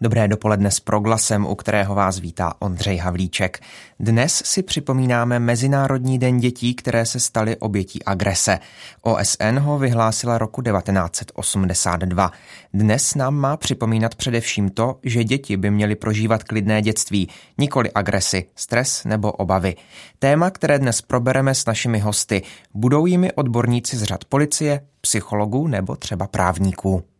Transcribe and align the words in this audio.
Dobré 0.00 0.28
dopoledne 0.28 0.70
s 0.70 0.80
proglasem, 0.80 1.46
u 1.46 1.54
kterého 1.54 1.94
vás 1.94 2.18
vítá 2.18 2.52
Ondřej 2.58 2.96
Havlíček. 2.96 3.60
Dnes 4.00 4.42
si 4.44 4.62
připomínáme 4.62 5.38
Mezinárodní 5.38 6.18
den 6.18 6.38
dětí, 6.38 6.74
které 6.74 7.06
se 7.06 7.20
staly 7.20 7.56
obětí 7.56 8.02
agrese. 8.02 8.58
OSN 9.02 9.58
ho 9.58 9.78
vyhlásila 9.78 10.38
roku 10.38 10.62
1982. 10.62 12.30
Dnes 12.74 13.14
nám 13.14 13.34
má 13.34 13.56
připomínat 13.56 14.14
především 14.14 14.70
to, 14.70 14.98
že 15.02 15.24
děti 15.24 15.56
by 15.56 15.70
měly 15.70 15.94
prožívat 15.94 16.44
klidné 16.44 16.82
dětství, 16.82 17.28
nikoli 17.58 17.90
agresy, 17.92 18.46
stres 18.56 19.04
nebo 19.04 19.32
obavy. 19.32 19.76
Téma, 20.18 20.50
které 20.50 20.78
dnes 20.78 21.02
probereme 21.02 21.54
s 21.54 21.66
našimi 21.66 21.98
hosty, 21.98 22.42
budou 22.74 23.06
jimi 23.06 23.32
odborníci 23.32 23.96
z 23.96 24.02
řad 24.02 24.24
policie, 24.24 24.80
psychologů 25.00 25.66
nebo 25.66 25.96
třeba 25.96 26.26
právníků. 26.26 27.15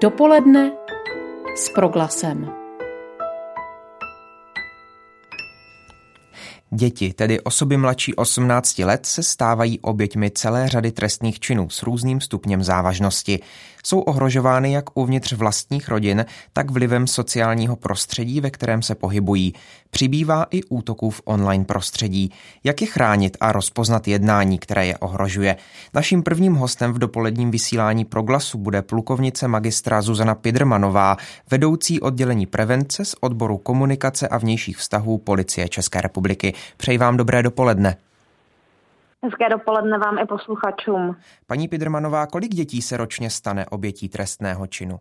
Dopoledne 0.00 0.72
s 1.56 1.68
proglasem. 1.68 2.50
Děti, 6.70 7.12
tedy 7.12 7.40
osoby 7.40 7.76
mladší 7.76 8.14
18 8.14 8.78
let, 8.78 9.06
se 9.06 9.22
stávají 9.22 9.80
oběťmi 9.80 10.30
celé 10.30 10.68
řady 10.68 10.92
trestných 10.92 11.40
činů 11.40 11.70
s 11.70 11.82
různým 11.82 12.20
stupněm 12.20 12.62
závažnosti 12.64 13.40
jsou 13.86 14.00
ohrožovány 14.00 14.72
jak 14.72 14.84
uvnitř 14.98 15.32
vlastních 15.32 15.88
rodin, 15.88 16.24
tak 16.52 16.70
vlivem 16.70 17.06
sociálního 17.06 17.76
prostředí, 17.76 18.40
ve 18.40 18.50
kterém 18.50 18.82
se 18.82 18.94
pohybují. 18.94 19.54
Přibývá 19.90 20.46
i 20.50 20.62
útoků 20.64 21.10
v 21.10 21.22
online 21.24 21.64
prostředí. 21.64 22.32
Jak 22.64 22.80
je 22.80 22.86
chránit 22.86 23.36
a 23.40 23.52
rozpoznat 23.52 24.08
jednání, 24.08 24.58
které 24.58 24.86
je 24.86 24.98
ohrožuje? 24.98 25.56
Naším 25.94 26.22
prvním 26.22 26.54
hostem 26.54 26.92
v 26.92 26.98
dopoledním 26.98 27.50
vysílání 27.50 28.04
Proglasu 28.04 28.58
bude 28.58 28.82
plukovnice 28.82 29.48
magistra 29.48 30.02
Zuzana 30.02 30.34
Pidrmanová, 30.34 31.16
vedoucí 31.50 32.00
oddělení 32.00 32.46
prevence 32.46 33.04
z 33.04 33.14
odboru 33.20 33.58
komunikace 33.58 34.28
a 34.28 34.38
vnějších 34.38 34.76
vztahů 34.76 35.18
Policie 35.18 35.68
České 35.68 36.00
republiky. 36.00 36.54
Přeji 36.76 36.98
vám 36.98 37.16
dobré 37.16 37.42
dopoledne. 37.42 37.96
Hezké 39.24 39.48
dopoledne 39.48 39.98
vám 39.98 40.18
i 40.18 40.26
posluchačům. 40.26 41.16
Paní 41.46 41.68
Pidrmanová, 41.68 42.26
kolik 42.26 42.50
dětí 42.54 42.82
se 42.82 42.96
ročně 42.96 43.30
stane 43.30 43.66
obětí 43.66 44.08
trestného 44.08 44.66
činu? 44.66 44.96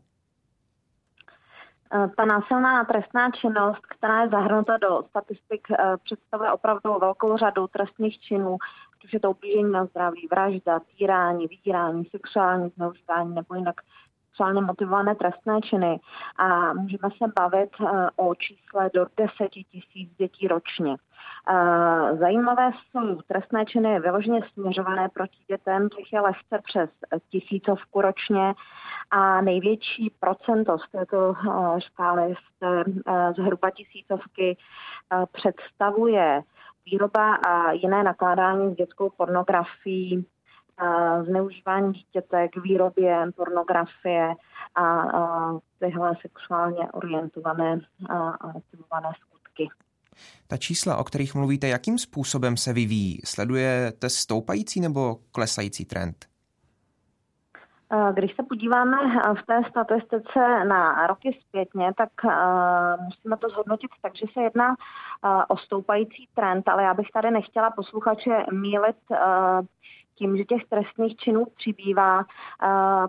Eh, 1.94 2.10
ta 2.18 2.26
násilná 2.26 2.84
trestná 2.84 3.32
činnost, 3.32 3.82
která 3.98 4.22
je 4.22 4.30
zahrnuta 4.30 4.78
do 4.78 5.04
statistik, 5.10 5.68
eh, 5.72 5.98
představuje 6.04 6.52
opravdu 6.52 7.00
velkou 7.00 7.38
řadu 7.38 7.68
trestných 7.68 8.20
činů, 8.20 8.58
protože 9.02 9.20
to 9.20 9.32
ublížení 9.32 9.72
na 9.72 9.86
zdraví, 9.86 10.28
vražda, 10.32 10.80
týrání, 10.80 11.48
vydírání, 11.48 12.06
sexuální 12.06 12.70
zneužívání 12.70 13.36
nebo 13.36 13.56
jinak 13.56 13.76
sexuálně 14.34 14.62
motivované 14.62 15.16
trestné 15.16 15.62
činy 15.62 16.00
a 16.38 16.74
můžeme 16.74 17.10
se 17.18 17.32
bavit 17.36 17.70
eh, 17.82 18.10
o 18.16 18.36
čísle 18.36 18.90
do 18.94 19.06
10 19.18 19.50
tisíc 19.50 20.16
dětí 20.18 20.48
ročně. 20.48 20.96
Eh, 21.50 22.18
zajímavé 22.18 22.72
jsou 22.72 23.22
trestné 23.28 23.66
činy 23.66 24.00
vyloženě 24.00 24.40
směřované 24.54 25.10
proti 25.10 25.38
dětem, 25.48 25.90
těch 25.90 26.14
je 26.14 26.22
lehce 26.22 26.60
přes 26.64 26.90
tisícovku 27.30 28.02
ročně 28.02 28.54
a 29.12 29.42
největší 29.42 30.12
procento 30.20 30.78
z 30.78 30.92
této 30.92 31.34
eh, 31.34 31.82
škály 31.82 32.34
z 32.34 32.64
zhruba 33.38 33.70
tisícovky 33.70 34.58
představuje 35.32 36.42
výroba 36.86 37.36
a 37.36 37.72
jiné 37.72 38.04
nakládání 38.04 38.74
s 38.74 38.78
dětskou 38.78 39.10
pornografií 39.18 40.26
zneužívání 41.24 41.94
dítěte 41.94 42.48
k 42.48 42.58
výrobě 42.58 43.32
pornografie 43.36 44.34
a, 44.76 44.86
a 45.02 45.54
tyhle 45.80 46.16
sexuálně 46.22 46.92
orientované 46.92 47.80
a 48.10 48.48
motivované 48.48 49.10
skutky. 49.22 49.70
Ta 50.48 50.58
čísla, 50.58 50.98
o 50.98 51.04
kterých 51.04 51.36
mluvíte, 51.36 51.68
jakým 51.68 51.98
způsobem 51.98 52.58
se 52.58 52.74
vyvíjí? 52.74 53.20
Sledujete 53.26 54.10
stoupající 54.10 54.82
nebo 54.82 55.16
klesající 55.32 55.86
trend? 55.86 56.26
Když 58.14 58.36
se 58.36 58.44
podíváme 58.44 58.98
v 59.42 59.46
té 59.46 59.62
statistice 59.70 60.66
na 60.68 61.08
roky 61.08 61.40
zpětně, 61.48 61.94
tak 61.98 62.10
musíme 63.06 63.38
to 63.38 63.50
zhodnotit 63.50 63.92
tak, 64.02 64.16
že 64.16 64.26
se 64.34 64.42
jedná 64.42 64.76
o 65.48 65.58
stoupající 65.58 66.28
trend, 66.34 66.70
ale 66.70 66.84
já 66.84 66.94
bych 66.94 67.08
tady 67.14 67.32
nechtěla 67.32 67.72
posluchače 67.72 68.46
mílit 68.52 68.98
tím, 70.16 70.38
že 70.38 70.46
těch 70.46 70.66
trestných 70.66 71.16
činů 71.16 71.46
přibývá, 71.56 72.26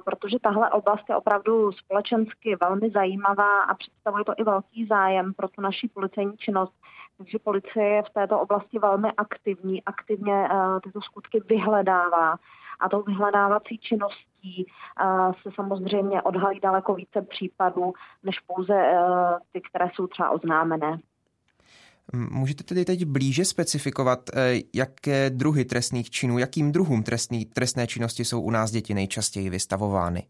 protože 0.04 0.38
tahle 0.38 0.70
oblast 0.70 1.04
je 1.08 1.16
opravdu 1.16 1.72
společensky 1.72 2.56
velmi 2.60 2.90
zajímavá 2.90 3.60
a 3.60 3.74
představuje 3.74 4.24
to 4.24 4.32
i 4.36 4.44
velký 4.44 4.86
zájem 4.86 5.34
pro 5.34 5.48
tu 5.48 5.60
naši 5.60 5.88
policejní 5.88 6.36
činnost. 6.36 6.74
Takže 7.18 7.38
policie 7.38 7.88
je 7.88 8.02
v 8.02 8.10
této 8.10 8.40
oblasti 8.40 8.78
velmi 8.78 9.12
aktivní, 9.12 9.84
aktivně 9.84 10.48
tyto 10.82 11.00
skutky 11.00 11.40
vyhledává 11.40 12.36
a 12.80 12.88
tou 12.88 13.02
vyhledávací 13.02 13.78
činností 13.78 14.66
se 15.42 15.50
samozřejmě 15.54 16.22
odhalí 16.22 16.60
daleko 16.60 16.94
více 16.94 17.22
případů, 17.22 17.92
než 18.22 18.40
pouze 18.40 18.92
ty, 19.52 19.60
které 19.60 19.90
jsou 19.94 20.06
třeba 20.06 20.30
oznámené. 20.30 20.98
Můžete 22.14 22.64
tedy 22.64 22.84
teď 22.84 23.04
blíže 23.04 23.44
specifikovat, 23.44 24.18
eh, 24.36 24.54
jaké 24.74 25.30
druhy 25.30 25.64
trestných 25.64 26.10
činů, 26.10 26.38
jakým 26.38 26.72
druhům 26.72 27.02
trestný, 27.02 27.44
trestné 27.44 27.86
činnosti 27.86 28.24
jsou 28.24 28.40
u 28.40 28.50
nás 28.50 28.70
děti 28.70 28.94
nejčastěji 28.94 29.50
vystavovány? 29.50 30.22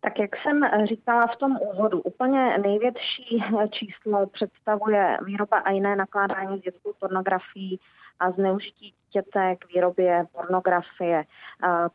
Tak 0.00 0.18
jak 0.18 0.30
jsem 0.36 0.86
říkala 0.88 1.26
v 1.26 1.36
tom 1.36 1.58
úvodu, 1.72 2.00
úplně 2.00 2.58
největší 2.58 3.44
číslo 3.70 4.26
představuje 4.26 5.18
výroba 5.26 5.58
a 5.58 5.70
jiné 5.70 5.96
nakládání 5.96 6.58
s 6.58 6.62
dětskou 6.62 6.92
pornografií 7.00 7.80
a 8.20 8.30
zneužití 8.30 8.94
dítěte 9.06 9.56
k 9.56 9.74
výrobě 9.74 10.24
pornografie. 10.32 11.24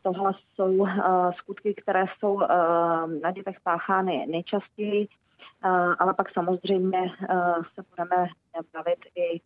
Tohle 0.02 0.32
jsou 0.54 0.86
eh, 0.86 0.92
skutky, 1.36 1.74
které 1.74 2.04
jsou 2.18 2.42
eh, 2.42 2.46
na 3.22 3.30
dětech 3.30 3.56
páchány 3.62 4.26
nejčastěji 4.30 5.08
ale 5.98 6.14
pak 6.14 6.32
samozřejmě 6.32 6.98
se 7.74 7.82
budeme 7.90 8.28
bavit 8.72 8.98
i 9.14 9.40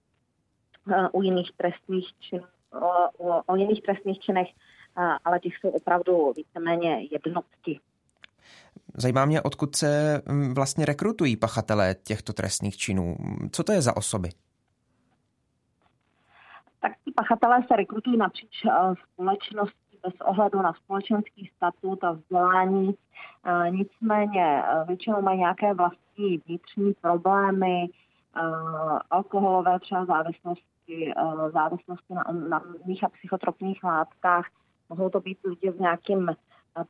u 1.12 1.22
jiných 1.22 1.50
trestných 1.56 2.08
činů, 2.20 2.44
o, 2.72 3.08
o, 3.18 3.42
o 3.46 3.56
jiných 3.56 3.82
trestných 3.82 4.18
činech, 4.18 4.48
ale 5.24 5.40
těch 5.40 5.52
jsou 5.56 5.68
opravdu 5.68 6.32
víceméně 6.36 7.08
jednotky. 7.10 7.80
Zajímá 8.94 9.24
mě, 9.24 9.42
odkud 9.42 9.76
se 9.76 10.22
vlastně 10.54 10.86
rekrutují 10.86 11.36
pachatelé 11.36 11.94
těchto 11.94 12.32
trestných 12.32 12.76
činů. 12.76 13.16
Co 13.52 13.64
to 13.64 13.72
je 13.72 13.82
za 13.82 13.96
osoby? 13.96 14.28
Tak 16.80 16.92
ti 17.04 17.12
pachatelé 17.12 17.62
se 17.68 17.76
rekrutují 17.76 18.16
napříč 18.16 18.62
společností 19.12 19.79
bez 20.02 20.20
ohledu 20.20 20.62
na 20.62 20.72
společenský 20.72 21.50
statut 21.56 22.04
a 22.04 22.12
vzdělání. 22.12 22.94
E, 23.44 23.70
nicméně 23.70 24.62
e, 24.64 24.84
většinou 24.84 25.22
mají 25.22 25.38
nějaké 25.38 25.74
vlastní 25.74 26.38
vnitřní 26.46 26.92
problémy, 27.00 27.84
e, 27.84 27.88
alkoholové 29.10 29.80
třeba 29.80 30.04
závislosti, 30.04 31.12
závislosti 31.52 32.14
na, 32.14 32.24
na 32.48 32.62
a 33.02 33.08
psychotropních 33.08 33.84
látkách. 33.84 34.46
Mohou 34.88 35.10
to 35.10 35.20
být 35.20 35.38
lidi 35.44 35.72
s 35.72 35.78
nějakým 35.78 36.30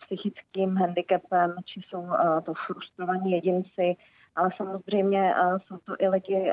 psychickým 0.05 0.77
handicapem, 0.77 1.57
či 1.65 1.81
jsou 1.81 2.07
to 2.45 2.55
frustrovaní 2.67 3.33
jedinci, 3.33 3.97
ale 4.37 4.51
samozřejmě 4.57 5.35
jsou 5.67 5.77
to 5.77 5.95
i 5.99 6.09
lidi 6.09 6.53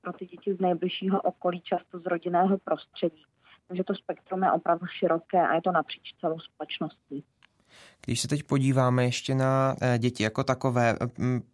pro 0.00 0.12
ty 0.12 0.26
děti 0.26 0.54
z 0.54 0.60
nejbližšího 0.60 1.20
okolí, 1.20 1.60
často 1.60 1.98
z 1.98 2.06
rodinného 2.06 2.58
prostředí. 2.58 3.24
Takže 3.68 3.84
to 3.84 3.94
spektrum 3.94 4.42
je 4.42 4.52
opravdu 4.52 4.86
široké 4.86 5.48
a 5.48 5.54
je 5.54 5.62
to 5.62 5.72
napříč 5.72 6.14
celou 6.20 6.38
společností. 6.38 7.24
Když 8.04 8.20
se 8.20 8.28
teď 8.28 8.42
podíváme 8.42 9.04
ještě 9.04 9.34
na 9.34 9.76
eh, 9.82 9.98
děti 9.98 10.22
jako 10.22 10.44
takové, 10.44 10.96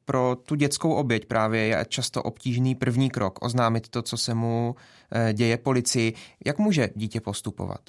pro 0.04 0.36
tu 0.36 0.54
dětskou 0.54 0.94
oběť 0.94 1.26
právě 1.26 1.66
je 1.66 1.84
často 1.88 2.22
obtížný 2.22 2.74
první 2.74 3.10
krok 3.10 3.44
oznámit 3.44 3.88
to, 3.88 4.02
co 4.02 4.16
se 4.16 4.34
mu 4.34 4.74
eh, 5.12 5.32
děje 5.32 5.58
policii. 5.58 6.14
Jak 6.46 6.58
může 6.58 6.88
dítě 6.94 7.20
postupovat? 7.20 7.80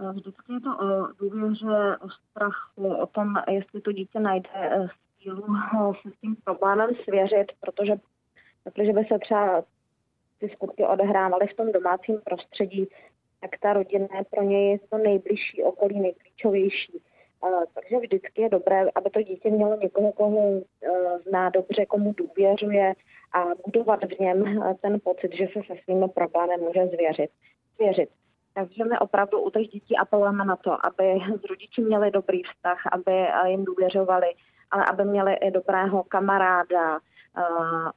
Eh, 0.00 0.12
vždycky 0.12 0.52
je 0.52 0.60
to 0.60 0.78
o 0.78 1.08
důvěře, 1.18 1.96
o 2.00 2.08
strachu, 2.10 2.94
o 2.94 3.06
tom, 3.06 3.34
jestli 3.50 3.80
to 3.80 3.92
dítě 3.92 4.20
najde 4.20 4.48
sílu 5.22 5.46
se 6.02 6.10
s 6.10 6.20
tím 6.20 6.36
problémem 6.44 6.90
svěřit, 7.04 7.46
protože 7.60 7.96
protože 8.64 8.92
by 8.92 9.04
se 9.04 9.18
třeba 9.18 9.62
ty 10.38 10.48
skutky 10.48 10.84
odehrávaly 10.84 11.46
v 11.46 11.56
tom 11.56 11.72
domácím 11.72 12.20
prostředí, 12.24 12.88
tak 13.40 13.50
ta 13.60 13.72
rodina 13.72 14.06
je 14.18 14.24
pro 14.30 14.42
něj 14.42 14.78
to 14.90 14.98
nejbližší 14.98 15.62
okolí, 15.62 16.00
nejklíčovější. 16.00 17.02
Takže 17.74 17.98
vždycky 17.98 18.42
je 18.42 18.48
dobré, 18.48 18.86
aby 18.94 19.10
to 19.10 19.22
dítě 19.22 19.50
mělo 19.50 19.76
někoho, 19.76 20.12
koho 20.12 20.62
zná 21.28 21.50
dobře, 21.50 21.86
komu 21.86 22.12
důvěřuje 22.12 22.94
a 23.34 23.44
budovat 23.66 24.04
v 24.04 24.18
něm 24.20 24.64
ten 24.80 25.00
pocit, 25.04 25.34
že 25.34 25.46
se 25.46 25.60
se 25.66 25.74
svými 25.84 26.08
problémy 26.08 26.56
může 26.56 26.86
zvěřit. 26.86 27.30
zvěřit. 27.76 28.08
Takže 28.54 28.84
my 28.84 28.98
opravdu 28.98 29.40
u 29.40 29.50
těch 29.50 29.68
dětí 29.68 29.96
apelujeme 29.96 30.44
na 30.44 30.56
to, 30.56 30.86
aby 30.86 31.20
s 31.40 31.44
rodiči 31.44 31.80
měli 31.82 32.10
dobrý 32.10 32.42
vztah, 32.42 32.78
aby 32.92 33.26
jim 33.46 33.64
důvěřovali, 33.64 34.26
ale 34.70 34.84
aby 34.84 35.04
měli 35.04 35.34
i 35.34 35.50
dobrého 35.50 36.04
kamaráda, 36.04 36.98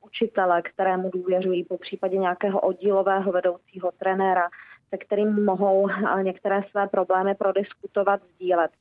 učitele, 0.01 0.61
kterému 0.61 1.09
důvěřují, 1.09 1.63
po 1.63 1.77
případě 1.77 2.17
nějakého 2.17 2.59
oddílového 2.59 3.31
vedoucího 3.31 3.91
trenéra, 3.91 4.49
se 4.89 4.97
kterým 4.97 5.45
mohou 5.45 5.81
uh, 5.81 6.23
některé 6.23 6.63
své 6.71 6.87
problémy 6.87 7.35
prodiskutovat, 7.35 8.21
sdílet. 8.23 8.71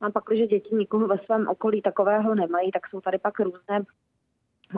A 0.00 0.10
pak, 0.10 0.24
když 0.28 0.48
děti 0.48 0.74
nikoho 0.74 1.06
ve 1.06 1.18
svém 1.18 1.48
okolí 1.48 1.82
takového 1.82 2.34
nemají, 2.34 2.70
tak 2.70 2.86
jsou 2.88 3.00
tady 3.00 3.18
pak 3.18 3.40
různé 3.40 3.84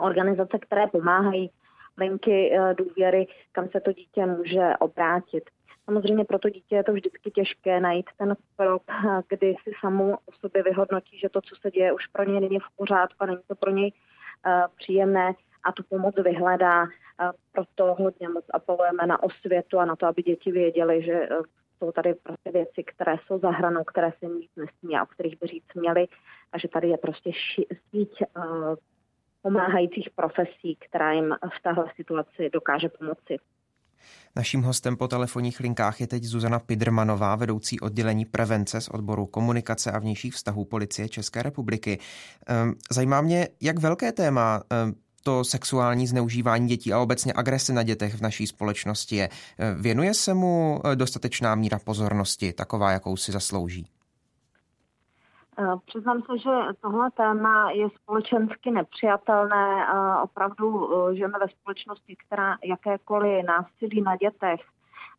organizace, 0.01 0.59
které 0.59 0.87
pomáhají, 0.87 1.51
linky 1.97 2.51
uh, 2.51 2.73
důvěry, 2.73 3.27
kam 3.51 3.67
se 3.69 3.79
to 3.79 3.91
dítě 3.91 4.25
může 4.25 4.73
obrátit. 4.79 5.43
Samozřejmě 5.85 6.25
pro 6.25 6.39
to 6.39 6.49
dítě 6.49 6.75
je 6.75 6.83
to 6.83 6.93
vždycky 6.93 7.31
těžké 7.31 7.79
najít 7.79 8.09
ten 8.17 8.35
krok, 8.57 8.83
kdy 9.27 9.55
si 9.63 9.71
samou 9.81 10.13
o 10.13 10.31
sobě 10.39 10.63
vyhodnotí, 10.63 11.19
že 11.19 11.29
to, 11.29 11.41
co 11.41 11.55
se 11.55 11.71
děje, 11.71 11.93
už 11.93 12.07
pro 12.07 12.23
něj 12.23 12.39
není 12.39 12.59
v 12.59 12.75
pořádku 12.75 13.15
a 13.19 13.25
není 13.25 13.41
to 13.47 13.55
pro 13.55 13.71
něj 13.71 13.91
příjemné 14.77 15.33
a 15.63 15.71
tu 15.71 15.83
pomoc 15.83 16.15
vyhledá. 16.23 16.83
Uh, 16.83 17.31
proto 17.51 17.95
hodně 18.03 18.29
moc 18.29 18.45
apelujeme 18.53 19.05
na 19.05 19.23
osvětu 19.23 19.79
a 19.79 19.85
na 19.85 19.95
to, 19.95 20.05
aby 20.05 20.23
děti 20.23 20.51
věděli, 20.51 21.03
že 21.03 21.29
uh, 21.29 21.45
jsou 21.79 21.91
tady 21.91 22.13
prostě 22.13 22.51
věci, 22.51 22.83
které 22.83 23.15
jsou 23.25 23.39
za 23.39 23.49
hranou, 23.49 23.83
které 23.83 24.11
se 24.19 24.25
nic 24.25 24.51
nesmí 24.55 24.97
a 24.97 25.03
o 25.03 25.05
kterých 25.05 25.39
by 25.39 25.47
říct 25.47 25.73
měli 25.75 26.07
a 26.51 26.57
že 26.57 26.67
tady 26.67 26.89
je 26.89 26.97
prostě 26.97 27.31
síť 27.89 28.23
pomáhajících 29.41 30.09
profesí, 30.09 30.75
která 30.75 31.11
jim 31.11 31.35
v 31.57 31.61
téhle 31.63 31.91
situaci 31.95 32.49
dokáže 32.49 32.89
pomoci. 32.89 33.37
Naším 34.37 34.63
hostem 34.63 34.97
po 34.97 35.07
telefonních 35.07 35.59
linkách 35.59 36.01
je 36.01 36.07
teď 36.07 36.23
Zuzana 36.23 36.59
Pidrmanová, 36.59 37.35
vedoucí 37.35 37.79
oddělení 37.79 38.25
prevence 38.25 38.81
z 38.81 38.87
odboru 38.87 39.25
komunikace 39.25 39.91
a 39.91 39.99
vnějších 39.99 40.33
vztahů 40.33 40.65
policie 40.65 41.09
České 41.09 41.43
republiky. 41.43 41.99
Ehm, 42.47 42.73
zajímá 42.91 43.21
mě, 43.21 43.47
jak 43.61 43.79
velké 43.79 44.11
téma 44.11 44.63
ehm, 44.69 44.93
to 45.23 45.43
sexuální 45.43 46.07
zneužívání 46.07 46.67
dětí 46.67 46.93
a 46.93 46.99
obecně 46.99 47.33
agrese 47.35 47.73
na 47.73 47.83
dětech 47.83 48.15
v 48.15 48.21
naší 48.21 48.47
společnosti 48.47 49.15
je. 49.15 49.29
Ehm, 49.57 49.81
věnuje 49.81 50.13
se 50.13 50.33
mu 50.33 50.81
eh, 50.85 50.95
dostatečná 50.95 51.55
míra 51.55 51.79
pozornosti, 51.79 52.53
taková, 52.53 52.91
jakou 52.91 53.17
si 53.17 53.31
zaslouží? 53.31 53.87
Eh, 55.59 55.75
přiznám 55.85 56.21
se, 56.21 56.37
že 56.37 56.49
tohle 56.81 57.11
téma 57.11 57.71
je 57.71 57.89
společensky 57.89 58.71
nepřijatelné. 58.71 59.87
Opravdu 60.23 60.89
eh, 61.09 61.15
žijeme 61.15 61.39
ve 61.39 61.47
společnosti, 61.47 62.15
která 62.15 62.57
jakékoliv 62.63 63.45
násilí 63.45 64.01
na 64.01 64.15
dětech 64.15 64.61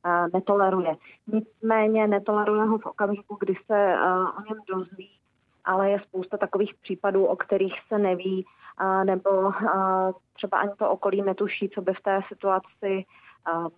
eh, 0.04 0.26
netoleruje. 0.32 0.96
Nicméně 1.26 2.06
netoleruje 2.06 2.64
ho 2.64 2.78
v 2.78 2.86
okamžiku, 2.86 3.36
kdy 3.40 3.54
se 3.66 3.96
o 4.38 4.42
něm 4.48 4.58
dozví, 4.68 5.10
ale 5.64 5.90
je 5.90 6.00
spousta 6.00 6.36
takových 6.36 6.74
případů, 6.74 7.24
o 7.24 7.36
kterých 7.36 7.74
se 7.88 7.98
neví, 7.98 8.46
nebo 9.04 9.52
třeba 10.32 10.58
ani 10.58 10.70
to 10.78 10.90
okolí 10.90 11.22
netuší, 11.22 11.68
co 11.68 11.82
by 11.82 11.92
v 11.94 12.02
té 12.02 12.20
situaci 12.28 13.04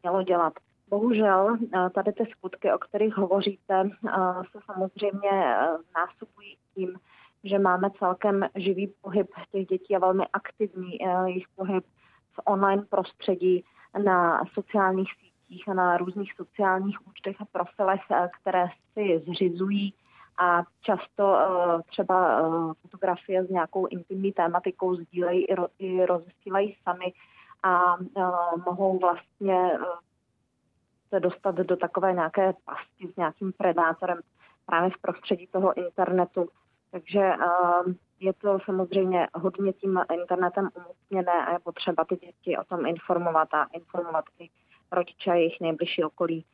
mělo 0.03 0.23
dělat. 0.23 0.53
Bohužel 0.90 1.56
eh, 1.56 1.90
tady 1.90 2.12
ty 2.12 2.26
skutky, 2.26 2.73
o 2.73 2.79
kterých 2.79 3.17
hovoříte, 3.17 3.81
eh, 3.81 4.11
se 4.52 4.58
samozřejmě 4.67 5.31
eh, 5.32 5.67
násobují 5.94 6.56
tím, 6.75 6.99
že 7.44 7.58
máme 7.58 7.90
celkem 7.99 8.46
živý 8.55 8.87
pohyb 9.02 9.26
těch 9.52 9.67
dětí 9.67 9.96
a 9.96 9.99
velmi 9.99 10.25
aktivní 10.32 10.99
jejich 11.26 11.46
pohyb 11.56 11.85
v 12.32 12.40
online 12.44 12.82
prostředí 12.90 13.64
na 14.05 14.44
sociálních 14.55 15.08
sítích 15.12 15.69
a 15.69 15.75
na 15.75 15.96
různých 15.96 16.32
sociálních 16.37 17.06
účtech 17.06 17.37
a 17.40 17.44
profilech, 17.52 18.00
které 18.40 18.67
si 18.93 19.23
zřizují 19.26 19.94
a 20.38 20.62
často 20.81 21.38
třeba 21.87 22.43
fotografie 22.82 23.44
s 23.44 23.50
nějakou 23.50 23.87
intimní 23.87 24.32
tématikou 24.32 24.94
sdílejí 24.94 25.46
i 25.79 26.06
rozesílají 26.06 26.76
sami 26.85 27.12
a 27.62 27.96
mohou 28.67 28.99
vlastně 28.99 29.79
se 31.09 31.21
dostat 31.21 31.55
do 31.55 31.77
takové 31.77 32.13
nějaké 32.13 32.53
pasti 32.65 33.13
s 33.13 33.17
nějakým 33.17 33.53
predátorem 33.53 34.21
právě 34.67 34.91
v 34.91 34.99
prostředí 35.03 35.47
toho 35.47 35.79
internetu. 35.79 36.49
Takže 36.91 37.33
uh, 37.37 37.93
je 38.21 38.33
to 38.33 38.59
samozřejmě 38.65 39.29
hodně 39.35 39.73
tím 39.73 40.01
internetem 40.13 40.69
umocněné 40.75 41.33
a 41.47 41.53
je 41.53 41.59
potřeba 41.59 42.05
ty 42.05 42.17
děti 42.17 42.59
o 42.59 42.65
tom 42.65 42.87
informovat 42.87 43.55
a 43.55 43.65
informovat 43.65 44.25
i 44.39 44.49
rodiče 44.93 45.31
a 45.31 45.35
jejich 45.35 45.61
nejbližší 45.61 46.05
okolí, 46.05 46.45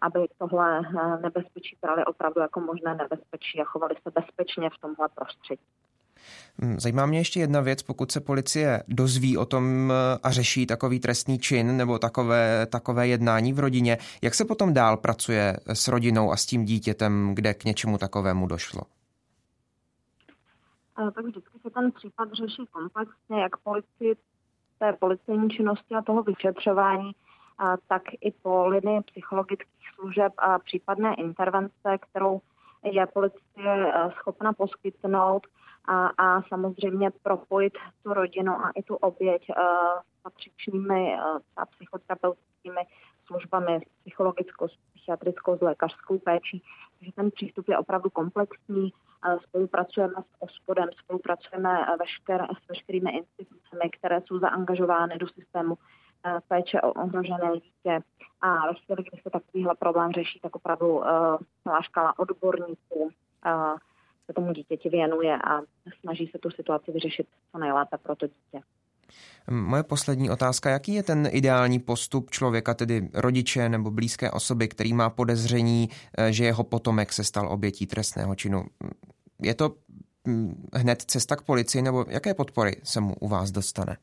aby 0.00 0.28
tohle 0.38 0.78
eh, 0.80 1.18
nebezpečí 1.20 1.76
brali 1.82 2.04
opravdu 2.04 2.40
jako 2.40 2.60
možné 2.60 2.94
nebezpečí 2.94 3.60
a 3.60 3.64
chovali 3.64 3.94
se 4.02 4.10
bezpečně 4.10 4.70
v 4.70 4.78
tomhle 4.80 5.08
prostředí. 5.08 5.62
Hm, 6.62 6.80
zajímá 6.80 7.06
mě 7.06 7.18
ještě 7.18 7.40
jedna 7.40 7.60
věc, 7.60 7.82
pokud 7.82 8.12
se 8.12 8.20
policie 8.20 8.82
dozví 8.88 9.36
o 9.36 9.44
tom 9.44 9.92
eh, 9.92 10.18
a 10.22 10.30
řeší 10.30 10.66
takový 10.66 11.00
trestný 11.00 11.38
čin 11.38 11.76
nebo 11.76 11.98
takové, 11.98 12.66
takové 12.66 13.08
jednání 13.08 13.52
v 13.52 13.58
rodině, 13.58 13.98
jak 14.22 14.34
se 14.34 14.44
potom 14.44 14.74
dál 14.74 14.96
pracuje 14.96 15.56
s 15.66 15.88
rodinou 15.88 16.32
a 16.32 16.36
s 16.36 16.46
tím 16.46 16.64
dítětem, 16.64 17.34
kde 17.34 17.54
k 17.54 17.64
něčemu 17.64 17.98
takovému 17.98 18.46
došlo? 18.46 18.80
Tak 21.14 21.24
vždycky 21.24 21.58
se 21.62 21.70
ten 21.70 21.92
případ 21.92 22.28
řeší 22.32 22.62
komplexně, 22.72 23.42
jak 23.42 23.56
policii, 23.56 24.16
té 24.78 24.92
policejní 24.92 25.50
činnosti 25.50 25.94
a 25.94 26.02
toho 26.02 26.22
vyšetřování, 26.22 27.12
tak 27.88 28.02
i 28.20 28.30
po 28.42 28.66
linii 28.66 29.00
psychologických 29.00 29.88
služeb 29.94 30.32
a 30.38 30.58
případné 30.58 31.14
intervence, 31.14 31.98
kterou 32.00 32.40
je 32.84 33.06
policie 33.06 33.92
eh, 33.94 34.10
schopna 34.10 34.52
poskytnout 34.52 35.46
a, 35.84 36.06
a 36.06 36.42
samozřejmě 36.42 37.10
propojit 37.22 37.72
tu 38.02 38.14
rodinu 38.14 38.52
a 38.52 38.70
i 38.74 38.82
tu 38.82 38.94
oběť 38.94 39.48
uh, 39.48 39.56
s 40.00 40.22
patřičnými 40.22 41.14
uh, 41.14 41.64
psychoterapeutickými 41.70 42.80
službami, 43.26 43.80
s 43.80 44.00
psychologickou, 44.00 44.68
s 44.68 44.76
psychiatrickou, 44.94 45.58
s 45.58 45.60
lékařskou 45.60 46.18
péčí. 46.18 46.62
Takže 46.98 47.12
ten 47.12 47.30
přístup 47.30 47.68
je 47.68 47.78
opravdu 47.78 48.10
komplexní. 48.10 48.92
Uh, 48.92 49.38
spolupracujeme 49.42 50.14
s 50.14 50.42
OSPODem, 50.42 50.88
spolupracujeme 51.04 51.86
vešker, 51.98 52.46
s 52.64 52.68
veškerými 52.68 53.10
institucemi, 53.10 53.90
které 53.90 54.20
jsou 54.20 54.38
zaangažovány 54.38 55.18
do 55.18 55.28
systému 55.28 55.74
uh, 55.74 56.40
péče 56.48 56.80
o 56.80 56.92
ohrožené 56.92 57.52
dítě. 57.54 58.00
A 58.40 58.66
ve 58.66 58.74
chvíli, 58.74 59.02
kdy 59.02 59.22
se 59.22 59.30
takovýhle 59.30 59.74
problém 59.74 60.12
řeší, 60.12 60.40
tak 60.40 60.56
opravdu 60.56 60.96
uh, 60.96 61.04
celá 61.62 61.82
škála 61.82 62.18
odborníků, 62.18 63.00
uh, 63.46 63.76
se 64.26 64.32
tomu 64.32 64.52
dítěti 64.52 64.88
věnuje 64.88 65.36
a 65.36 65.60
snaží 66.00 66.26
se 66.26 66.38
tu 66.38 66.50
situaci 66.50 66.92
vyřešit 66.92 67.26
co 67.52 67.58
nejlépe 67.58 67.98
pro 67.98 68.16
to 68.16 68.26
dítě. 68.26 68.60
Moje 69.50 69.82
poslední 69.82 70.30
otázka, 70.30 70.70
jaký 70.70 70.94
je 70.94 71.02
ten 71.02 71.28
ideální 71.30 71.78
postup 71.78 72.30
člověka, 72.30 72.74
tedy 72.74 73.08
rodiče 73.14 73.68
nebo 73.68 73.90
blízké 73.90 74.30
osoby, 74.30 74.68
který 74.68 74.92
má 74.92 75.10
podezření, 75.10 75.88
eh, 76.18 76.32
že 76.32 76.44
jeho 76.44 76.64
potomek 76.64 77.12
se 77.12 77.24
stal 77.24 77.52
obětí 77.52 77.86
trestného 77.86 78.34
činu? 78.34 78.64
Je 79.42 79.54
to 79.54 79.70
hm, 80.28 80.68
hned 80.74 81.02
cesta 81.02 81.36
k 81.36 81.42
policii 81.42 81.82
nebo 81.82 82.04
jaké 82.08 82.34
podpory 82.34 82.72
se 82.82 83.00
mu 83.00 83.14
u 83.20 83.28
vás 83.28 83.50
dostane? 83.50 83.96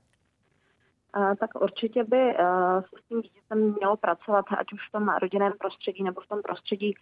tak 1.39 1.61
určitě 1.61 2.03
by 2.03 2.17
eh, 2.17 2.43
s 2.81 3.07
tím 3.07 3.21
dítětem 3.21 3.75
mělo 3.75 3.97
pracovat, 3.97 4.45
ať 4.57 4.73
už 4.73 4.79
v 4.89 4.91
tom 4.91 5.09
rodinném 5.21 5.53
prostředí 5.59 6.03
nebo 6.03 6.21
v 6.21 6.27
tom 6.27 6.41
prostředí 6.41 6.95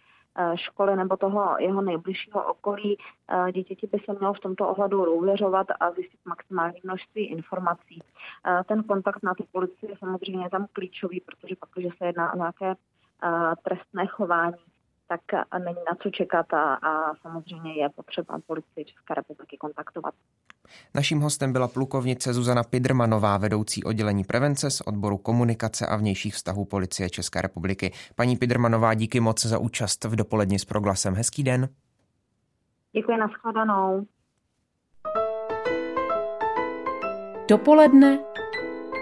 školy 0.54 0.96
nebo 0.96 1.16
toho 1.16 1.56
jeho 1.58 1.82
nejbližšího 1.82 2.44
okolí. 2.44 2.98
Eh, 3.28 3.52
dítěti 3.52 3.86
by 3.86 3.98
se 3.98 4.12
mělo 4.18 4.34
v 4.34 4.40
tomto 4.40 4.68
ohledu 4.68 5.04
důvěřovat 5.04 5.66
a 5.80 5.90
zjistit 5.90 6.20
maximální 6.24 6.80
množství 6.84 7.26
informací. 7.26 8.02
Eh, 8.46 8.64
ten 8.64 8.82
kontakt 8.82 9.22
na 9.22 9.34
tu 9.34 9.44
policii 9.52 9.90
je 9.90 9.96
samozřejmě 9.98 10.50
tam 10.50 10.66
klíčový, 10.72 11.20
protože 11.20 11.56
pak, 11.56 11.68
když 11.74 11.98
se 11.98 12.06
jedná 12.06 12.32
o 12.32 12.36
nějaké 12.36 12.74
trestné 13.62 14.06
chování, 14.06 14.64
tak 15.08 15.20
není 15.58 15.78
na 15.90 15.96
co 16.02 16.10
čekat 16.10 16.54
a, 16.54 16.74
a 16.74 17.14
samozřejmě 17.14 17.74
je 17.74 17.88
potřeba 17.88 18.38
policii 18.46 18.84
České 18.84 19.14
republiky 19.14 19.56
kontaktovat. 19.56 20.14
Naším 20.94 21.20
hostem 21.20 21.52
byla 21.52 21.68
plukovnice 21.68 22.34
Zuzana 22.34 22.62
Pidrmanová, 22.62 23.38
vedoucí 23.38 23.84
oddělení 23.84 24.24
prevence 24.24 24.70
z 24.70 24.80
odboru 24.80 25.18
komunikace 25.18 25.86
a 25.86 25.96
vnějších 25.96 26.34
vztahů 26.34 26.64
policie 26.64 27.10
České 27.10 27.42
republiky. 27.42 27.92
Paní 28.14 28.36
Pidrmanová, 28.36 28.94
díky 28.94 29.20
moc 29.20 29.46
za 29.46 29.58
účast 29.58 30.04
v 30.04 30.16
dopoledni 30.16 30.58
s 30.58 30.64
proglasem. 30.64 31.14
Hezký 31.14 31.42
den. 31.42 31.68
Děkuji, 32.92 33.16
nashledanou. 33.16 34.06
Dopoledne 37.48 38.18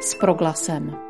s 0.00 0.14
proglasem. 0.14 1.07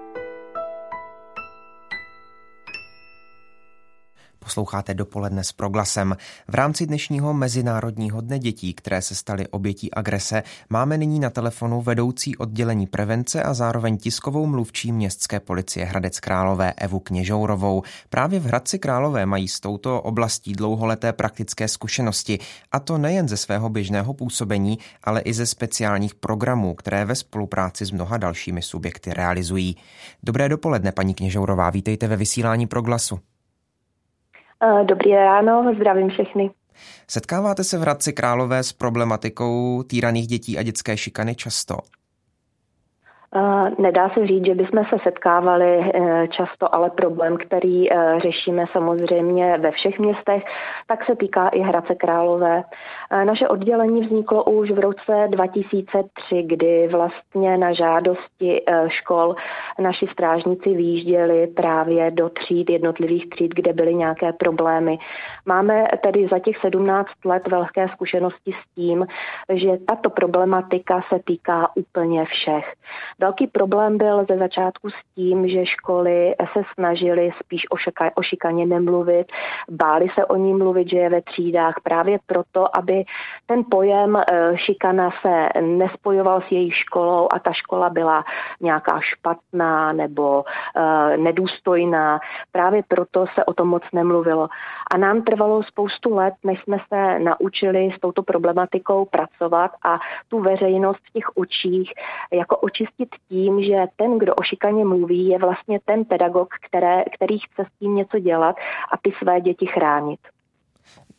Posloucháte 4.49 4.95
dopoledne 4.95 5.45
s 5.45 5.53
proglasem. 5.53 6.17
V 6.49 6.55
rámci 6.55 6.87
dnešního 6.87 7.35
Mezinárodního 7.35 8.21
dne 8.21 8.39
dětí, 8.39 8.75
které 8.75 9.03
se 9.03 9.15
staly 9.15 9.49
obětí 9.49 9.95
agrese, 9.95 10.43
máme 10.71 10.99
nyní 10.99 11.21
na 11.21 11.31
telefonu 11.31 11.83
vedoucí 11.83 12.37
oddělení 12.37 12.87
prevence 12.87 13.43
a 13.43 13.55
zároveň 13.55 13.97
tiskovou 13.97 14.47
mluvčí 14.47 14.93
městské 14.93 15.41
policie 15.41 15.87
Hradec 15.87 16.21
Králové 16.21 16.73
Evu 16.73 16.99
Kněžourovou. 17.01 17.83
Právě 18.11 18.41
v 18.41 18.45
Hradci 18.45 18.79
Králové 18.79 19.27
mají 19.27 19.49
s 19.49 19.61
touto 19.61 20.03
oblastí 20.03 20.53
dlouholeté 20.53 21.13
praktické 21.13 21.69
zkušenosti, 21.69 22.39
a 22.73 22.81
to 22.81 22.99
nejen 22.99 23.29
ze 23.29 23.37
svého 23.37 23.69
běžného 23.69 24.15
působení, 24.15 24.79
ale 25.05 25.21
i 25.21 25.35
ze 25.35 25.47
speciálních 25.47 26.15
programů, 26.15 26.75
které 26.75 27.05
ve 27.05 27.15
spolupráci 27.15 27.85
s 27.85 27.91
mnoha 27.91 28.17
dalšími 28.17 28.63
subjekty 28.63 29.15
realizují. 29.15 29.77
Dobré 30.23 30.49
dopoledne, 30.49 30.93
paní 30.93 31.15
Kněžourová, 31.15 31.71
vítejte 31.71 32.07
ve 32.07 32.17
vysílání 32.17 32.67
proglasu. 32.67 33.21
Eh, 34.63 34.85
dobrý 34.85 35.15
ráno, 35.15 35.75
zdravím 35.77 36.09
všechny. 36.09 36.51
Setkáváte 37.11 37.65
se 37.65 37.79
v 37.79 37.81
Hradci 37.81 38.13
Králové 38.13 38.63
s 38.63 38.73
problematikou 38.73 39.83
týraných 39.83 40.27
dětí 40.27 40.59
a 40.59 40.63
dětské 40.63 40.97
šikany 40.97 41.35
často? 41.35 41.75
Nedá 43.79 44.09
se 44.09 44.27
říct, 44.27 44.47
že 44.47 44.55
bychom 44.55 44.85
se 44.85 44.97
setkávali 45.03 45.81
eh, 45.81 46.29
často, 46.29 46.75
ale 46.75 46.91
problém, 46.91 47.37
který 47.37 47.93
eh, 47.93 48.21
řešíme 48.23 48.65
samozřejmě 48.73 49.59
ve 49.59 49.71
všech 49.71 49.99
městech, 49.99 50.43
tak 50.87 51.05
se 51.07 51.17
týká 51.17 51.49
i 51.49 51.61
Hradce 51.61 51.95
Králové. 51.95 52.63
Eh, 53.11 53.25
naše 53.25 53.49
oddělení 53.49 54.01
vzniklo 54.01 54.45
už 54.45 54.71
v 54.71 54.79
roce 54.79 55.29
2003, 55.29 56.43
kdy 56.43 56.89
vlastně 56.89 57.59
na 57.59 57.73
žádosti 57.73 58.63
škol 58.89 59.35
naši 59.79 60.07
strážníci 60.13 60.75
výjížděli 60.75 61.47
právě 61.47 62.11
do 62.11 62.29
tříd, 62.29 62.71
jednotlivých 62.71 63.31
tříd, 63.31 63.55
kde 63.55 63.73
byly 63.73 63.95
nějaké 63.95 64.33
problémy. 64.33 64.99
Máme 65.47 65.85
tedy 66.03 66.29
za 66.31 66.39
těch 66.39 66.57
17 66.61 67.09
let 67.25 67.49
velké 67.49 67.89
zkušenosti 67.89 68.53
s 68.53 68.75
tím, 68.75 69.07
že 69.53 69.79
tato 69.87 70.11
problematika 70.11 71.01
se 71.09 71.21
týká 71.25 71.69
úplně 71.77 72.25
všech. 72.25 72.73
Velký 73.19 73.47
problém 73.47 73.99
byl 73.99 74.27
ze 74.31 74.39
začátku 74.39 74.91
s 74.91 75.15
tím, 75.15 75.49
že 75.49 75.67
školy 75.67 76.35
se 76.53 76.63
snažily 76.75 77.31
spíš 77.45 77.71
o, 77.71 77.77
šika, 77.77 78.11
o 78.15 78.23
šikaně 78.23 78.67
nemluvit, 78.67 79.27
báli 79.71 80.09
se 80.15 80.25
o 80.25 80.37
ní 80.37 80.55
mluvit, 80.55 80.89
že 80.89 80.97
je 80.99 81.11
ve 81.11 81.23
třídách 81.23 81.75
právě 81.83 82.19
proto, 82.27 82.77
aby 82.77 82.98
ten 83.47 83.65
pojem 83.71 84.17
eh, 84.17 84.57
šikana 84.57 85.11
se 85.23 85.49
nespojoval 85.61 86.41
s 86.41 86.51
její 86.51 86.71
školou 86.71 87.29
a 87.33 87.39
ta 87.39 87.53
škola 87.53 87.91
byla 87.91 88.25
nějaká 88.61 89.01
špatná 89.01 89.93
nebo 89.93 90.45
uh, 90.45 91.17
nedůstojná. 91.17 92.21
Právě 92.53 92.83
proto 92.89 93.27
se 93.35 93.45
o 93.45 93.53
tom 93.55 93.69
moc 93.69 93.83
nemluvilo. 93.93 94.49
A 94.91 94.97
nám 94.97 95.23
trvalo 95.23 95.63
spoustu 95.63 96.15
let, 96.15 96.35
než 96.45 96.63
jsme 96.63 96.79
se 96.89 97.19
naučili 97.19 97.91
s 97.97 98.01
touto 98.01 98.23
problematikou 98.23 99.05
pracovat 99.05 99.71
a 99.85 99.99
tu 100.29 100.41
veřejnost 100.41 101.01
v 101.09 101.13
těch 101.13 101.37
očích 101.37 101.93
jako 102.33 102.57
očistit 102.57 103.09
tím, 103.29 103.63
že 103.63 103.87
ten, 103.97 104.19
kdo 104.19 104.35
o 104.35 104.43
šikaně 104.43 104.85
mluví, 104.85 105.29
je 105.29 105.39
vlastně 105.39 105.79
ten 105.85 106.05
pedagog, 106.05 106.49
které, 106.67 107.05
který 107.15 107.39
chce 107.39 107.65
s 107.65 107.79
tím 107.79 107.95
něco 107.95 108.19
dělat 108.19 108.57
a 108.93 108.97
ty 109.03 109.13
své 109.19 109.41
děti 109.41 109.67
chránit. 109.67 110.21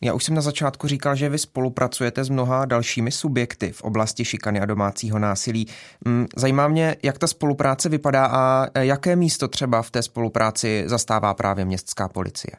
Já 0.01 0.13
už 0.13 0.23
jsem 0.23 0.35
na 0.35 0.41
začátku 0.41 0.87
říkal, 0.87 1.15
že 1.15 1.29
vy 1.29 1.37
spolupracujete 1.37 2.23
s 2.23 2.29
mnoha 2.29 2.65
dalšími 2.65 3.11
subjekty 3.11 3.71
v 3.71 3.81
oblasti 3.81 4.25
šikany 4.25 4.59
a 4.59 4.65
domácího 4.65 5.19
násilí. 5.19 5.67
Mm, 6.05 6.25
zajímá 6.35 6.67
mě, 6.67 6.95
jak 7.03 7.17
ta 7.17 7.27
spolupráce 7.27 7.89
vypadá 7.89 8.25
a 8.25 8.67
jaké 8.79 9.15
místo 9.15 9.47
třeba 9.47 9.81
v 9.81 9.91
té 9.91 10.01
spolupráci 10.01 10.83
zastává 10.87 11.33
právě 11.33 11.65
městská 11.65 12.07
policie. 12.07 12.51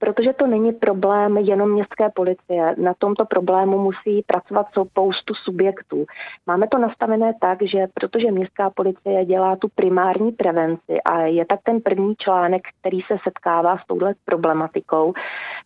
Protože 0.00 0.32
to 0.32 0.46
není 0.46 0.72
problém 0.72 1.36
jenom 1.36 1.72
městské 1.72 2.10
policie. 2.14 2.74
Na 2.78 2.94
tomto 2.98 3.24
problému 3.24 3.78
musí 3.78 4.22
pracovat 4.26 4.66
spoustu 4.72 5.34
subjektů. 5.34 6.06
Máme 6.46 6.68
to 6.68 6.78
nastavené 6.78 7.34
tak, 7.40 7.58
že 7.62 7.86
protože 7.94 8.30
městská 8.30 8.70
policie 8.70 9.24
dělá 9.24 9.56
tu 9.56 9.68
primární 9.74 10.32
prevenci 10.32 11.02
a 11.04 11.20
je 11.20 11.46
tak 11.46 11.60
ten 11.62 11.80
první 11.80 12.14
článek, 12.16 12.62
který 12.80 13.00
se 13.00 13.16
setkává 13.24 13.78
s 13.78 13.86
touhle 13.86 14.14
problematikou, 14.24 15.12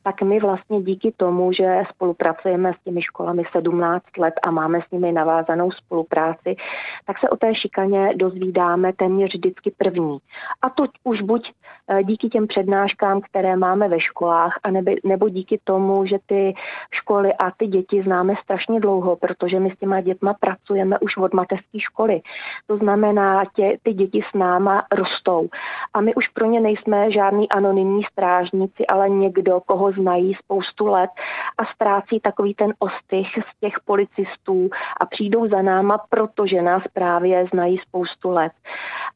tak 0.03 0.23
my 0.23 0.41
vlastně 0.41 0.83
díky 0.83 1.13
tomu, 1.17 1.53
že 1.53 1.83
spolupracujeme 1.91 2.73
s 2.73 2.85
těmi 2.85 3.03
školami 3.03 3.43
17 3.53 4.05
let 4.19 4.35
a 4.47 4.51
máme 4.51 4.81
s 4.89 4.91
nimi 4.91 5.13
navázanou 5.13 5.71
spolupráci, 5.71 6.57
tak 7.07 7.19
se 7.19 7.29
o 7.29 7.37
té 7.37 7.55
šikaně 7.55 8.15
dozvídáme 8.17 8.93
téměř 8.93 9.35
vždycky 9.35 9.71
první. 9.77 10.19
A 10.63 10.71
to 10.71 10.85
už 11.05 11.21
buď 11.21 11.53
eh, 11.89 12.05
díky 12.05 12.29
těm 12.29 12.47
přednáškám, 12.47 13.21
které 13.21 13.57
máme 13.57 13.89
ve 13.89 14.01
škole, 14.01 14.24
školách, 14.25 14.59
a 14.63 14.71
nebe, 14.71 14.93
nebo 15.05 15.29
díky 15.29 15.61
tomu, 15.65 16.07
že 16.07 16.19
ty 16.27 16.55
školy 16.91 17.33
a 17.35 17.51
ty 17.57 17.67
děti 17.67 18.03
známe 18.03 18.35
strašně 18.43 18.81
dlouho, 18.81 19.17
protože 19.17 19.61
my 19.61 19.71
s 19.71 19.79
těma 19.79 20.01
dětma 20.01 20.35
pracujeme 20.41 20.99
už 20.99 21.17
od 21.17 21.35
mateřské 21.35 21.81
školy. 21.81 22.21
To 22.67 22.77
znamená, 22.77 23.45
tě, 23.57 23.79
ty 23.83 23.93
děti 23.93 24.21
s 24.31 24.39
náma 24.39 24.85
rostou. 24.93 25.49
A 25.95 26.01
my 26.01 26.15
už 26.15 26.29
pro 26.29 26.47
ně 26.47 26.61
nejsme 26.61 27.11
žádný 27.11 27.49
anonymní 27.49 28.03
strážníci, 28.13 28.87
ale 28.87 29.11
někdo, 29.11 29.61
koho 29.67 29.93
znají 29.93 30.35
spoustu 30.35 30.87
let 30.87 31.11
a 31.59 31.65
ztrácí 31.75 32.21
takový 32.21 32.55
ten 32.55 32.75
ostych 32.79 33.29
z 33.29 33.61
těch 33.61 33.75
policistů 33.85 34.71
a 35.01 35.07
přijdou 35.07 35.49
za 35.49 35.63
náma, 35.63 35.99
protože 36.09 36.63
nás 36.63 36.83
právě 36.93 37.47
znají 37.53 37.79
spoustu 37.79 38.31
let. 38.31 38.53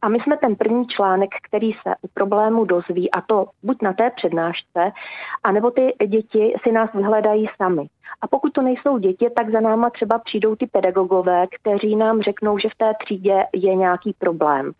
A 0.02 0.08
my 0.08 0.20
jsme 0.20 0.36
ten 0.36 0.56
první 0.56 0.86
článek, 0.86 1.30
který 1.48 1.72
se 1.72 1.94
u 2.02 2.08
problému 2.14 2.64
dozví, 2.64 3.10
a 3.10 3.20
to 3.20 3.46
buď 3.62 3.82
na 3.82 3.92
té 3.92 4.10
přednášce, 4.10 4.92
anebo 5.44 5.70
ty 5.70 5.94
děti 6.06 6.54
si 6.62 6.72
nás 6.72 6.90
vyhledají 6.94 7.48
sami. 7.56 7.86
A 8.20 8.26
pokud 8.26 8.52
to 8.52 8.62
nejsou 8.62 8.98
děti, 8.98 9.30
tak 9.36 9.50
za 9.50 9.60
náma 9.60 9.90
třeba 9.90 10.18
přijdou 10.18 10.56
ty 10.56 10.66
pedagogové, 10.66 11.46
kteří 11.60 11.96
nám 11.96 12.22
řeknou, 12.22 12.58
že 12.58 12.68
v 12.68 12.74
té 12.74 12.92
třídě 13.04 13.44
je 13.54 13.74
nějaký 13.74 14.14
problém. 14.18 14.72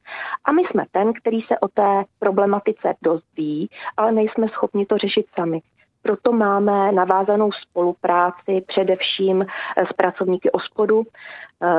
A 0.45 0.53
my 0.53 0.63
jsme 0.63 0.85
ten, 0.91 1.13
který 1.13 1.41
se 1.41 1.59
o 1.59 1.69
té 1.69 2.05
problematice 2.19 2.95
dozví, 3.03 3.69
ale 3.97 4.13
nejsme 4.13 4.49
schopni 4.49 4.87
to 4.87 4.99
řešit 4.99 5.27
sami. 5.35 5.61
Proto 6.09 6.33
máme 6.33 6.93
navázanou 6.93 7.53
spolupráci 7.53 8.65
především 8.67 9.47
s 9.77 9.93
pracovníky 9.93 10.51
OSPODu, 10.51 11.03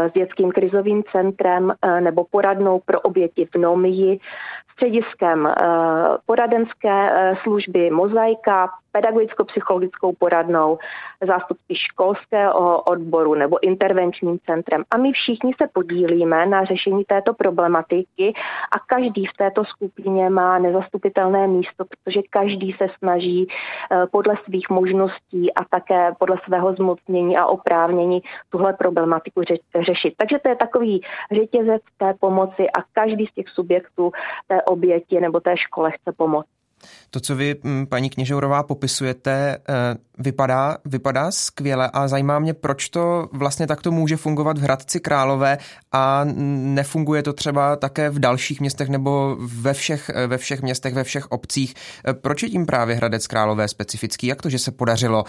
s 0.10 0.14
dětským 0.14 0.52
krizovým 0.52 1.04
centrem 1.12 1.74
nebo 2.00 2.26
poradnou 2.32 2.80
pro 2.86 3.02
oběti 3.02 3.46
v 3.46 3.58
Nomii, 3.58 4.20
střediskem 4.74 5.54
poradenské 6.26 7.10
služby 7.44 7.90
Mozaika, 7.90 8.70
pedagogicko-psychologickou 8.92 10.14
poradnou, 10.20 10.78
zástupci 11.28 11.76
školského 11.76 12.82
odboru 12.82 13.36
nebo 13.36 13.64
intervenčním 13.64 14.40
centrem. 14.46 14.84
A 14.92 14.98
my 14.98 15.12
všichni 15.12 15.54
se 15.62 15.68
podílíme 15.74 16.46
na 16.46 16.66
řešení 16.66 17.04
této 17.04 17.34
problematiky 17.34 18.34
a 18.76 18.80
každý 18.80 19.26
v 19.26 19.38
této 19.38 19.66
skupině 19.66 20.30
má 20.30 20.60
nezastupitelné 20.60 21.48
místo, 21.48 21.86
protože 21.86 22.22
každý 22.30 22.72
se 22.72 22.88
snaží 22.98 23.48
eh, 23.48 24.08
podle 24.12 24.36
svých 24.46 24.70
možností 24.70 25.54
a 25.54 25.64
také 25.70 26.12
podle 26.20 26.38
svého 26.46 26.74
zmocnění 26.74 27.38
a 27.38 27.46
oprávnění 27.46 28.22
tuhle 28.50 28.74
problematiku 28.74 29.42
řešit. 29.86 30.14
Takže 30.18 30.40
to 30.40 30.50
je 30.50 30.56
takový 30.56 31.02
řetězec 31.32 31.82
té 31.98 32.14
pomoci 32.20 32.70
a 32.70 32.82
každý 32.94 33.26
z 33.26 33.34
těch 33.34 33.50
subjektů 33.50 34.12
té 34.48 34.62
oběti 34.62 35.20
nebo 35.20 35.40
té 35.40 35.58
škole 35.58 35.92
chce 35.92 36.12
pomoct. 36.18 36.59
To, 37.10 37.20
co 37.20 37.36
vy, 37.36 37.56
mm, 37.64 37.88
paní 37.88 38.10
Kněžourová, 38.10 38.64
popisujete, 38.64 39.58
eh, 39.70 39.96
vypadá, 40.18 40.78
vypadá 40.86 41.32
skvěle 41.32 41.90
a 41.94 42.08
zajímá 42.08 42.40
mě, 42.40 42.54
proč 42.54 42.90
to 42.90 43.30
vlastně 43.32 43.68
takto 43.68 43.92
může 43.92 44.18
fungovat 44.18 44.58
v 44.58 44.62
Hradci 44.62 45.00
Králové 45.00 45.58
a 45.92 46.22
nefunguje 46.26 47.24
to 47.24 47.34
třeba 47.34 47.76
také 47.76 48.10
v 48.10 48.20
dalších 48.20 48.60
městech 48.60 48.90
nebo 48.90 49.38
ve 49.40 49.74
všech, 49.74 50.12
eh, 50.14 50.28
ve 50.28 50.38
všech 50.38 50.62
městech, 50.62 50.94
ve 50.94 51.04
všech 51.04 51.32
obcích. 51.32 51.74
Eh, 52.08 52.14
proč 52.14 52.44
je 52.44 52.50
tím 52.50 52.66
právě 52.66 52.96
Hradec 52.96 53.28
Králové 53.28 53.68
specifický? 53.68 54.28
Jak 54.28 54.42
to, 54.42 54.50
že 54.50 54.60
se 54.60 54.72
podařilo 54.72 55.24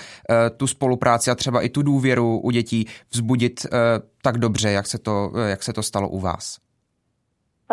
tu 0.56 0.66
spolupráci 0.66 1.30
a 1.30 1.34
třeba 1.34 1.62
i 1.62 1.68
tu 1.68 1.82
důvěru 1.82 2.38
u 2.38 2.50
dětí 2.50 2.86
vzbudit 3.10 3.66
tak 4.22 4.38
dobře, 4.38 4.70
jak 4.70 4.86
se 4.86 4.98
to, 4.98 5.32
jak 5.46 5.62
se 5.62 5.72
to 5.72 5.82
stalo 5.82 6.08
u 6.08 6.20
vás? 6.20 6.69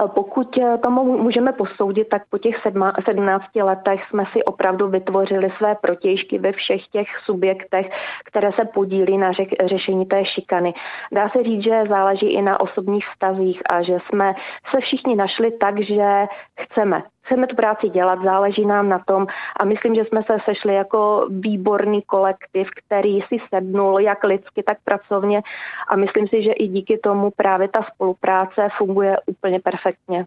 Pokud 0.07 0.57
eh, 0.57 0.77
tomu 0.77 1.17
můžeme 1.17 1.53
posoudit, 1.53 2.09
tak 2.09 2.21
po 2.29 2.37
těch 2.37 2.55
17 3.03 3.45
letech 3.55 4.01
jsme 4.09 4.23
si 4.33 4.43
opravdu 4.43 4.89
vytvořili 4.89 5.51
své 5.57 5.75
protějšky 5.75 6.37
ve 6.37 6.51
všech 6.51 6.87
těch 6.87 7.07
subjektech, 7.25 7.89
které 8.25 8.51
se 8.51 8.65
podílí 8.65 9.17
na 9.17 9.31
řešení 9.65 10.05
té 10.05 10.25
šikany. 10.25 10.73
Dá 11.11 11.29
se 11.29 11.43
říct, 11.43 11.63
že 11.63 11.83
záleží 11.89 12.33
i 12.33 12.41
na 12.41 12.59
osobních 12.59 13.05
vztazích 13.07 13.61
a 13.71 13.81
že 13.81 13.97
jsme 14.05 14.33
se 14.71 14.79
všichni 14.79 15.15
našli 15.15 15.51
tak, 15.51 15.79
že 15.79 16.25
chceme 16.59 17.03
chceme 17.27 17.47
tu 17.47 17.55
práci 17.55 17.89
dělat, 17.89 18.19
záleží 18.23 18.65
nám 18.65 18.89
na 18.89 18.99
tom 18.99 19.27
a 19.59 19.65
myslím, 19.65 19.95
že 19.95 20.05
jsme 20.05 20.21
se 20.23 20.37
sešli 20.45 20.73
jako 20.75 21.27
výborný 21.29 22.01
kolektiv, 22.01 22.67
který 22.85 23.19
si 23.21 23.37
sednul 23.49 23.99
jak 23.99 24.23
lidsky, 24.23 24.63
tak 24.63 24.77
pracovně 24.83 25.41
a 25.89 25.95
myslím 25.95 26.27
si, 26.27 26.43
že 26.43 26.51
i 26.51 26.67
díky 26.67 26.97
tomu 26.97 27.31
právě 27.31 27.67
ta 27.67 27.85
spolupráce 27.93 28.69
funguje 28.77 29.17
úplně 29.25 29.59
perfektně. 29.59 30.25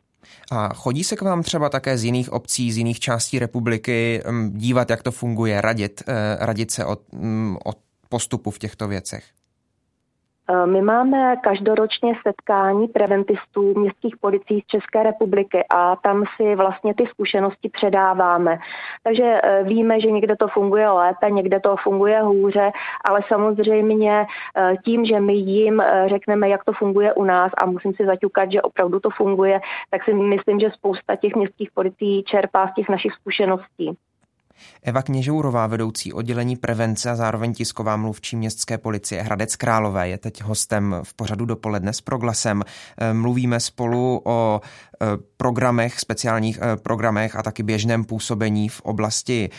A 0.53 0.75
chodí 0.75 1.05
se 1.05 1.17
k 1.17 1.23
vám 1.23 1.43
třeba 1.43 1.69
také 1.69 1.99
z 1.99 2.05
jiných 2.05 2.33
obcí, 2.33 2.73
z 2.73 2.79
jiných 2.79 3.01
částí 3.01 3.39
republiky 3.39 4.23
mm, 4.31 4.51
dívat, 4.53 4.91
jak 4.91 5.03
to 5.03 5.11
funguje, 5.11 5.61
radit, 5.61 6.03
eh, 6.09 6.37
radit 6.41 6.71
se 6.71 6.85
o, 6.85 6.97
mm, 7.13 7.57
o 7.65 7.73
postupu 8.09 8.51
v 8.51 8.59
těchto 8.59 8.89
věcech? 8.89 9.25
Eh, 10.51 10.67
my 10.67 10.83
máme 10.83 11.37
každoročně 11.37 12.15
setkání 12.27 12.89
preventistů 12.89 13.79
městských 13.79 14.17
policií 14.17 14.61
z 14.61 14.67
České 14.67 15.03
republiky 15.03 15.65
a 15.71 15.97
tam 15.97 16.25
si 16.37 16.55
vlastně 16.55 16.95
ty 16.95 17.07
zkušenosti 17.07 17.69
předáváme. 17.69 18.59
Takže 19.03 19.41
eh, 19.43 19.65
víme, 19.65 20.01
že 20.01 20.11
někde 20.11 20.37
to 20.37 20.49
funguje 20.49 20.91
lépe, 20.91 21.31
někde 21.31 21.61
to 21.61 21.77
funguje 21.77 22.23
hůře, 22.23 22.71
ale 23.05 23.21
samozřejmě 23.29 24.27
eh, 24.57 24.75
tím, 24.85 25.05
že 25.05 25.21
my 25.21 25.35
jim 25.35 25.83
řekneme, 26.07 26.49
jak 26.49 26.65
to 26.65 26.73
funguje 26.73 27.13
u 27.13 27.25
nás 27.25 27.53
a 27.63 27.67
musím 27.67 27.95
si 27.95 28.07
zaťukat, 28.07 28.53
že 28.53 28.63
opravdu 28.63 29.01
to 29.01 29.11
funguje, 29.11 29.61
tak 29.91 30.05
si 30.05 30.15
myslím, 30.15 30.61
že 30.61 30.71
spousta 30.71 31.17
těch 31.17 31.35
městských 31.35 31.71
policií 31.75 32.23
čerpá 32.23 32.69
z 32.69 32.75
těch 32.75 32.89
našich 32.89 33.13
zkušeností. 33.13 33.97
Eva 34.83 35.03
Kněžourová, 35.03 35.67
vedoucí 35.67 36.13
oddělení 36.13 36.57
prevence 36.57 37.11
a 37.11 37.17
zároveň 37.17 37.55
tisková 37.55 37.97
mluvčí 37.97 38.37
městské 38.37 38.79
policie 38.79 39.23
Hradec 39.23 39.57
Králové, 39.57 40.09
je 40.09 40.19
teď 40.19 40.43
hostem 40.43 40.97
v 41.03 41.15
pořadu 41.15 41.45
dopoledne 41.45 41.93
s 41.93 42.01
proglasem. 42.01 42.63
Eh, 42.99 43.15
mluvíme 43.15 43.61
spolu 43.61 44.23
o 44.25 44.61
eh, 44.61 45.07
programech, 45.37 46.01
speciálních 46.01 46.59
eh, 46.63 46.77
programech 46.77 47.37
a 47.37 47.43
taky 47.43 47.63
běžném 47.63 48.05
působení 48.05 48.69
v 48.69 48.81
oblasti 48.81 49.51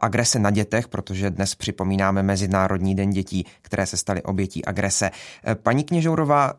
agrese 0.00 0.38
na 0.38 0.50
dětech, 0.50 0.88
protože 0.88 1.30
dnes 1.30 1.54
připomínáme 1.54 2.22
Mezinárodní 2.22 2.94
den 2.94 3.10
dětí, 3.10 3.46
které 3.62 3.86
se 3.86 3.96
staly 3.96 4.22
obětí 4.22 4.64
agrese. 4.64 5.10
Paní 5.62 5.84
Kněžourová, 5.84 6.52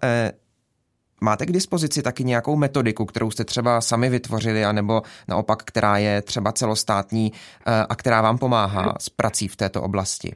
Máte 1.26 1.46
k 1.46 1.52
dispozici 1.52 2.02
taky 2.02 2.24
nějakou 2.24 2.56
metodiku, 2.56 3.06
kterou 3.06 3.32
jste 3.32 3.44
třeba 3.46 3.82
sami 3.82 4.10
vytvořili, 4.10 4.66
anebo 4.66 5.02
naopak, 5.28 5.64
která 5.64 5.98
je 5.98 6.22
třeba 6.22 6.52
celostátní 6.52 7.32
eh, 7.66 7.86
a 7.90 7.96
která 7.96 8.22
vám 8.22 8.38
pomáhá 8.38 8.96
s 9.00 9.10
prací 9.10 9.48
v 9.48 9.56
této 9.56 9.82
oblasti? 9.82 10.36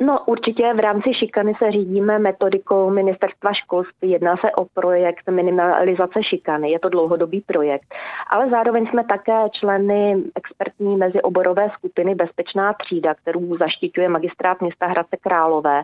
No 0.00 0.20
určitě 0.26 0.74
v 0.74 0.80
rámci 0.80 1.14
šikany 1.14 1.54
se 1.58 1.72
řídíme 1.72 2.18
metodikou 2.18 2.90
ministerstva 2.90 3.52
školství. 3.52 4.10
Jedná 4.10 4.36
se 4.36 4.52
o 4.52 4.64
projekt 4.64 5.28
minimalizace 5.30 6.22
šikany. 6.22 6.70
Je 6.70 6.78
to 6.78 6.88
dlouhodobý 6.88 7.40
projekt. 7.40 7.94
Ale 8.30 8.50
zároveň 8.50 8.86
jsme 8.86 9.04
také 9.04 9.48
členy 9.52 10.16
expertní 10.34 10.96
mezioborové 10.96 11.70
skupiny 11.78 12.14
Bezpečná 12.14 12.72
třída, 12.72 13.14
kterou 13.14 13.56
zaštiťuje 13.56 14.08
magistrát 14.08 14.60
města 14.60 14.86
Hradce 14.86 15.16
Králové. 15.16 15.82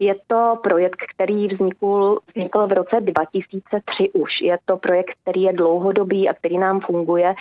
Je 0.00 0.14
to 0.26 0.58
projekt, 0.62 1.00
který 1.14 1.48
vznikl, 1.48 2.18
vznikl 2.28 2.66
v 2.66 2.72
roce 2.72 3.00
2003 3.00 4.10
už. 4.12 4.40
Je 4.40 4.58
to 4.64 4.76
projekt, 4.76 5.12
který 5.22 5.42
je 5.42 5.52
dlouhodobý 5.52 6.28
a 6.28 6.34
který 6.34 6.58
nám 6.58 6.80
funguje. 6.80 7.34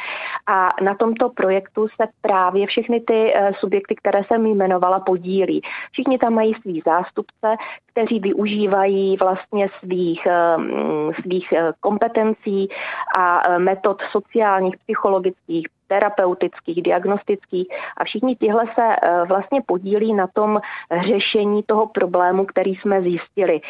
A 0.48 0.70
na 0.82 0.96
tomto 0.96 1.30
projektu 1.30 1.88
se 1.88 2.08
právě 2.22 2.68
všechny 2.68 3.00
ty 3.00 3.34
eh, 3.36 3.52
subjekty, 3.60 3.96
které 3.96 4.24
jsem 4.24 4.46
jmenovala, 4.46 5.00
podílí. 5.00 5.62
Všichni 5.92 6.11
Všichni 6.12 6.20
tam 6.20 6.34
mají 6.34 6.54
svý 6.62 6.82
zástupce, 6.86 7.56
kteří 7.92 8.20
využívají 8.20 9.18
vlastně 9.18 9.70
svých, 9.80 10.26
ehm, 10.26 11.12
svých 11.22 11.52
eh, 11.54 11.72
kompetencí 11.80 12.70
a 13.18 13.42
eh, 13.48 13.60
metod 13.60 14.02
sociálních, 14.12 14.78
psychologických, 14.78 15.68
terapeutických, 15.92 16.84
diagnostických 16.84 17.68
a 17.98 18.04
všichni 18.04 18.36
tihle 18.36 18.66
se 18.66 18.86
eh, 18.96 19.24
vlastně 19.28 19.62
podílí 19.66 20.14
na 20.14 20.28
tom 20.28 20.60
řešení 21.08 21.64
toho 21.64 21.88
problému, 21.88 22.46
který 22.46 22.76
jsme 22.76 23.02
zjistili. 23.02 23.62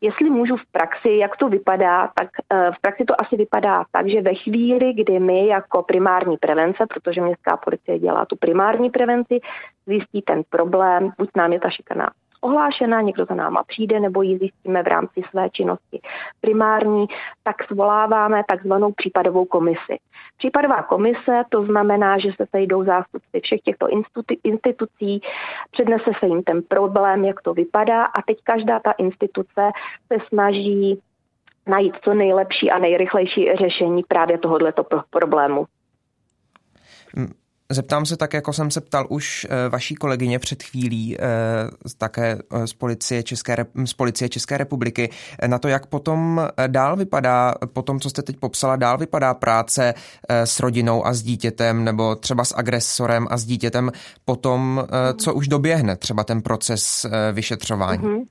Jestli 0.00 0.30
můžu 0.30 0.56
v 0.56 0.66
praxi, 0.72 1.10
jak 1.18 1.36
to 1.36 1.48
vypadá, 1.48 2.10
tak 2.14 2.28
v 2.76 2.80
praxi 2.80 3.04
to 3.04 3.20
asi 3.20 3.36
vypadá 3.36 3.84
tak, 3.92 4.08
že 4.08 4.22
ve 4.22 4.34
chvíli, 4.34 4.92
kdy 4.92 5.18
my 5.20 5.46
jako 5.46 5.82
primární 5.82 6.36
prevence, 6.36 6.86
protože 6.86 7.20
městská 7.20 7.56
policie 7.56 7.98
dělá 7.98 8.26
tu 8.26 8.36
primární 8.36 8.90
prevenci, 8.90 9.40
zjistí 9.86 10.22
ten 10.22 10.42
problém, 10.50 11.12
buď 11.18 11.30
nám 11.36 11.52
je 11.52 11.60
ta 11.60 11.70
šikana 11.70 12.10
ohlášena, 12.44 13.00
někdo 13.00 13.24
za 13.24 13.34
náma 13.34 13.64
přijde 13.64 14.00
nebo 14.00 14.22
ji 14.22 14.38
zjistíme 14.38 14.82
v 14.82 14.86
rámci 14.86 15.22
své 15.30 15.50
činnosti 15.50 16.00
primární, 16.40 17.06
tak 17.42 17.64
svoláváme 17.64 18.42
takzvanou 18.48 18.92
případovou 18.92 19.44
komisi. 19.44 19.98
Případová 20.38 20.82
komise 20.82 21.42
to 21.48 21.64
znamená, 21.64 22.18
že 22.18 22.32
se 22.36 22.46
sejdou 22.50 22.84
zástupci 22.84 23.40
všech 23.42 23.60
těchto 23.60 23.86
institucí, 24.44 25.22
přednese 25.70 26.10
se 26.20 26.26
jim 26.26 26.42
ten 26.42 26.62
problém, 26.62 27.24
jak 27.24 27.42
to 27.42 27.54
vypadá 27.54 28.04
a 28.04 28.22
teď 28.22 28.38
každá 28.44 28.80
ta 28.80 28.92
instituce 28.92 29.70
se 30.12 30.18
snaží 30.28 31.00
najít 31.66 31.96
co 32.02 32.14
nejlepší 32.14 32.70
a 32.70 32.78
nejrychlejší 32.78 33.48
řešení 33.56 34.02
právě 34.08 34.38
tohoto 34.38 35.00
problému. 35.10 35.66
Zeptám 37.74 38.06
se 38.06 38.16
tak, 38.16 38.34
jako 38.34 38.52
jsem 38.52 38.70
se 38.70 38.80
ptal 38.80 39.06
už 39.08 39.46
eh, 39.50 39.68
vaší 39.68 39.94
kolegyně 39.94 40.38
před 40.38 40.62
chvílí, 40.62 41.16
eh, 41.16 41.20
také 41.98 42.38
eh, 42.52 42.66
z 42.66 42.72
policie 42.72 43.22
České, 43.22 43.66
z 43.84 43.92
policie 43.92 44.28
České 44.28 44.58
republiky, 44.58 45.10
na 45.46 45.58
to, 45.58 45.68
jak 45.68 45.86
potom 45.86 46.48
dál 46.66 46.96
vypadá, 46.96 47.54
po 47.72 47.82
tom, 47.82 48.00
co 48.00 48.10
jste 48.10 48.22
teď 48.22 48.36
popsala, 48.36 48.76
dál 48.76 48.98
vypadá 48.98 49.34
práce 49.34 49.94
s 50.28 50.60
rodinou 50.60 51.06
a 51.06 51.12
s 51.12 51.22
dítětem, 51.22 51.84
nebo 51.84 52.16
třeba 52.16 52.44
s 52.44 52.54
agresorem 52.56 53.26
a 53.30 53.36
s 53.36 53.44
dítětem, 53.44 53.92
potom, 54.24 54.86
co 55.18 55.34
už 55.34 55.48
doběhne 55.48 55.96
třeba 55.96 56.24
ten 56.24 56.42
proces 56.42 57.06
vyšetřování. 57.32 58.02
Mm-hmm. 58.02 58.24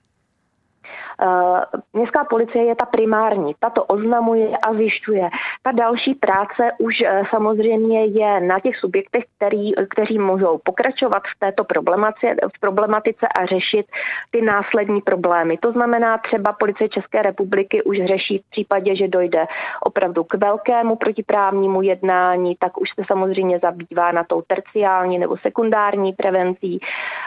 Eh, 1.21 1.61
městská 1.93 2.23
policie 2.23 2.63
je 2.63 2.75
ta 2.75 2.85
primární, 2.85 3.55
ta 3.59 3.69
to 3.69 3.83
oznamuje 3.83 4.57
a 4.57 4.73
zjišťuje. 4.73 5.29
Ta 5.63 5.71
další 5.71 6.15
práce 6.15 6.71
už 6.79 7.01
eh, 7.01 7.21
samozřejmě 7.29 8.05
je 8.05 8.39
na 8.39 8.59
těch 8.59 8.77
subjektech, 8.77 9.23
který, 9.37 9.71
kteří 9.89 10.19
můžou 10.19 10.59
pokračovat 10.63 11.23
v 11.35 11.39
této 11.39 11.63
problematice, 11.63 12.35
v 12.55 12.59
problematice 12.59 13.27
a 13.27 13.45
řešit 13.45 13.85
ty 14.31 14.41
následní 14.41 15.01
problémy. 15.01 15.57
To 15.57 15.71
znamená 15.71 16.17
třeba 16.17 16.53
policie 16.53 16.89
České 16.89 17.21
republiky 17.21 17.83
už 17.83 17.97
řeší 18.05 18.37
v 18.37 18.49
případě, 18.49 18.95
že 18.95 19.07
dojde 19.07 19.45
opravdu 19.81 20.23
k 20.23 20.33
velkému 20.33 20.95
protiprávnímu 20.95 21.81
jednání, 21.81 22.55
tak 22.59 22.81
už 22.81 22.89
se 22.89 23.05
samozřejmě 23.07 23.59
zabývá 23.59 24.11
na 24.11 24.23
tou 24.23 24.41
terciální 24.41 25.19
nebo 25.19 25.37
sekundární 25.37 26.13
prevencí. 26.13 26.79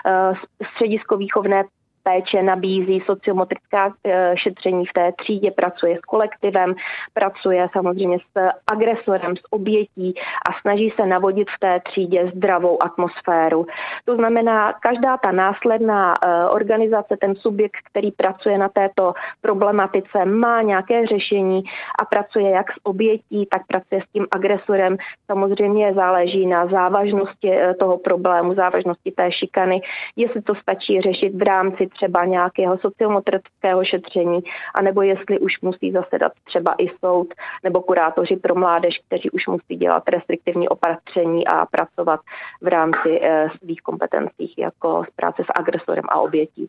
Eh, 0.06 0.32
středisko 0.72 1.16
výchovné 1.16 1.64
péče 2.06 2.42
nabízí 2.42 3.02
sociomotrická 3.06 3.92
eh, 4.04 4.34
šetření 4.36 4.86
v 4.86 4.92
té 4.92 5.12
třídě, 5.12 5.50
pracuje 5.50 5.98
s 5.98 6.00
kolektivem, 6.00 6.74
pracuje 7.14 7.68
samozřejmě 7.72 8.18
s 8.18 8.50
agresorem, 8.66 9.36
s 9.36 9.42
obětí 9.50 10.14
a 10.48 10.60
snaží 10.60 10.92
se 11.00 11.06
navodit 11.06 11.48
v 11.50 11.58
té 11.60 11.80
třídě 11.80 12.30
zdravou 12.34 12.82
atmosféru. 12.82 13.66
To 14.04 14.16
znamená, 14.16 14.72
každá 14.72 15.16
ta 15.16 15.32
následná 15.32 16.14
eh, 16.14 16.44
organizace, 16.44 17.16
ten 17.20 17.34
subjekt, 17.34 17.76
který 17.90 18.10
pracuje 18.10 18.58
na 18.58 18.68
této 18.68 19.14
problematice, 19.40 20.24
má 20.24 20.62
nějaké 20.62 21.06
řešení 21.06 21.62
a 22.00 22.04
pracuje 22.04 22.50
jak 22.50 22.72
s 22.72 22.78
obětí, 22.82 23.46
tak 23.50 23.66
pracuje 23.66 24.00
s 24.00 24.12
tím 24.12 24.26
agresorem. 24.30 24.96
Samozřejmě 25.26 25.94
záleží 25.94 26.46
na 26.46 26.66
závažnosti 26.66 27.50
eh, 27.52 27.74
toho 27.74 27.98
problému, 27.98 28.54
závažnosti 28.54 29.10
té 29.10 29.32
šikany, 29.32 29.80
jestli 30.16 30.42
to 30.42 30.54
stačí 30.54 31.00
řešit 31.00 31.34
v 31.34 31.42
rámci 31.42 31.88
třeba 31.96 32.24
nějakého 32.24 32.78
sociomotrického 32.78 33.84
šetření, 33.84 34.40
anebo 34.74 35.02
jestli 35.02 35.38
už 35.38 35.60
musí 35.62 35.92
zasedat 35.92 36.32
třeba 36.44 36.74
i 36.78 36.86
soud 37.04 37.34
nebo 37.64 37.80
kurátoři 37.80 38.36
pro 38.36 38.54
mládež, 38.54 39.00
kteří 39.06 39.30
už 39.30 39.46
musí 39.46 39.76
dělat 39.76 40.02
restriktivní 40.08 40.68
opatření 40.68 41.46
a 41.46 41.66
pracovat 41.66 42.20
v 42.62 42.66
rámci 42.66 43.20
eh, 43.22 43.48
svých 43.58 43.80
kompetencí 43.80 44.54
jako 44.58 45.04
z 45.10 45.14
práce 45.16 45.42
s 45.42 45.60
agresorem 45.60 46.04
a 46.08 46.20
obětí. 46.20 46.68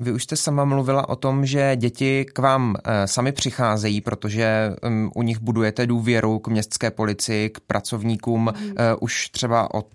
Vy 0.00 0.12
už 0.12 0.22
jste 0.22 0.36
sama 0.36 0.64
mluvila 0.64 1.08
o 1.08 1.16
tom, 1.16 1.46
že 1.46 1.76
děti 1.76 2.24
k 2.24 2.38
vám 2.38 2.74
eh, 2.76 3.06
sami 3.06 3.32
přicházejí, 3.32 4.00
protože 4.00 4.70
um, 4.82 5.10
u 5.14 5.22
nich 5.22 5.38
budujete 5.38 5.86
důvěru 5.86 6.38
k 6.38 6.48
městské 6.48 6.90
policii, 6.90 7.50
k 7.50 7.60
pracovníkům 7.60 8.52
mm. 8.60 8.74
už 9.00 9.28
třeba 9.30 9.74
od, 9.74 9.86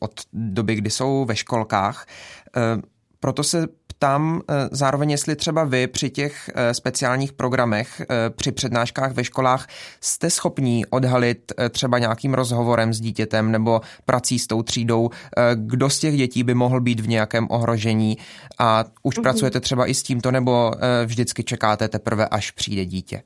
od 0.00 0.12
doby, 0.32 0.74
kdy 0.74 0.90
jsou 0.90 1.24
ve 1.24 1.36
školkách. 1.36 2.06
Proto 3.20 3.44
se 3.44 3.66
ptám 3.86 4.40
eh, 4.48 4.68
zároveň, 4.72 5.10
jestli 5.10 5.36
třeba 5.36 5.64
vy 5.64 5.86
při 5.86 6.10
těch 6.10 6.50
eh, 6.54 6.74
speciálních 6.74 7.32
programech, 7.32 8.00
eh, 8.00 8.30
při 8.30 8.52
přednáškách 8.52 9.12
ve 9.12 9.24
školách 9.24 9.66
jste 10.00 10.30
schopní 10.30 10.86
odhalit 10.86 11.52
třeba 11.70 11.98
nějakým 11.98 12.34
rozhovorem 12.34 12.94
s 12.94 13.00
dítětem 13.00 13.52
nebo 13.52 13.80
prací 14.04 14.38
s 14.38 14.46
tou 14.46 14.62
třídou, 14.62 15.10
kdo 15.54 15.90
z 15.90 15.98
těch 15.98 16.16
dětí 16.16 16.42
by 16.42 16.54
mohl 16.54 16.80
být 16.80 17.00
v 17.00 17.08
nějakém 17.08 17.46
ohrožení 17.50 18.18
a 18.58 18.84
už 19.02 19.18
mm-hmm. 19.18 19.22
pracujete 19.22 19.60
třeba 19.60 19.86
i 19.86 19.94
s 19.94 20.02
tímto 20.02 20.30
nebo 20.30 20.72
vždycky 21.04 21.44
čekáte 21.44 21.88
teprve, 21.88 22.28
až 22.28 22.50
přijde 22.50 22.84
dítě? 22.84 23.22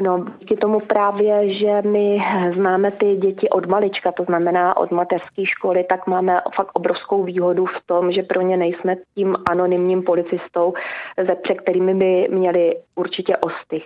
No, 0.00 0.24
díky 0.38 0.56
tomu 0.56 0.80
právě, 0.80 1.52
že 1.52 1.82
my 1.82 2.18
známe 2.54 2.90
ty 2.90 3.16
děti 3.16 3.48
od 3.48 3.66
malička, 3.66 4.12
to 4.12 4.24
znamená 4.24 4.76
od 4.76 4.90
mateřské 4.90 5.46
školy, 5.46 5.84
tak 5.88 6.06
máme 6.06 6.40
fakt 6.54 6.70
obrovskou 6.72 7.24
výhodu 7.24 7.66
v 7.66 7.86
tom, 7.86 8.12
že 8.12 8.22
pro 8.22 8.40
ně 8.40 8.56
nejsme 8.56 8.96
tím 9.14 9.36
anonymním 9.50 10.02
policistou, 10.02 10.74
ze 11.26 11.34
před 11.34 11.60
kterými 11.60 11.94
by 11.94 12.28
měli 12.30 12.76
určitě 12.94 13.36
ostych. 13.36 13.84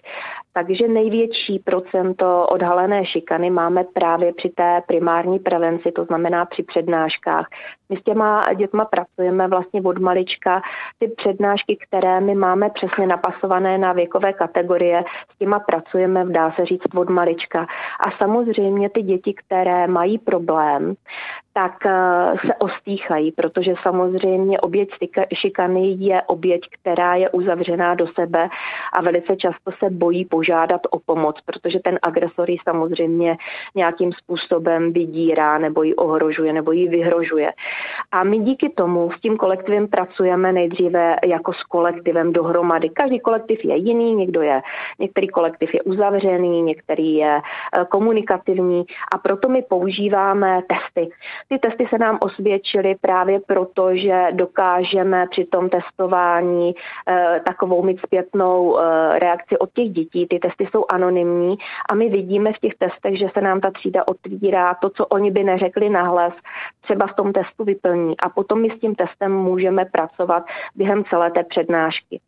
Takže 0.53 0.89
největší 0.89 1.59
procento 1.59 2.47
odhalené 2.47 3.07
šikany 3.07 3.51
máme 3.51 3.85
právě 3.85 4.33
při 4.33 4.49
té 4.49 4.83
primární 4.87 5.39
prevenci, 5.39 5.93
to 5.93 6.05
znamená 6.05 6.45
při 6.45 6.63
přednáškách. 6.63 7.47
My 7.89 7.97
s 7.97 8.03
těma 8.03 8.45
dětma 8.55 8.85
pracujeme 8.85 9.49
vlastně 9.49 9.83
od 9.83 9.99
malička. 9.99 10.63
Ty 10.99 11.09
přednášky, 11.09 11.77
které 11.77 12.21
my 12.21 12.35
máme 12.35 12.71
přesně 12.71 13.07
napasované 13.07 13.79
na 13.79 13.93
věkové 13.93 14.33
kategorie, 14.33 15.05
s 15.35 15.39
těma 15.39 15.61
pracujeme, 15.61 15.92
dá 16.33 16.53
se 16.53 16.67
říct, 16.67 16.83
od 16.97 17.11
malička. 17.11 17.67
A 18.07 18.11
samozřejmě 18.19 18.91
ty 18.91 19.03
děti, 19.03 19.35
které 19.35 19.87
mají 19.87 20.19
problém, 20.19 20.95
tak 21.53 21.87
eh, 21.87 22.35
se 22.47 22.55
ostýchají, 22.55 23.33
protože 23.33 23.75
samozřejmě 23.83 24.61
oběť 24.61 24.89
šikany 25.35 25.97
je 25.99 26.23
oběť, 26.23 26.61
která 26.81 27.15
je 27.15 27.31
uzavřená 27.31 27.95
do 27.95 28.07
sebe 28.07 28.49
a 28.93 29.03
velice 29.03 29.37
často 29.37 29.71
se 29.79 29.91
bojí 29.91 30.25
požádat 30.25 30.81
o 30.91 30.99
pomoc, 30.99 31.37
protože 31.45 31.81
ten 31.85 31.99
agresor 32.03 32.51
ji 32.51 32.57
samozřejmě 32.69 33.37
nějakým 33.75 34.13
způsobem 34.13 34.93
vydírá 34.93 35.59
nebo 35.59 35.83
ji 35.83 35.95
ohrožuje 35.95 36.53
nebo 36.53 36.73
ji 36.73 36.89
vyhrožuje. 36.89 37.53
A 38.13 38.25
my 38.25 38.39
díky 38.39 38.69
tomu 38.69 39.11
s 39.13 39.21
tím 39.21 39.37
kolektivem 39.37 39.89
pracujeme 39.89 40.53
nejdříve 40.53 41.17
jako 41.25 41.53
s 41.53 41.63
kolektivem 41.63 42.33
dohromady. 42.33 42.89
Každý 42.89 43.21
kolektiv 43.21 43.65
je 43.65 43.77
jiný, 43.77 44.15
někdo 44.15 44.43
je, 44.43 44.61
některý 44.99 45.29
kolektiv 45.29 45.75
je 45.75 45.81
uzavřený, 45.83 46.63
některý 46.63 47.15
je 47.15 47.41
eh, 47.41 47.85
komunikativní 47.85 48.85
a 49.15 49.19
proto 49.19 49.49
my 49.49 49.63
používáme 49.63 50.63
testy. 50.69 51.11
Ty 51.49 51.59
testy 51.59 51.87
se 51.91 51.99
nám 51.99 52.19
osvědčily 52.21 52.95
právě 53.01 53.41
proto, 53.47 53.97
že 53.97 54.27
dokážeme 54.31 55.27
při 55.31 55.45
tom 55.45 55.69
testování 55.69 56.75
e, 57.09 57.41
takovou 57.47 57.83
mít 57.83 58.01
zpětnou 58.07 58.79
e, 58.79 58.83
reakci 59.19 59.59
od 59.59 59.73
těch 59.73 59.91
dětí. 59.91 60.27
Ty 60.27 60.39
testy 60.39 60.69
jsou 60.71 60.85
anonymní 60.91 61.57
a 61.91 61.95
my 61.95 62.09
vidíme 62.09 62.53
v 62.53 62.59
těch 62.59 62.75
testech, 62.79 63.19
že 63.19 63.29
se 63.35 63.41
nám 63.41 63.61
ta 63.61 63.71
třída 63.71 64.09
otvírá. 64.09 64.75
To, 64.75 64.91
co 64.91 65.07
oni 65.07 65.31
by 65.31 65.45
neřekli 65.45 65.89
nahlas, 65.89 66.33
třeba 66.81 67.07
v 67.07 67.17
tom 67.17 67.33
testu 67.33 67.65
vyplní 67.65 68.15
a 68.21 68.29
potom 68.29 68.63
my 68.63 68.71
s 68.71 68.81
tím 68.81 68.95
testem 68.95 69.33
můžeme 69.33 69.85
pracovat 69.85 70.45
během 70.75 71.05
celé 71.05 71.31
té 71.31 71.45
přednášky. 71.45 72.21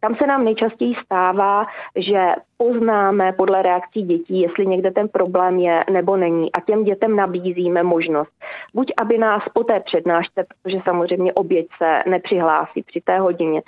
Tam 0.00 0.14
se 0.14 0.26
nám 0.26 0.44
nejčastěji 0.44 0.94
stává, 1.04 1.66
že 1.96 2.34
poznáme 2.56 3.32
podle 3.32 3.62
reakcí 3.62 4.02
dětí, 4.02 4.40
jestli 4.40 4.66
někde 4.66 4.90
ten 4.90 5.08
problém 5.08 5.58
je 5.58 5.84
nebo 5.90 6.16
není 6.16 6.52
a 6.52 6.60
těm 6.60 6.84
dětem 6.84 7.16
nabízíme 7.16 7.82
možnost. 7.82 8.30
Buď 8.74 8.92
aby 9.00 9.18
nás 9.18 9.42
po 9.52 9.64
té 9.64 9.80
přednášce, 9.80 10.44
protože 10.48 10.78
samozřejmě 10.84 11.32
oběť 11.32 11.66
se 11.78 12.02
nepřihlásí 12.06 12.82
při 12.82 13.00
té 13.00 13.18
hodině, 13.18 13.62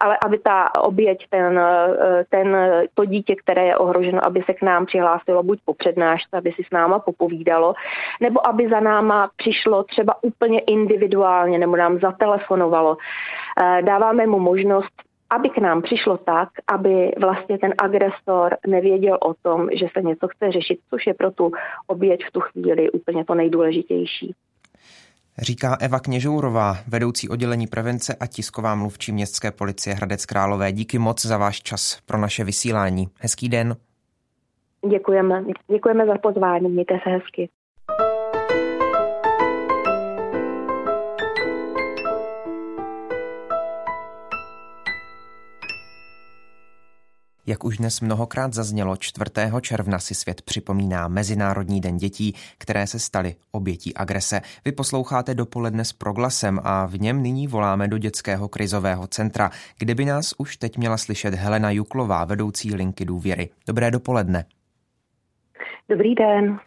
ale 0.00 0.18
aby 0.24 0.38
ta 0.38 0.74
oběť, 0.74 1.26
ten, 1.30 1.60
ten, 2.28 2.56
to 2.94 3.04
dítě, 3.04 3.36
které 3.36 3.64
je 3.64 3.76
ohroženo, 3.76 4.26
aby 4.26 4.42
se 4.46 4.54
k 4.54 4.62
nám 4.62 4.86
přihlásilo 4.86 5.42
buď 5.42 5.58
po 5.64 5.74
přednášce, 5.74 6.36
aby 6.36 6.52
si 6.52 6.62
s 6.64 6.70
náma 6.72 6.98
popovídalo, 6.98 7.74
nebo 8.20 8.46
aby 8.46 8.68
za 8.68 8.80
náma 8.80 9.30
přišlo 9.36 9.82
třeba 9.82 10.14
úplně 10.22 10.60
individuálně, 10.60 11.58
nebo 11.58 11.76
nám 11.76 11.98
zatelefonovalo. 11.98 12.96
Eh, 13.62 13.82
dáváme 13.82 14.26
mu 14.26 14.38
možnost 14.38 15.03
aby 15.34 15.48
k 15.50 15.58
nám 15.58 15.82
přišlo 15.82 16.16
tak, 16.18 16.48
aby 16.66 17.12
vlastně 17.20 17.58
ten 17.58 17.74
agresor 17.78 18.56
nevěděl 18.66 19.18
o 19.22 19.34
tom, 19.34 19.68
že 19.72 19.86
se 19.92 20.02
něco 20.02 20.28
chce 20.28 20.52
řešit, 20.52 20.78
což 20.90 21.06
je 21.06 21.14
pro 21.14 21.30
tu 21.30 21.52
oběť 21.86 22.20
v 22.28 22.32
tu 22.32 22.40
chvíli 22.40 22.90
úplně 22.90 23.24
to 23.24 23.34
nejdůležitější. 23.34 24.34
Říká 25.38 25.76
Eva 25.80 26.00
Kněžourová, 26.00 26.76
vedoucí 26.88 27.28
oddělení 27.28 27.66
prevence 27.66 28.16
a 28.20 28.26
tisková 28.26 28.74
mluvčí 28.74 29.12
městské 29.12 29.50
policie 29.50 29.94
Hradec 29.94 30.26
Králové. 30.26 30.72
Díky 30.72 30.98
moc 30.98 31.26
za 31.26 31.38
váš 31.38 31.62
čas 31.62 32.00
pro 32.06 32.18
naše 32.18 32.44
vysílání. 32.44 33.08
Hezký 33.18 33.48
den. 33.48 33.76
Děkujeme. 34.90 35.44
Děkujeme 35.70 36.06
za 36.06 36.18
pozvání. 36.18 36.68
Mějte 36.68 36.98
se 37.04 37.10
hezky. 37.10 37.48
Jak 47.46 47.64
už 47.64 47.76
dnes 47.76 48.00
mnohokrát 48.00 48.54
zaznělo, 48.54 48.96
4. 48.96 49.30
června 49.60 49.98
si 49.98 50.14
svět 50.14 50.42
připomíná 50.42 51.08
Mezinárodní 51.08 51.80
den 51.80 51.96
dětí, 51.96 52.34
které 52.58 52.86
se 52.86 52.98
staly 52.98 53.34
obětí 53.50 53.94
agrese. 53.94 54.40
Vy 54.64 54.72
posloucháte 54.72 55.34
dopoledne 55.34 55.84
s 55.84 55.92
proglasem 55.92 56.60
a 56.62 56.86
v 56.86 57.00
něm 57.00 57.22
nyní 57.22 57.48
voláme 57.48 57.88
do 57.88 57.98
dětského 57.98 58.48
krizového 58.48 59.06
centra, 59.06 59.50
kde 59.78 59.94
by 59.94 60.04
nás 60.04 60.34
už 60.38 60.56
teď 60.56 60.78
měla 60.78 60.96
slyšet 60.96 61.34
Helena 61.34 61.70
Juklová, 61.70 62.24
vedoucí 62.24 62.74
linky 62.74 63.04
důvěry. 63.04 63.48
Dobré 63.66 63.90
dopoledne. 63.90 64.44
Dobrý 65.88 66.14
den. 66.14 66.58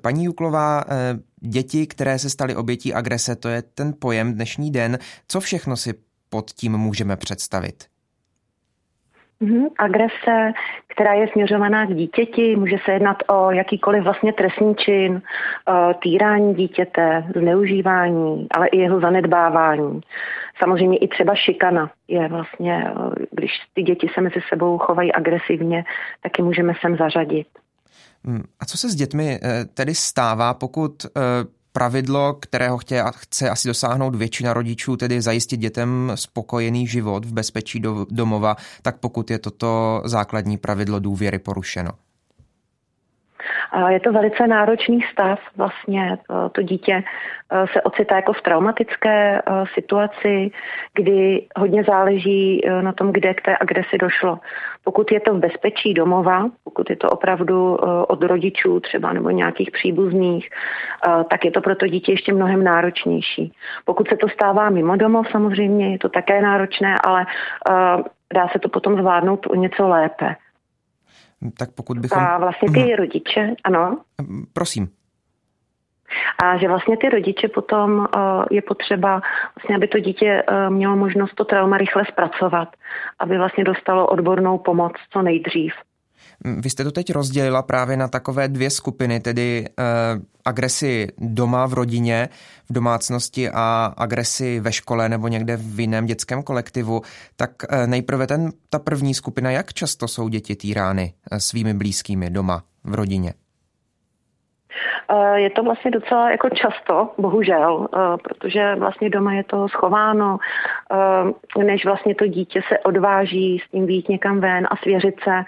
Paní 0.00 0.24
Juklová, 0.24 0.84
eh, 0.88 1.18
děti, 1.40 1.86
které 1.86 2.18
se 2.18 2.30
staly 2.30 2.56
obětí 2.56 2.94
agrese, 2.94 3.36
to 3.36 3.48
je 3.48 3.62
ten 3.62 3.94
pojem 3.98 4.34
dnešní 4.34 4.70
den. 4.70 4.98
Co 5.28 5.40
všechno 5.40 5.76
si 5.76 5.94
pod 6.28 6.50
tím 6.50 6.78
můžeme 6.78 7.16
představit? 7.16 7.91
Mm-hmm. 9.42 9.68
Agrese, 9.78 10.52
která 10.86 11.12
je 11.12 11.28
směřovaná 11.32 11.86
k 11.86 11.94
dítěti, 11.94 12.56
může 12.56 12.76
se 12.84 12.92
jednat 12.92 13.16
o 13.28 13.50
jakýkoliv 13.50 14.04
vlastně 14.04 14.32
trestní 14.32 14.74
čin, 14.74 15.22
týrání 16.02 16.54
dítěte, 16.54 17.24
zneužívání, 17.36 18.46
ale 18.56 18.66
i 18.66 18.78
jeho 18.78 19.00
zanedbávání. 19.00 20.00
Samozřejmě 20.58 20.98
i 20.98 21.08
třeba 21.08 21.34
šikana 21.34 21.90
je 22.08 22.28
vlastně, 22.28 22.92
když 23.30 23.50
ty 23.74 23.82
děti 23.82 24.08
se 24.14 24.20
mezi 24.20 24.40
sebou 24.48 24.78
chovají 24.78 25.12
agresivně, 25.12 25.84
taky 26.22 26.42
můžeme 26.42 26.72
sem 26.80 26.96
zařadit. 26.96 27.46
Hmm. 28.24 28.42
A 28.60 28.64
co 28.64 28.78
se 28.78 28.88
s 28.88 28.94
dětmi 28.94 29.38
eh, 29.42 29.64
tedy 29.64 29.94
stává, 29.94 30.54
pokud 30.54 30.92
eh, 31.04 31.10
pravidlo, 31.72 32.34
kterého 32.34 32.78
chce, 32.78 33.02
chce 33.10 33.50
asi 33.50 33.68
dosáhnout 33.68 34.14
většina 34.14 34.54
rodičů, 34.54 34.96
tedy 34.96 35.22
zajistit 35.22 35.56
dětem 35.56 36.12
spokojený 36.14 36.86
život 36.86 37.24
v 37.24 37.32
bezpečí 37.32 37.80
do, 37.80 38.06
domova, 38.10 38.56
tak 38.82 38.98
pokud 38.98 39.30
je 39.30 39.38
toto 39.38 40.02
základní 40.04 40.58
pravidlo 40.58 40.98
důvěry 40.98 41.38
porušeno. 41.38 41.90
Je 43.88 44.00
to 44.00 44.12
velice 44.12 44.46
náročný 44.46 45.00
stav. 45.12 45.38
Vlastně 45.56 46.18
to, 46.26 46.48
to 46.48 46.62
dítě 46.62 46.92
e, 46.92 47.66
se 47.72 47.82
ocitá 47.82 48.16
jako 48.16 48.32
v 48.32 48.42
traumatické 48.42 49.38
e, 49.38 49.42
situaci, 49.74 50.50
kdy 50.94 51.46
hodně 51.56 51.84
záleží 51.84 52.62
na 52.80 52.92
tom, 52.92 53.12
kde 53.12 53.34
k 53.34 53.42
té 53.42 53.56
agresi 53.60 53.98
došlo. 53.98 54.38
Pokud 54.84 55.12
je 55.12 55.20
to 55.20 55.34
v 55.34 55.38
bezpečí 55.38 55.94
domova, 55.94 56.48
pokud 56.64 56.90
je 56.90 56.96
to 56.96 57.08
opravdu 57.08 57.74
od 58.08 58.22
rodičů 58.22 58.80
třeba 58.80 59.12
nebo 59.12 59.30
nějakých 59.30 59.70
příbuzných, 59.70 60.50
tak 61.30 61.44
je 61.44 61.50
to 61.50 61.60
pro 61.60 61.76
to 61.76 61.86
dítě 61.86 62.12
ještě 62.12 62.34
mnohem 62.34 62.64
náročnější. 62.64 63.52
Pokud 63.84 64.08
se 64.08 64.16
to 64.16 64.28
stává 64.28 64.70
mimo 64.70 64.96
domov, 64.96 65.26
samozřejmě 65.30 65.92
je 65.92 65.98
to 65.98 66.08
také 66.08 66.42
náročné, 66.42 66.94
ale 67.04 67.26
dá 68.34 68.48
se 68.52 68.58
to 68.58 68.68
potom 68.68 68.98
zvládnout 68.98 69.46
o 69.46 69.54
něco 69.54 69.88
lépe. 69.88 70.36
Tak 71.58 71.70
pokud 71.74 71.98
bychom... 71.98 72.22
A 72.22 72.38
vlastně 72.38 72.70
ty 72.70 72.80
hmm. 72.80 72.94
rodiče, 72.94 73.54
ano. 73.64 73.98
Prosím. 74.52 74.88
A 76.44 76.56
že 76.56 76.68
vlastně 76.68 76.96
ty 76.96 77.08
rodiče 77.08 77.48
potom 77.48 77.98
uh, 77.98 78.06
je 78.50 78.62
potřeba, 78.62 79.20
vlastně, 79.56 79.76
aby 79.76 79.88
to 79.88 79.98
dítě 79.98 80.42
uh, 80.42 80.74
mělo 80.74 80.96
možnost 80.96 81.34
to 81.34 81.44
trauma 81.44 81.78
rychle 81.78 82.04
zpracovat, 82.08 82.68
aby 83.18 83.38
vlastně 83.38 83.64
dostalo 83.64 84.06
odbornou 84.06 84.58
pomoc 84.58 84.92
co 85.12 85.22
nejdřív. 85.22 85.72
Vy 86.44 86.70
jste 86.70 86.84
to 86.84 86.90
teď 86.90 87.12
rozdělila 87.12 87.62
právě 87.62 87.96
na 87.96 88.08
takové 88.08 88.48
dvě 88.48 88.70
skupiny, 88.70 89.20
tedy 89.20 89.64
eh, 89.66 89.82
agresi 90.44 91.08
doma 91.18 91.66
v 91.66 91.72
rodině, 91.72 92.28
v 92.70 92.72
domácnosti 92.72 93.50
a 93.50 93.94
agresi 93.96 94.60
ve 94.60 94.72
škole 94.72 95.08
nebo 95.08 95.28
někde 95.28 95.56
v 95.56 95.80
jiném 95.80 96.06
dětském 96.06 96.42
kolektivu. 96.42 97.02
Tak 97.36 97.50
eh, 97.68 97.86
nejprve 97.86 98.26
ten, 98.26 98.50
ta 98.70 98.78
první 98.78 99.14
skupina, 99.14 99.50
jak 99.50 99.72
často 99.72 100.08
jsou 100.08 100.28
děti 100.28 100.56
týrány 100.56 101.12
eh, 101.32 101.40
svými 101.40 101.74
blízkými 101.74 102.30
doma 102.30 102.62
v 102.84 102.94
rodině? 102.94 103.34
Eh, 105.12 105.40
je 105.40 105.50
to 105.50 105.62
vlastně 105.62 105.90
docela 105.90 106.30
jako 106.30 106.48
často, 106.48 107.10
bohužel, 107.18 107.88
eh, 107.94 108.16
protože 108.24 108.74
vlastně 108.74 109.10
doma 109.10 109.34
je 109.34 109.44
to 109.44 109.68
schováno, 109.68 110.38
eh, 111.58 111.64
než 111.64 111.84
vlastně 111.84 112.14
to 112.14 112.26
dítě 112.26 112.60
se 112.68 112.78
odváží 112.78 113.58
s 113.58 113.70
tím 113.70 113.86
být 113.86 114.08
někam 114.08 114.40
ven 114.40 114.66
a 114.70 114.76
svěřit 114.76 115.14
se, 115.24 115.42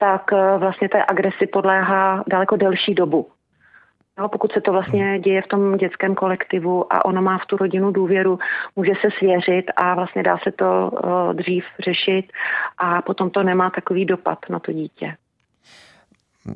tak 0.00 0.30
vlastně 0.58 0.88
té 0.88 1.04
agresi 1.08 1.46
podléhá 1.46 2.24
daleko 2.26 2.56
delší 2.56 2.94
dobu. 2.94 3.28
No, 4.18 4.28
pokud 4.28 4.52
se 4.52 4.60
to 4.60 4.72
vlastně 4.72 5.18
děje 5.18 5.42
v 5.42 5.46
tom 5.46 5.76
dětském 5.76 6.14
kolektivu 6.14 6.92
a 6.92 7.04
ono 7.04 7.22
má 7.22 7.38
v 7.38 7.46
tu 7.46 7.56
rodinu 7.56 7.90
důvěru, 7.90 8.38
může 8.76 8.92
se 9.00 9.08
svěřit 9.18 9.64
a 9.76 9.94
vlastně 9.94 10.22
dá 10.22 10.38
se 10.38 10.52
to 10.52 10.90
dřív 11.32 11.64
řešit 11.78 12.32
a 12.78 13.02
potom 13.02 13.30
to 13.30 13.42
nemá 13.42 13.70
takový 13.70 14.04
dopad 14.04 14.38
na 14.50 14.58
to 14.58 14.72
dítě. 14.72 15.16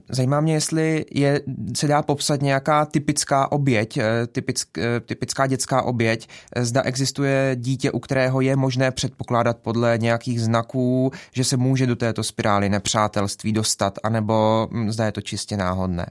Zajímá 0.08 0.40
mě, 0.40 0.54
jestli 0.54 1.04
je, 1.10 1.40
se 1.76 1.86
dá 1.86 2.02
popsat 2.02 2.42
nějaká 2.42 2.84
typická 2.86 3.52
oběť, 3.52 3.96
eh, 3.96 4.26
typick, 4.26 4.78
eh, 4.78 5.00
typická 5.00 5.46
dětská 5.46 5.82
oběť. 5.82 6.28
Zda 6.56 6.82
existuje 6.82 7.56
dítě, 7.58 7.90
u 7.90 7.98
kterého 7.98 8.40
je 8.40 8.56
možné 8.56 8.90
předpokládat 8.90 9.58
podle 9.58 9.98
nějakých 9.98 10.40
znaků, 10.40 11.10
že 11.32 11.44
se 11.44 11.56
může 11.56 11.86
do 11.86 11.96
této 11.96 12.22
spirály 12.22 12.68
nepřátelství 12.68 13.52
dostat, 13.52 13.98
anebo 14.02 14.68
hm, 14.70 14.90
zda 14.90 15.06
je 15.06 15.12
to 15.12 15.20
čistě 15.20 15.56
náhodné? 15.56 16.06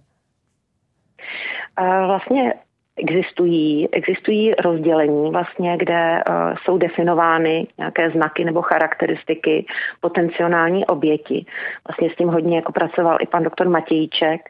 Vlastně 2.08 2.54
Existují, 2.98 3.90
existují 3.92 4.54
rozdělení, 4.54 5.32
vlastně, 5.32 5.78
kde 5.78 6.24
uh, 6.30 6.36
jsou 6.64 6.78
definovány 6.78 7.68
nějaké 7.78 8.10
znaky 8.10 8.46
nebo 8.46 8.62
charakteristiky 8.62 9.66
potenciální 10.02 10.86
oběti. 10.86 11.46
Vlastně 11.88 12.10
s 12.10 12.16
tím 12.16 12.28
hodně 12.28 12.56
jako 12.56 12.72
pracoval 12.72 13.18
i 13.22 13.28
pan 13.28 13.44
doktor 13.44 13.70
Matějíček, 13.70 14.42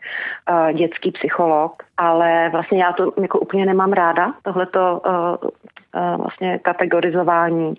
uh, 0.49 0.71
dětský 0.71 1.11
psycholog, 1.11 1.83
ale 1.97 2.49
vlastně 2.49 2.83
já 2.83 2.93
to 2.93 3.13
jako 3.21 3.39
úplně 3.39 3.65
nemám 3.65 3.93
ráda, 3.93 4.33
tohleto 4.43 5.01
uh, 5.05 5.51
vlastně 6.17 6.59
kategorizování, 6.59 7.73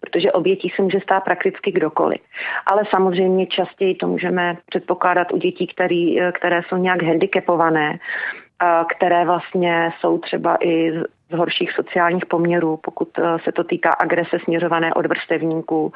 protože 0.00 0.32
obětí 0.32 0.72
se 0.76 0.82
může 0.82 1.00
stát 1.00 1.24
prakticky 1.24 1.72
kdokoliv. 1.72 2.20
Ale 2.66 2.82
samozřejmě 2.90 3.46
častěji 3.46 3.94
to 3.94 4.06
můžeme 4.06 4.56
předpokládat 4.66 5.32
u 5.32 5.36
dětí, 5.36 5.66
který, 5.66 6.18
které 6.32 6.62
jsou 6.68 6.76
nějak 6.76 7.02
handicapované, 7.02 7.98
které 8.96 9.24
vlastně 9.24 9.92
jsou 10.00 10.18
třeba 10.18 10.56
i 10.60 10.92
z 11.30 11.36
horších 11.36 11.72
sociálních 11.72 12.26
poměrů, 12.26 12.76
pokud 12.76 13.18
e, 13.18 13.22
se 13.44 13.52
to 13.52 13.64
týká 13.64 13.90
agrese 13.90 14.38
směřované 14.44 14.94
od 14.94 15.06
vrstevníků, 15.06 15.92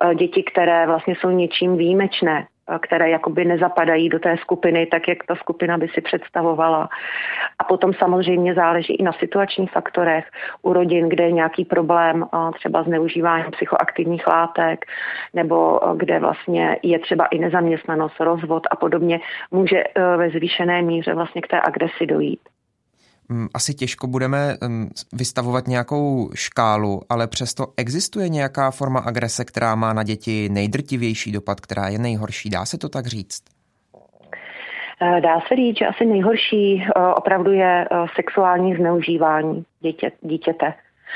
e, 0.00 0.14
děti, 0.14 0.42
které 0.42 0.86
vlastně 0.86 1.14
jsou 1.20 1.30
něčím 1.30 1.76
výjimečné, 1.76 2.46
které 2.80 3.10
jakoby 3.10 3.44
nezapadají 3.44 4.08
do 4.08 4.18
té 4.18 4.36
skupiny, 4.36 4.86
tak 4.86 5.08
jak 5.08 5.18
ta 5.26 5.34
skupina 5.34 5.78
by 5.78 5.88
si 5.88 6.00
představovala. 6.00 6.88
A 7.58 7.64
potom 7.64 7.92
samozřejmě 7.92 8.54
záleží 8.54 8.94
i 8.94 9.02
na 9.02 9.12
situačních 9.12 9.70
faktorech 9.70 10.24
u 10.62 10.72
rodin, 10.72 11.08
kde 11.08 11.24
je 11.24 11.32
nějaký 11.32 11.64
problém 11.64 12.26
třeba 12.54 12.82
zneužívání 12.82 13.50
psychoaktivních 13.50 14.26
látek, 14.26 14.84
nebo 15.34 15.80
kde 15.96 16.20
vlastně 16.20 16.78
je 16.82 16.98
třeba 16.98 17.26
i 17.26 17.38
nezaměstnanost, 17.38 18.20
rozvod 18.20 18.66
a 18.70 18.76
podobně, 18.76 19.20
může 19.50 19.78
e, 19.78 20.16
ve 20.16 20.30
zvýšené 20.30 20.82
míře 20.82 21.14
vlastně 21.14 21.42
k 21.42 21.48
té 21.48 21.60
agresi 21.60 22.06
dojít. 22.06 22.40
Mm, 23.28 23.48
asi 23.54 23.74
těžko 23.74 24.06
budeme 24.06 24.56
mm, 24.68 24.90
vystavovat 25.12 25.68
nějakou 25.68 26.30
škálu, 26.34 27.02
ale 27.08 27.26
přesto 27.26 27.66
existuje 27.76 28.28
nějaká 28.28 28.70
forma 28.70 29.00
agrese, 29.00 29.44
která 29.44 29.74
má 29.74 29.92
na 29.92 30.02
děti 30.02 30.48
nejdrtivější 30.48 31.32
dopad, 31.32 31.60
která 31.60 31.88
je 31.88 31.98
nejhorší. 31.98 32.50
Dá 32.50 32.64
se 32.64 32.78
to 32.78 32.88
tak 32.88 33.06
říct? 33.06 33.42
Eh, 35.02 35.20
dá 35.20 35.40
se 35.40 35.56
říct, 35.56 35.78
že 35.78 35.86
asi 35.86 36.04
nejhorší 36.06 36.82
eh, 36.82 37.00
opravdu 37.16 37.52
je 37.52 37.88
eh, 37.90 38.06
sexuální 38.16 38.76
zneužívání 38.76 39.64
dítě, 39.80 40.12
dítěte, 40.20 40.74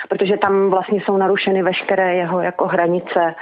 protože 0.08 0.36
tam 0.36 0.70
vlastně 0.70 1.00
jsou 1.04 1.16
narušeny 1.16 1.62
veškeré 1.62 2.16
jeho 2.16 2.40
jako 2.40 2.66
hranice 2.66 3.34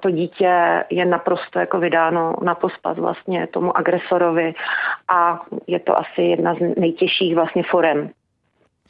to 0.00 0.10
dítě 0.10 0.84
je 0.90 1.04
naprosto 1.04 1.58
jako 1.58 1.78
vydáno 1.78 2.34
na 2.42 2.54
pospas 2.54 2.98
vlastně 2.98 3.46
tomu 3.46 3.76
agresorovi 3.76 4.54
a 5.08 5.40
je 5.66 5.78
to 5.78 5.98
asi 5.98 6.22
jedna 6.22 6.54
z 6.54 6.58
nejtěžších 6.78 7.34
vlastně 7.34 7.62
forem 7.70 8.10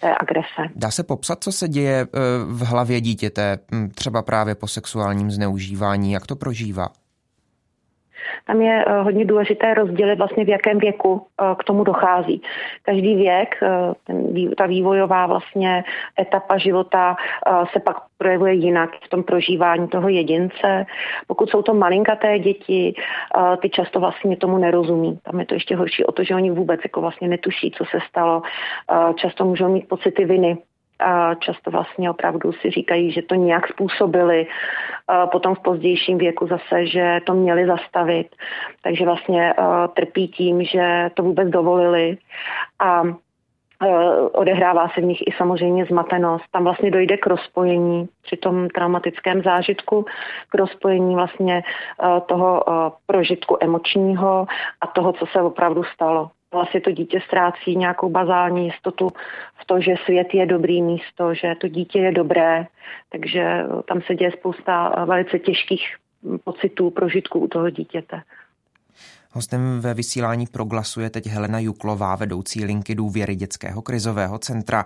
té 0.01 0.15
agrese. 0.21 0.63
Dá 0.77 0.91
se 0.91 1.05
popsat, 1.05 1.45
co 1.45 1.53
se 1.53 1.69
děje 1.69 2.01
e, 2.01 2.07
v 2.45 2.65
hlavě 2.65 3.01
dítěte, 3.01 3.59
třeba 3.95 4.23
právě 4.23 4.55
po 4.55 4.69
sexuálním 4.69 5.31
zneužívání, 5.31 6.13
jak 6.13 6.27
to 6.27 6.37
prožívá? 6.37 6.89
Tam 8.47 8.63
je 8.63 8.85
eh, 8.87 9.03
hodně 9.03 9.25
důležité 9.25 9.75
rozdělit 9.75 10.19
vlastně 10.19 10.45
v 10.45 10.49
jakém 10.49 10.79
věku 10.79 11.27
eh, 11.41 11.55
k 11.59 11.65
tomu 11.65 11.85
dochází. 11.85 12.43
Každý 12.83 13.15
věk, 13.17 13.63
eh, 13.63 13.69
ten, 14.05 14.51
ta 14.59 14.67
vývojová 14.67 15.27
vlastně 15.27 15.85
etapa 16.21 16.59
života 16.59 17.17
se 17.73 17.81
pak 17.81 17.97
projevuje 18.23 18.53
jinak 18.55 18.91
v 19.05 19.09
tom 19.09 19.23
prožívání 19.23 19.89
toho 19.89 20.09
jedince. 20.09 20.87
Pokud 21.27 21.51
jsou 21.51 21.63
to 21.63 21.75
malinkaté 21.75 22.39
děti, 22.39 22.95
ty 23.63 23.71
často 23.71 24.01
vlastně 24.01 24.37
tomu 24.37 24.59
nerozumí. 24.59 25.19
Tam 25.23 25.41
je 25.41 25.47
to 25.47 25.55
ještě 25.55 25.77
horší 25.77 26.05
o 26.05 26.13
to, 26.13 26.25
že 26.25 26.35
oni 26.35 26.51
vůbec 26.51 26.81
jako 26.85 27.01
vlastně 27.01 27.29
netuší, 27.29 27.71
co 27.71 27.85
se 27.85 27.99
stalo. 28.09 28.43
Často 29.17 29.45
můžou 29.45 29.69
mít 29.69 29.89
pocity 29.89 30.25
viny 30.25 30.59
a 30.99 31.35
často 31.35 31.71
vlastně 31.71 32.11
opravdu 32.11 32.53
si 32.53 32.71
říkají, 32.71 33.11
že 33.13 33.23
to 33.23 33.35
nějak 33.35 33.69
způsobili. 33.69 34.47
Potom 35.33 35.55
v 35.55 35.63
pozdějším 35.63 36.19
věku 36.19 36.47
zase, 36.47 36.87
že 36.87 37.21
to 37.27 37.35
měli 37.35 37.67
zastavit. 37.67 38.29
Takže 38.83 39.05
vlastně 39.05 39.55
trpí 39.95 40.29
tím, 40.29 40.63
že 40.65 41.11
to 41.15 41.23
vůbec 41.23 41.49
dovolili. 41.49 42.17
A 42.79 43.03
odehrává 44.33 44.89
se 44.89 45.01
v 45.01 45.05
nich 45.05 45.21
i 45.21 45.33
samozřejmě 45.37 45.85
zmatenost. 45.85 46.45
Tam 46.51 46.65
vlastně 46.65 46.91
dojde 46.91 47.17
k 47.17 47.27
rozpojení 47.27 48.09
při 48.23 48.37
tom 48.37 48.69
traumatickém 48.69 49.43
zážitku, 49.43 50.07
k 50.49 50.55
rozpojení 50.55 51.15
vlastně 51.15 51.63
toho 52.27 52.65
prožitku 53.07 53.57
emočního 53.61 54.47
a 54.81 54.87
toho, 54.87 55.13
co 55.13 55.27
se 55.27 55.43
opravdu 55.43 55.85
stalo 55.85 56.31
vlastně 56.55 56.81
to 56.81 56.91
dítě 56.91 57.21
ztrácí 57.27 57.77
nějakou 57.77 58.11
bazální 58.11 58.65
jistotu 58.65 59.09
v 59.57 59.65
to, 59.67 59.81
že 59.81 59.95
svět 60.05 60.35
je 60.35 60.47
dobrý 60.47 60.83
místo, 60.83 61.35
že 61.35 61.55
to 61.61 61.69
dítě 61.69 61.99
je 61.99 62.13
dobré, 62.13 62.67
takže 63.09 63.65
tam 63.89 64.03
se 64.03 64.15
děje 64.15 64.33
spousta 64.33 65.05
velice 65.05 65.39
těžkých 65.39 65.97
pocitů, 66.45 66.91
prožitků 66.91 67.39
u 67.39 67.49
toho 67.49 67.71
dítěte. 67.71 68.23
Hostem 69.35 69.81
ve 69.81 69.95
vysílání 69.95 70.47
Proglasu 70.47 71.01
je 71.01 71.11
teď 71.11 71.27
Helena 71.27 71.59
Juklová, 71.59 72.17
vedoucí 72.17 72.65
linky 72.65 72.95
důvěry 72.95 73.37
dětského 73.37 73.83
krizového 73.83 74.39
centra. 74.39 74.85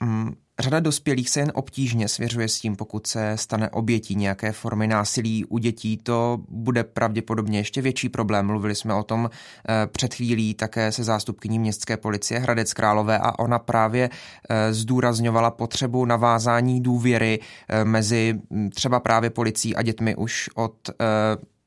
Mm, 0.00 0.34
Řada 0.58 0.80
dospělých 0.80 1.30
se 1.30 1.40
jen 1.40 1.52
obtížně 1.54 2.08
svěřuje 2.08 2.48
s 2.48 2.60
tím, 2.60 2.76
pokud 2.76 3.06
se 3.06 3.32
stane 3.36 3.70
obětí 3.70 4.14
nějaké 4.14 4.52
formy 4.52 4.86
násilí 4.86 5.44
u 5.44 5.58
dětí, 5.58 5.96
to 5.96 6.38
bude 6.48 6.84
pravděpodobně 6.84 7.58
ještě 7.58 7.82
větší 7.82 8.08
problém. 8.08 8.46
Mluvili 8.46 8.74
jsme 8.74 8.94
o 8.94 9.02
tom 9.02 9.30
eh, 9.30 9.86
před 9.86 10.14
chvílí 10.14 10.54
také 10.54 10.92
se 10.92 11.04
zástupkyní 11.04 11.58
městské 11.58 11.96
policie 11.96 12.40
Hradec 12.40 12.72
Králové 12.72 13.18
a 13.18 13.38
ona 13.38 13.58
právě 13.58 14.10
eh, 14.48 14.74
zdůrazňovala 14.74 15.50
potřebu 15.50 16.04
navázání 16.04 16.80
důvěry 16.80 17.40
eh, 17.68 17.84
mezi 17.84 18.40
hm, 18.50 18.70
třeba 18.70 19.00
právě 19.00 19.30
policií 19.30 19.76
a 19.76 19.82
dětmi 19.82 20.16
už 20.16 20.50
od 20.54 20.90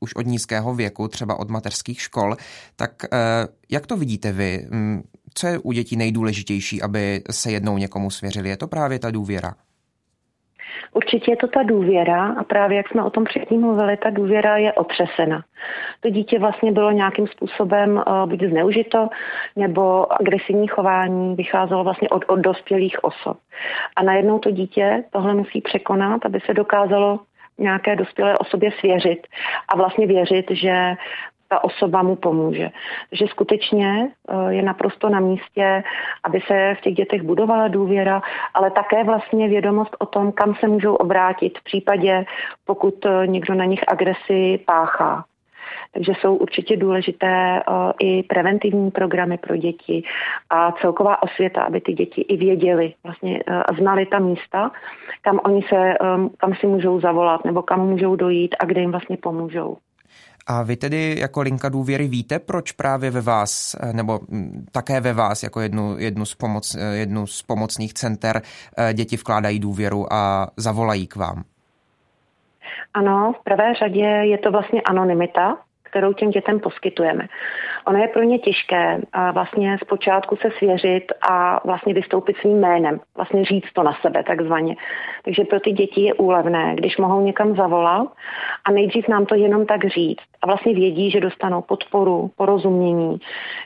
už 0.00 0.14
od 0.16 0.26
nízkého 0.26 0.74
věku, 0.74 1.08
třeba 1.08 1.38
od 1.38 1.50
mateřských 1.50 2.00
škol. 2.00 2.36
Tak 2.76 2.90
jak 3.70 3.86
to 3.86 3.96
vidíte 3.96 4.32
vy? 4.32 4.66
Hm, 4.70 5.02
co 5.34 5.46
je 5.46 5.58
u 5.58 5.72
dětí 5.72 5.96
nejdůležitější, 5.96 6.82
aby 6.82 7.22
se 7.30 7.50
jednou 7.50 7.78
někomu 7.78 8.10
svěřili? 8.10 8.48
Je 8.48 8.56
to 8.56 8.66
právě 8.66 8.98
ta 8.98 9.10
důvěra? 9.10 9.54
Určitě 10.92 11.32
je 11.32 11.36
to 11.36 11.46
ta 11.46 11.62
důvěra 11.62 12.28
a 12.28 12.44
právě 12.44 12.76
jak 12.76 12.88
jsme 12.88 13.02
o 13.02 13.10
tom 13.10 13.24
předtím 13.24 13.60
mluvili, 13.60 13.96
ta 13.96 14.10
důvěra 14.10 14.56
je 14.56 14.72
otřesena. 14.72 15.44
To 16.00 16.10
dítě 16.10 16.38
vlastně 16.38 16.72
bylo 16.72 16.90
nějakým 16.90 17.26
způsobem 17.26 18.02
uh, 18.06 18.28
buď 18.30 18.42
zneužito, 18.42 19.08
nebo 19.56 20.12
agresivní 20.20 20.66
chování 20.66 21.34
vycházelo 21.34 21.84
vlastně 21.84 22.08
od, 22.08 22.24
od 22.28 22.36
dospělých 22.36 23.04
osob. 23.04 23.38
A 23.96 24.02
najednou 24.02 24.38
to 24.38 24.50
dítě 24.50 25.04
tohle 25.12 25.34
musí 25.34 25.60
překonat, 25.60 26.26
aby 26.26 26.40
se 26.46 26.54
dokázalo 26.54 27.20
nějaké 27.58 27.96
dospělé 27.96 28.38
osobě 28.38 28.70
svěřit 28.78 29.26
a 29.68 29.76
vlastně 29.76 30.06
věřit, 30.06 30.46
že 30.50 30.96
ta 31.48 31.64
osoba 31.64 32.02
mu 32.02 32.16
pomůže. 32.16 32.70
Takže 33.10 33.26
skutečně 33.28 34.08
eh, 34.28 34.54
je 34.54 34.62
naprosto 34.62 35.08
na 35.08 35.20
místě, 35.20 35.82
aby 36.24 36.40
se 36.46 36.74
v 36.78 36.80
těch 36.80 36.94
dětech 36.94 37.22
budovala 37.22 37.68
důvěra, 37.68 38.22
ale 38.54 38.70
také 38.70 39.04
vlastně 39.04 39.48
vědomost 39.48 39.96
o 39.98 40.06
tom, 40.06 40.32
kam 40.32 40.54
se 40.54 40.68
můžou 40.68 40.94
obrátit 40.94 41.58
v 41.58 41.64
případě, 41.64 42.24
pokud 42.64 43.06
eh, 43.06 43.26
někdo 43.26 43.54
na 43.54 43.64
nich 43.64 43.84
agresi 43.88 44.60
páchá. 44.66 45.24
Takže 45.92 46.12
jsou 46.20 46.34
určitě 46.34 46.76
důležité 46.76 47.62
uh, 47.68 47.90
i 48.00 48.22
preventivní 48.22 48.90
programy 48.90 49.38
pro 49.38 49.56
děti 49.56 50.02
a 50.50 50.72
celková 50.72 51.22
osvěta, 51.22 51.62
aby 51.62 51.80
ty 51.80 51.92
děti 51.92 52.20
i 52.20 52.36
věděli, 52.36 52.94
vlastně 53.04 53.44
uh, 53.48 53.76
znali 53.78 54.06
ta 54.06 54.18
místa, 54.18 54.70
kam 55.22 55.40
oni 55.44 55.62
se, 55.62 55.94
um, 55.98 56.30
kam 56.36 56.54
si 56.54 56.66
můžou 56.66 57.00
zavolat 57.00 57.44
nebo 57.44 57.62
kam 57.62 57.88
můžou 57.88 58.16
dojít 58.16 58.54
a 58.60 58.64
kde 58.64 58.80
jim 58.80 58.90
vlastně 58.90 59.16
pomůžou. 59.16 59.76
A 60.48 60.62
vy 60.62 60.76
tedy 60.76 61.16
jako 61.18 61.40
linka 61.40 61.68
důvěry 61.68 62.08
víte, 62.08 62.38
proč 62.38 62.72
právě 62.72 63.10
ve 63.10 63.20
vás, 63.20 63.76
eh, 63.80 63.92
nebo 63.92 64.20
hm, 64.30 64.66
také 64.72 65.00
ve 65.00 65.12
vás 65.12 65.42
jako 65.42 65.60
jednu, 65.60 65.98
jednu, 65.98 66.24
z, 66.24 66.34
pomoc, 66.34 66.74
eh, 66.74 66.96
jednu 66.96 67.26
z 67.26 67.42
pomocných 67.42 67.94
center 67.94 68.42
eh, 68.78 68.94
děti 68.94 69.16
vkládají 69.16 69.58
důvěru 69.58 70.12
a 70.12 70.46
zavolají 70.56 71.06
k 71.06 71.16
vám? 71.16 71.42
Ano, 72.94 73.32
v 73.40 73.44
prvé 73.44 73.74
řadě 73.74 74.04
je 74.04 74.38
to 74.38 74.50
vlastně 74.50 74.82
anonymita, 74.82 75.56
kterou 75.90 76.12
těm 76.12 76.30
dětem 76.30 76.60
poskytujeme. 76.60 77.28
Ono 77.86 77.98
je 77.98 78.08
pro 78.08 78.22
ně 78.22 78.38
těžké 78.38 79.00
vlastně 79.32 79.78
zpočátku 79.82 80.36
se 80.36 80.50
svěřit 80.58 81.12
a 81.30 81.60
vlastně 81.64 81.94
vystoupit 81.94 82.36
svým 82.36 82.60
jménem, 82.60 83.00
vlastně 83.16 83.44
říct 83.44 83.72
to 83.72 83.82
na 83.82 83.98
sebe 84.02 84.22
takzvaně. 84.22 84.76
Takže 85.24 85.44
pro 85.44 85.60
ty 85.60 85.72
děti 85.72 86.00
je 86.00 86.14
úlevné, 86.14 86.74
když 86.74 86.96
mohou 86.96 87.20
někam 87.20 87.56
zavolat 87.56 88.08
a 88.64 88.72
nejdřív 88.72 89.08
nám 89.08 89.26
to 89.26 89.34
jenom 89.34 89.66
tak 89.66 89.84
říct 89.84 90.22
a 90.42 90.46
vlastně 90.46 90.74
vědí, 90.74 91.10
že 91.10 91.20
dostanou 91.20 91.62
podporu, 91.62 92.30
porozumění, 92.36 93.18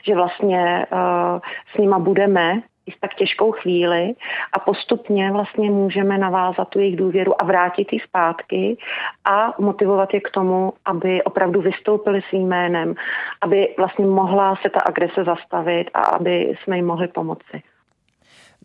že 0.03 0.15
vlastně 0.15 0.85
uh, 0.91 1.39
s 1.75 1.77
nima 1.77 1.99
budeme 1.99 2.61
v 2.91 2.99
tak 2.99 3.15
těžkou 3.15 3.51
chvíli 3.51 4.13
a 4.53 4.59
postupně 4.59 5.31
vlastně 5.31 5.71
můžeme 5.71 6.17
navázat 6.17 6.69
tu 6.69 6.79
jejich 6.79 6.95
důvěru 6.95 7.41
a 7.41 7.45
vrátit 7.45 7.93
ji 7.93 7.99
zpátky 7.99 8.77
a 9.25 9.53
motivovat 9.59 10.13
je 10.13 10.21
k 10.21 10.29
tomu, 10.29 10.73
aby 10.85 11.23
opravdu 11.23 11.61
vystoupili 11.61 12.21
svým 12.29 12.47
jménem, 12.47 12.95
aby 13.41 13.75
vlastně 13.77 14.05
mohla 14.05 14.55
se 14.55 14.69
ta 14.69 14.79
agrese 14.79 15.23
zastavit 15.23 15.89
a 15.93 16.01
aby 16.01 16.53
jsme 16.63 16.75
jim 16.75 16.85
mohli 16.85 17.07
pomoci. 17.07 17.63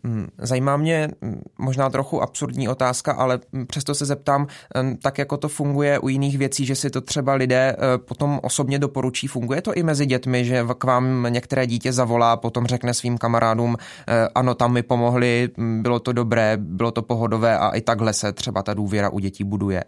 Mm, 0.03 0.27
zajímá 0.37 0.77
mě 0.77 1.07
mm, 1.21 1.41
možná 1.59 1.89
trochu 1.89 2.21
absurdní 2.21 2.69
otázka, 2.69 3.13
ale 3.13 3.39
přesto 3.67 3.95
se 3.95 4.05
zeptám, 4.05 4.47
mm, 4.81 4.97
tak 4.97 5.17
jako 5.17 5.37
to 5.37 5.47
funguje 5.47 5.99
u 5.99 6.09
jiných 6.09 6.37
věcí, 6.37 6.65
že 6.65 6.75
si 6.75 6.89
to 6.89 7.01
třeba 7.01 7.33
lidé 7.33 7.75
eh, 7.77 7.97
potom 7.97 8.39
osobně 8.43 8.79
doporučí. 8.79 9.27
Funguje 9.27 9.61
to 9.61 9.73
i 9.73 9.83
mezi 9.83 10.05
dětmi, 10.05 10.45
že 10.45 10.63
k 10.77 10.83
vám 10.83 11.27
některé 11.29 11.67
dítě 11.67 11.91
zavolá, 11.91 12.37
potom 12.37 12.65
řekne 12.65 12.93
svým 12.93 13.17
kamarádům, 13.17 13.75
eh, 13.79 14.27
ano, 14.35 14.55
tam 14.55 14.73
mi 14.73 14.83
pomohli, 14.83 15.49
bylo 15.57 15.99
to 15.99 16.13
dobré, 16.13 16.57
bylo 16.57 16.91
to 16.91 17.01
pohodové 17.01 17.57
a 17.57 17.69
i 17.69 17.81
takhle 17.81 18.13
se 18.13 18.33
třeba 18.33 18.63
ta 18.63 18.73
důvěra 18.73 19.09
u 19.09 19.19
dětí 19.19 19.43
buduje. 19.43 19.83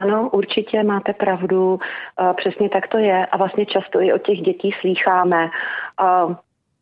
Ano, 0.00 0.30
určitě 0.32 0.82
máte 0.82 1.12
pravdu, 1.12 1.78
eh, 1.80 2.34
přesně 2.36 2.68
tak 2.68 2.88
to 2.88 2.98
je 2.98 3.26
a 3.26 3.36
vlastně 3.36 3.66
často 3.66 4.00
i 4.00 4.12
od 4.12 4.22
těch 4.22 4.38
dětí 4.38 4.70
slýcháme 4.80 5.50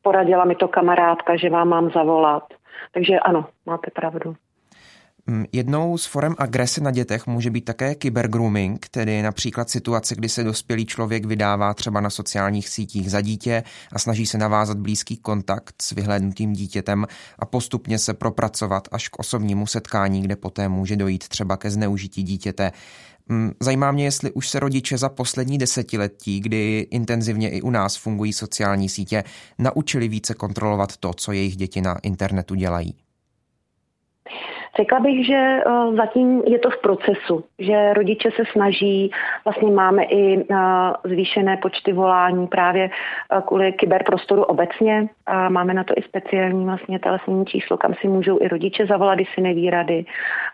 poradila 0.02 0.44
mi 0.44 0.54
to 0.54 0.68
kamarádka, 0.68 1.36
že 1.36 1.50
vám 1.50 1.68
mám 1.68 1.90
zavolat. 1.90 2.44
Takže 2.94 3.18
ano, 3.18 3.46
máte 3.66 3.90
pravdu. 3.90 4.36
Mm, 5.26 5.44
jednou 5.52 5.98
z 5.98 6.06
forem 6.06 6.34
agrese 6.38 6.80
na 6.80 6.90
dětech 6.90 7.26
může 7.26 7.50
být 7.50 7.64
také 7.64 7.94
kybergrooming, 7.94 8.88
tedy 8.88 9.22
například 9.22 9.70
situace, 9.70 10.14
kdy 10.14 10.28
se 10.28 10.44
dospělý 10.44 10.86
člověk 10.86 11.24
vydává 11.24 11.74
třeba 11.74 12.00
na 12.00 12.10
sociálních 12.10 12.68
sítích 12.68 13.10
za 13.10 13.20
dítě 13.20 13.62
a 13.92 13.98
snaží 13.98 14.26
se 14.26 14.38
navázat 14.38 14.78
blízký 14.78 15.16
kontakt 15.16 15.74
s 15.82 15.92
vyhlédnutým 15.92 16.52
dítětem 16.52 17.06
a 17.38 17.46
postupně 17.46 17.98
se 17.98 18.14
propracovat 18.14 18.88
až 18.92 19.08
k 19.08 19.18
osobnímu 19.18 19.66
setkání, 19.66 20.22
kde 20.22 20.36
poté 20.36 20.68
může 20.68 20.96
dojít 20.96 21.28
třeba 21.28 21.56
ke 21.56 21.70
zneužití 21.70 22.22
dítěte. 22.22 22.72
Mm, 23.30 23.52
zajímá 23.60 23.92
mě, 23.92 24.04
jestli 24.04 24.32
už 24.32 24.48
se 24.48 24.60
rodiče 24.60 24.98
za 24.98 25.08
poslední 25.08 25.58
desetiletí, 25.58 26.40
kdy 26.40 26.86
intenzivně 26.90 27.50
i 27.50 27.62
u 27.62 27.70
nás 27.70 27.96
fungují 27.96 28.32
sociální 28.32 28.88
sítě, 28.88 29.24
naučili 29.58 30.08
více 30.08 30.34
kontrolovat 30.34 30.96
to, 30.96 31.14
co 31.14 31.32
jejich 31.32 31.56
děti 31.56 31.80
na 31.80 31.98
internetu 32.02 32.54
dělají. 32.54 32.94
Řekla 34.76 35.00
bych, 35.00 35.26
že 35.26 35.34
eh, 35.34 35.62
zatím 35.96 36.42
je 36.46 36.58
to 36.58 36.70
v 36.70 36.80
procesu, 36.80 37.44
že 37.58 37.94
rodiče 37.94 38.30
se 38.30 38.42
snaží, 38.52 39.10
vlastně 39.44 39.70
máme 39.70 40.02
i 40.04 40.38
eh, 40.40 40.56
zvýšené 41.04 41.56
počty 41.56 41.92
volání 41.92 42.46
právě 42.46 42.90
eh, 42.90 43.42
kvůli 43.46 43.72
kyberprostoru 43.72 44.42
obecně. 44.42 45.08
A 45.26 45.48
máme 45.48 45.74
na 45.74 45.84
to 45.84 45.94
i 45.96 46.02
speciální 46.02 46.64
vlastně 46.64 46.98
telefonní 46.98 47.46
číslo, 47.46 47.76
kam 47.76 47.94
si 47.94 48.08
můžou 48.08 48.38
i 48.42 48.48
rodiče 48.48 48.86
zavolat, 48.86 49.14
když 49.14 49.34
si 49.34 49.40
neví 49.40 49.70
rady. 49.70 50.04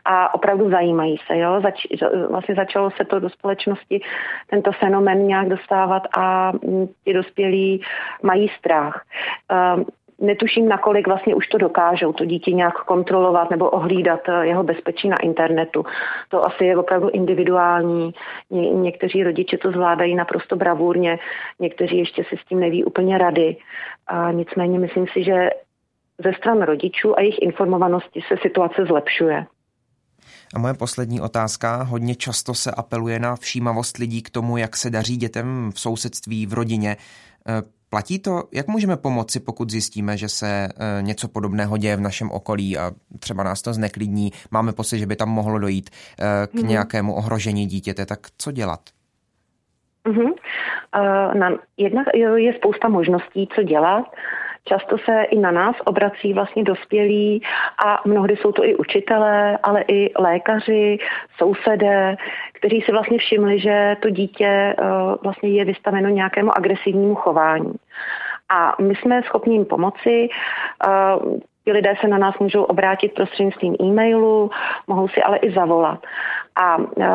A 0.04 0.34
opravdu 0.34 0.70
zajímají 0.70 1.16
se. 1.26 1.38
Jo? 1.38 1.60
Zač, 1.62 1.86
vlastně 2.30 2.54
začalo 2.54 2.90
se 2.90 3.04
to 3.04 3.20
do 3.20 3.30
společnosti 3.30 4.00
tento 4.50 4.72
fenomen 4.72 5.26
nějak 5.26 5.48
dostávat 5.48 6.02
a 6.16 6.52
mm, 6.52 6.86
ti 7.04 7.12
dospělí 7.12 7.82
mají 8.22 8.48
strach 8.58 9.04
netuším, 10.18 10.68
nakolik 10.68 11.06
vlastně 11.06 11.34
už 11.34 11.46
to 11.46 11.58
dokážou, 11.58 12.12
to 12.12 12.24
dítě 12.24 12.52
nějak 12.52 12.74
kontrolovat 12.84 13.50
nebo 13.50 13.70
ohlídat 13.70 14.20
eh, 14.28 14.46
jeho 14.46 14.62
bezpečí 14.62 15.08
na 15.08 15.16
internetu. 15.16 15.84
To 16.28 16.46
asi 16.46 16.64
je 16.64 16.76
opravdu 16.76 17.08
individuální. 17.08 18.14
Ně, 18.50 18.70
někteří 18.70 19.24
rodiče 19.24 19.58
to 19.58 19.70
zvládají 19.70 20.14
naprosto 20.14 20.56
bravurně, 20.56 21.18
někteří 21.60 21.98
ještě 21.98 22.24
si 22.24 22.36
s 22.36 22.44
tím 22.48 22.60
neví 22.60 22.84
úplně 22.84 23.18
rady. 23.18 23.56
A 24.06 24.32
nicméně 24.32 24.78
myslím 24.78 25.06
si, 25.12 25.24
že 25.24 25.50
ze 26.24 26.32
stran 26.32 26.62
rodičů 26.62 27.18
a 27.18 27.20
jejich 27.20 27.42
informovanosti 27.42 28.20
se 28.28 28.36
situace 28.42 28.84
zlepšuje. 28.84 29.46
A 30.54 30.58
moje 30.58 30.74
poslední 30.74 31.20
otázka. 31.20 31.82
Hodně 31.82 32.14
často 32.14 32.54
se 32.54 32.70
apeluje 32.70 33.18
na 33.18 33.36
všímavost 33.36 33.96
lidí 33.96 34.22
k 34.22 34.30
tomu, 34.30 34.56
jak 34.56 34.76
se 34.76 34.90
daří 34.90 35.16
dětem 35.16 35.70
v 35.74 35.80
sousedství, 35.80 36.46
v 36.46 36.52
rodině. 36.52 36.96
Platí 37.90 38.18
to, 38.18 38.42
jak 38.52 38.68
můžeme 38.68 38.96
pomoci, 38.96 39.40
pokud 39.40 39.70
zjistíme, 39.70 40.16
že 40.16 40.28
se 40.28 40.48
e, 40.48 41.02
něco 41.02 41.28
podobného 41.28 41.76
děje 41.76 41.96
v 41.96 42.00
našem 42.00 42.30
okolí 42.30 42.78
a 42.78 42.90
třeba 43.20 43.42
nás 43.42 43.62
to 43.62 43.72
zneklidní, 43.72 44.32
máme 44.50 44.72
pocit, 44.72 44.98
že 44.98 45.06
by 45.06 45.16
tam 45.16 45.28
mohlo 45.28 45.58
dojít 45.58 45.90
e, 45.90 46.46
k 46.46 46.54
mm-hmm. 46.54 46.66
nějakému 46.66 47.14
ohrožení 47.14 47.66
dítěte, 47.66 48.06
tak 48.06 48.18
co 48.38 48.52
dělat? 48.52 48.80
Mm-hmm. 50.06 50.32
Uh, 50.96 51.34
na, 51.34 51.50
jednak 51.76 52.06
je 52.36 52.54
spousta 52.54 52.88
možností, 52.88 53.48
co 53.54 53.62
dělat. 53.62 54.04
Často 54.68 54.98
se 54.98 55.22
i 55.22 55.38
na 55.38 55.50
nás 55.50 55.76
obrací 55.84 56.32
vlastně 56.32 56.64
dospělí 56.64 57.42
a 57.86 58.00
mnohdy 58.04 58.36
jsou 58.36 58.52
to 58.52 58.64
i 58.64 58.76
učitelé, 58.76 59.58
ale 59.62 59.84
i 59.88 60.12
lékaři, 60.18 60.98
sousedé, 61.38 62.16
kteří 62.52 62.80
si 62.80 62.92
vlastně 62.92 63.18
všimli, 63.18 63.60
že 63.60 63.96
to 64.02 64.10
dítě 64.10 64.46
eh, 64.46 64.74
vlastně 65.22 65.48
je 65.48 65.64
vystaveno 65.64 66.08
nějakému 66.08 66.56
agresivnímu 66.56 67.14
chování. 67.14 67.72
A 68.48 68.74
my 68.82 68.94
jsme 68.94 69.22
schopni 69.22 69.54
jim 69.54 69.64
pomoci. 69.64 70.28
Eh, 70.28 71.38
ti 71.64 71.72
lidé 71.72 71.94
se 72.00 72.08
na 72.08 72.18
nás 72.18 72.38
můžou 72.38 72.62
obrátit 72.62 73.14
prostřednictvím 73.14 73.76
e-mailu, 73.82 74.50
mohou 74.86 75.08
si 75.08 75.22
ale 75.22 75.36
i 75.36 75.52
zavolat. 75.52 76.06
A 76.56 76.76
eh, 77.00 77.06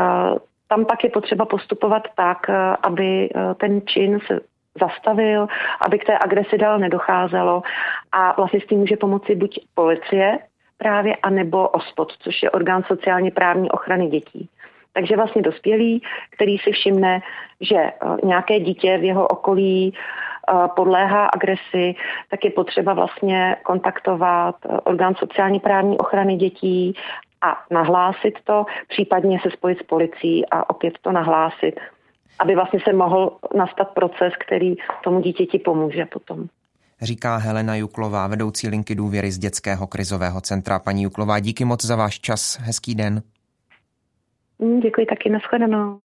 tam 0.67 0.85
pak 0.85 1.03
je 1.03 1.09
potřeba 1.09 1.45
postupovat 1.45 2.03
tak, 2.15 2.49
aby 2.83 3.29
ten 3.57 3.81
čin 3.85 4.19
se 4.27 4.39
zastavil, 4.79 5.47
aby 5.81 5.99
k 5.99 6.05
té 6.05 6.17
agresi 6.17 6.57
dál 6.57 6.79
nedocházelo 6.79 7.63
a 8.11 8.33
vlastně 8.37 8.61
s 8.61 8.65
tím 8.65 8.79
může 8.79 8.97
pomoci 8.97 9.35
buď 9.35 9.59
policie 9.75 10.39
právě, 10.77 11.15
anebo 11.15 11.69
OSPOD, 11.69 12.11
což 12.19 12.43
je 12.43 12.51
orgán 12.51 12.83
sociálně 12.83 13.31
právní 13.31 13.71
ochrany 13.71 14.07
dětí. 14.07 14.49
Takže 14.93 15.15
vlastně 15.15 15.41
dospělý, 15.41 16.01
který 16.29 16.57
si 16.57 16.71
všimne, 16.71 17.21
že 17.61 17.75
eh, 17.77 17.93
nějaké 18.23 18.59
dítě 18.59 18.97
v 18.97 19.03
jeho 19.03 19.27
okolí 19.27 19.93
eh, 19.93 20.53
podléhá 20.75 21.25
agresi, 21.25 21.95
tak 22.29 22.45
je 22.45 22.51
potřeba 22.51 22.93
vlastně 22.93 23.57
kontaktovat 23.63 24.55
eh, 24.65 24.79
orgán 24.79 25.15
sociální 25.15 25.59
právní 25.59 25.97
ochrany 25.97 26.35
dětí 26.35 26.95
a 27.41 27.63
nahlásit 27.71 28.39
to, 28.43 28.65
případně 28.87 29.39
se 29.39 29.51
spojit 29.51 29.79
s 29.79 29.83
policií 29.83 30.45
a 30.51 30.69
opět 30.69 30.93
to 31.01 31.11
nahlásit 31.11 31.79
aby 32.41 32.55
vlastně 32.55 32.79
se 32.87 32.93
mohl 32.93 33.37
nastat 33.55 33.87
proces, 33.93 34.33
který 34.45 34.75
tomu 35.03 35.21
dítěti 35.21 35.59
pomůže 35.59 36.05
potom. 36.05 36.47
Říká 37.01 37.37
Helena 37.37 37.75
Juklová, 37.75 38.27
vedoucí 38.27 38.67
linky 38.67 38.95
důvěry 38.95 39.31
z 39.31 39.37
Dětského 39.37 39.87
krizového 39.87 40.41
centra. 40.41 40.79
Paní 40.79 41.03
Juklová, 41.03 41.39
díky 41.39 41.65
moc 41.65 41.85
za 41.85 41.95
váš 41.95 42.19
čas. 42.19 42.59
Hezký 42.61 42.95
den. 42.95 43.21
Mm, 44.59 44.79
děkuji 44.79 45.05
taky, 45.05 45.29
nashledanou. 45.29 45.99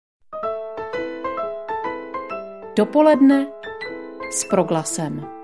Dopoledne 2.76 3.46
s 4.30 4.44
proglasem. 4.44 5.35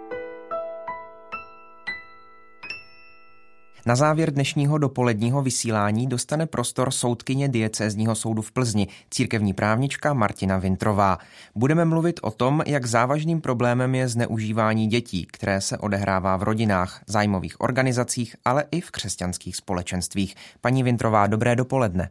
Na 3.86 3.96
závěr 3.96 4.30
dnešního 4.30 4.78
dopoledního 4.78 5.42
vysílání 5.42 6.06
dostane 6.06 6.46
prostor 6.46 6.90
soudkyně 6.90 7.48
diecézního 7.48 8.14
soudu 8.14 8.42
v 8.42 8.52
Plzni, 8.52 8.88
církevní 9.10 9.54
právnička 9.54 10.14
Martina 10.14 10.58
Vintrová. 10.58 11.18
Budeme 11.54 11.84
mluvit 11.84 12.20
o 12.22 12.30
tom, 12.30 12.62
jak 12.66 12.86
závažným 12.86 13.40
problémem 13.40 13.94
je 13.94 14.08
zneužívání 14.08 14.86
dětí, 14.86 15.26
které 15.32 15.60
se 15.60 15.78
odehrává 15.78 16.36
v 16.36 16.42
rodinách, 16.42 17.02
zájmových 17.06 17.60
organizacích, 17.60 18.36
ale 18.44 18.64
i 18.70 18.80
v 18.80 18.90
křesťanských 18.90 19.56
společenstvích. 19.56 20.34
Paní 20.60 20.82
Vintrová, 20.82 21.26
dobré 21.26 21.56
dopoledne. 21.56 22.10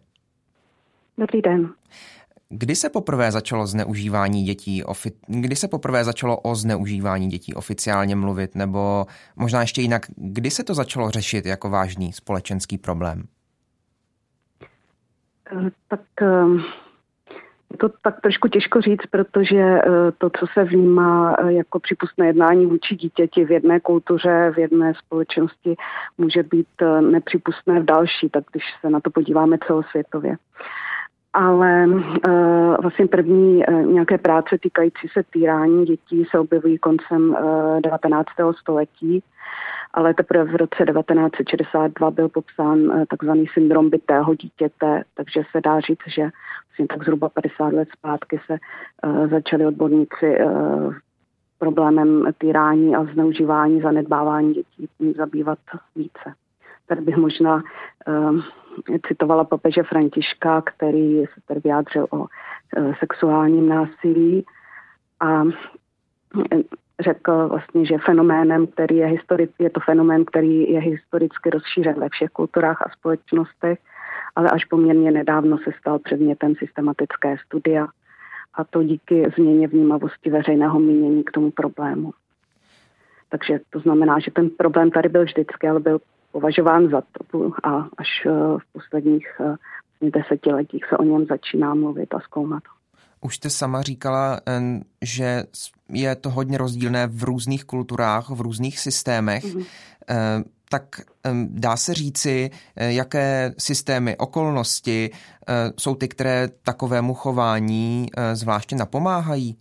Dobrý 1.17 1.41
den. 1.41 1.69
Kdy 2.53 2.75
se 2.75 2.89
poprvé 2.89 3.31
začalo 3.31 3.67
zneužívání 3.67 4.43
dětí, 4.43 4.83
kdy 5.27 5.55
se 5.55 5.67
poprvé 5.67 6.03
začalo 6.03 6.37
o 6.37 6.55
zneužívání 6.55 7.27
dětí 7.27 7.53
oficiálně 7.53 8.15
mluvit, 8.15 8.55
nebo 8.55 9.05
možná 9.35 9.61
ještě 9.61 9.81
jinak, 9.81 10.05
kdy 10.15 10.49
se 10.51 10.63
to 10.63 10.73
začalo 10.73 11.09
řešit 11.09 11.45
jako 11.45 11.69
vážný 11.69 12.13
společenský 12.13 12.77
problém? 12.77 13.23
Eh, 15.51 15.69
tak 15.87 16.01
je 17.71 17.77
to 17.77 17.89
tak 17.89 18.21
trošku 18.21 18.47
těžko 18.47 18.81
říct, 18.81 19.05
protože 19.11 19.59
eh, 19.59 20.11
to, 20.17 20.29
co 20.29 20.45
se 20.53 20.63
vnímá 20.63 21.35
eh, 21.39 21.53
jako 21.53 21.79
přípustné 21.79 22.27
jednání 22.27 22.65
vůči 22.65 22.95
dítěti 22.95 23.45
v 23.45 23.52
jedné 23.52 23.79
kultuře, 23.79 24.52
v 24.56 24.60
jedné 24.60 24.93
společnosti, 25.06 25.75
může 26.17 26.43
být 26.43 26.67
nepřípustné 27.02 27.79
v 27.79 27.85
další, 27.85 28.29
tak 28.29 28.43
když 28.52 28.63
se 28.81 28.89
na 28.89 28.99
to 28.99 29.10
podíváme 29.10 29.58
celosvětově. 29.67 30.35
Ale 31.34 31.88
uh, 31.88 32.75
vlastně 32.82 33.08
první 33.08 33.65
uh, 33.65 33.82
nějaké 33.86 34.17
práce 34.17 34.58
týkající 34.62 35.08
se 35.13 35.23
týrání 35.23 35.86
dětí 35.86 36.25
se 36.32 36.40
objevují 36.40 36.77
koncem 36.77 37.29
uh, 37.29 37.82
19. 37.82 38.27
století, 38.60 39.23
ale 39.94 40.13
teprve 40.13 40.44
v 40.44 40.56
roce 40.56 40.86
1962 40.86 42.12
byl 42.12 42.29
popsán 42.29 42.79
uh, 42.79 43.06
takzvaný 43.06 43.48
syndrom 43.54 43.90
bytého 43.90 44.36
dítěte, 44.36 45.04
takže 45.13 45.44
se 45.52 45.62
dá 45.62 45.79
říct, 45.79 46.08
že 46.08 46.21
vlastně 46.67 46.88
tak 46.88 47.04
zhruba 47.04 47.29
50 47.29 47.73
let 47.73 47.88
zpátky 47.98 48.40
se 48.46 48.58
uh, 49.06 49.27
začali 49.29 49.65
odborníci 49.65 50.38
uh, 50.44 50.94
problémem 51.60 52.25
týrání 52.38 52.96
a 52.96 53.04
zneužívání, 53.04 53.82
zanedbávání 53.82 54.54
dětí 54.54 55.13
zabývat 55.17 55.60
více. 55.96 56.34
Tady 56.92 57.02
bych 57.02 57.17
možná 57.17 57.63
uh, 58.08 58.42
citovala 59.08 59.44
papeže 59.44 59.83
Františka, 59.83 60.62
který 60.62 61.25
se 61.25 61.42
tady 61.48 61.60
vyjádřil 61.60 62.08
o 62.10 62.17
uh, 62.17 62.25
sexuálním 63.00 63.69
násilí 63.69 64.46
a 65.19 65.44
eh, 66.54 66.58
řekl 67.00 67.48
vlastně, 67.48 67.85
že 67.85 67.98
fenoménem, 67.98 68.67
který 68.67 68.98
je 68.98 69.06
historic, 69.06 69.52
je 69.60 69.69
to 69.69 69.79
fenomén, 69.79 70.25
který 70.25 70.71
je 70.71 70.79
historicky 70.79 71.50
rozšířen 71.50 72.00
ve 72.00 72.10
všech 72.10 72.29
kulturách 72.29 72.81
a 72.81 72.89
společnostech, 72.89 73.79
ale 74.35 74.50
až 74.50 74.65
poměrně 74.65 75.12
nedávno 75.12 75.58
se 75.58 75.71
stal 75.79 76.00
předmětem 76.00 76.56
systematické 76.56 77.37
studia 77.46 77.87
a 78.54 78.63
to 78.63 78.83
díky 78.83 79.31
změně 79.37 79.67
vnímavosti 79.67 80.29
veřejného 80.29 80.79
mínění 80.79 81.23
k 81.23 81.31
tomu 81.31 81.52
problému. 81.52 82.12
Takže 83.29 83.60
to 83.69 83.79
znamená, 83.79 84.19
že 84.19 84.31
ten 84.31 84.50
problém 84.50 84.92
tady 84.92 85.10
byl 85.10 85.23
vždycky, 85.23 85.67
ale 85.67 85.79
byl 85.79 86.00
považován 86.32 86.90
za 86.90 87.02
to 87.02 87.52
a 87.63 87.90
až 87.98 88.08
eh, 88.25 88.29
v 88.58 88.73
posledních 88.73 89.27
eh, 89.40 90.10
desetiletích 90.10 90.86
se 90.90 90.98
o 90.98 91.04
něm 91.04 91.25
začíná 91.25 91.73
mluvit 91.73 92.13
a 92.13 92.19
zkoumat. 92.19 92.63
Už 93.21 93.36
jste 93.36 93.50
sama 93.50 93.82
říkala, 93.82 94.40
že 95.02 95.44
je 95.90 96.15
to 96.15 96.29
hodně 96.29 96.58
rozdílné 96.58 97.08
v 97.08 97.23
různých 97.23 97.65
kulturách, 97.65 98.29
v 98.29 98.42
různých 98.42 98.79
systémech. 98.79 99.44
Mm-hmm. 99.44 99.65
Tak 100.69 100.84
dá 101.46 101.77
se 101.77 101.94
říci, 101.94 102.50
eh, 102.75 102.92
jaké 102.92 103.54
systémy, 103.58 104.17
okolnosti 104.17 105.10
jsou 105.79 105.96
ty, 105.96 106.08
které 106.08 106.48
takovému 106.48 107.13
chování 107.13 108.08
zvláště 108.34 108.75
napomáhají? 108.75 109.58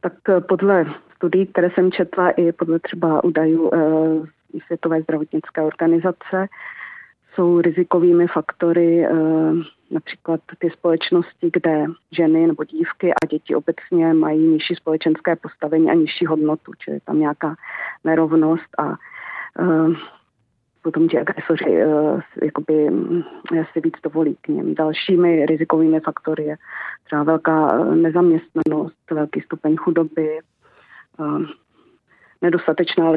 Tak 0.00 0.12
podle 0.48 0.84
studií, 1.18 1.46
které 1.46 1.70
jsem 1.70 1.92
četla 1.92 2.30
i 2.30 2.52
podle 2.52 2.78
třeba 2.78 3.24
údajů 3.24 3.70
eh, 3.74 4.58
Světové 4.66 5.02
zdravotnické 5.02 5.62
organizace, 5.62 6.46
jsou 7.34 7.60
rizikovými 7.60 8.26
faktory 8.26 9.06
eh, 9.06 9.12
například 9.90 10.40
ty 10.58 10.70
společnosti, 10.70 11.50
kde 11.52 11.84
ženy 12.12 12.46
nebo 12.46 12.64
dívky 12.64 13.12
a 13.12 13.26
děti 13.26 13.54
obecně 13.54 14.14
mají 14.14 14.48
nižší 14.48 14.74
společenské 14.74 15.36
postavení 15.36 15.90
a 15.90 15.94
nižší 15.94 16.26
hodnotu, 16.26 16.72
čili 16.78 17.00
tam 17.00 17.20
nějaká 17.20 17.54
nerovnost 18.04 18.70
a 18.78 18.94
eh, 19.60 19.94
potom 20.82 21.08
ti 21.08 21.18
agresoři 21.18 21.78
jakoby 22.42 22.88
si 23.72 23.80
víc 23.80 23.94
dovolí 24.02 24.36
k 24.40 24.48
něm. 24.48 24.74
Dalšími 24.74 25.46
rizikovými 25.46 26.00
faktory 26.00 26.44
je 26.44 26.56
třeba 27.04 27.22
velká 27.22 27.84
nezaměstnanost, 27.84 29.10
velký 29.10 29.40
stupeň 29.40 29.76
chudoby, 29.76 30.38
nedostatečná 32.42 33.10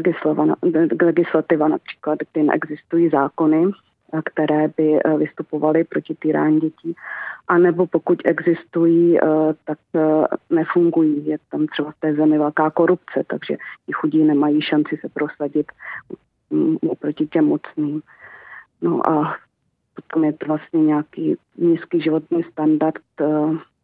legislativa, 1.01 1.67
například, 1.67 2.19
kdy 2.33 2.43
neexistují 2.43 3.09
zákony, 3.09 3.71
které 4.25 4.67
by 4.67 4.99
e, 4.99 5.17
vystupovaly 5.17 5.83
proti 5.83 6.15
týrání 6.15 6.59
dětí, 6.59 6.95
a 7.47 7.57
nebo 7.57 7.87
pokud 7.87 8.21
existují, 8.25 9.17
e, 9.17 9.21
tak 9.65 9.77
e, 9.95 9.99
nefungují. 10.49 11.27
Je 11.27 11.37
tam 11.51 11.67
třeba 11.67 11.91
v 11.91 11.99
té 11.99 12.13
zemi 12.13 12.37
velká 12.37 12.69
korupce, 12.69 13.23
takže 13.27 13.57
ti 13.85 13.91
chudí 13.93 14.23
nemají 14.23 14.61
šanci 14.61 14.97
se 15.01 15.09
prosadit 15.09 15.71
proti 16.99 17.27
těm 17.27 17.45
mocným. 17.45 18.01
No 18.81 19.09
a 19.09 19.37
potom 19.95 20.23
je 20.23 20.33
to 20.33 20.45
vlastně 20.45 20.83
nějaký 20.83 21.35
nízký 21.57 22.01
životní 22.01 22.43
standard 22.43 23.03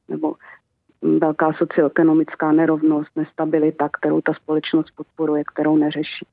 nebo 0.10 0.36
velká 1.02 1.54
socioekonomická 1.54 2.52
nerovnost, 2.52 3.10
nestabilita, 3.16 3.90
kterou 3.90 4.22
ta 4.22 4.34
společnost 4.34 4.92
podporuje, 4.96 5.44
kterou 5.54 5.78
neřeší. 5.78 6.28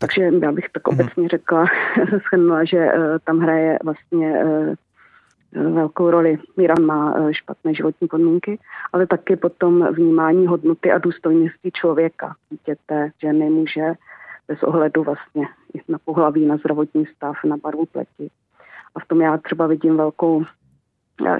Takže 0.00 0.30
já 0.42 0.52
bych 0.52 0.68
tak 0.68 0.88
mhm. 0.88 1.00
obecně 1.00 1.28
řekla, 1.28 1.66
shrnula, 2.28 2.64
že 2.64 2.78
uh, 2.78 3.18
tam 3.24 3.38
hraje 3.38 3.78
vlastně 3.84 4.44
uh, 4.44 4.74
velkou 5.74 6.10
roli. 6.10 6.38
Míran 6.56 6.84
má 6.84 7.14
uh, 7.14 7.30
špatné 7.32 7.74
životní 7.74 8.08
podmínky, 8.08 8.58
ale 8.92 9.06
taky 9.06 9.36
potom 9.36 9.86
vnímání 9.92 10.46
hodnoty 10.46 10.92
a 10.92 10.98
důstojnosti 10.98 11.70
člověka, 11.72 12.34
dítěte, 12.50 13.10
ženy, 13.20 13.50
muže, 13.50 13.92
bez 14.48 14.62
ohledu 14.62 15.02
vlastně 15.02 15.48
na 15.88 15.98
pohlaví, 16.04 16.46
na 16.46 16.56
zdravotní 16.56 17.06
stav, 17.06 17.36
na 17.44 17.56
barvu 17.56 17.86
pleti. 17.86 18.30
A 18.94 19.00
v 19.00 19.08
tom 19.08 19.20
já 19.20 19.38
třeba 19.38 19.66
vidím 19.66 19.96
velkou 19.96 20.44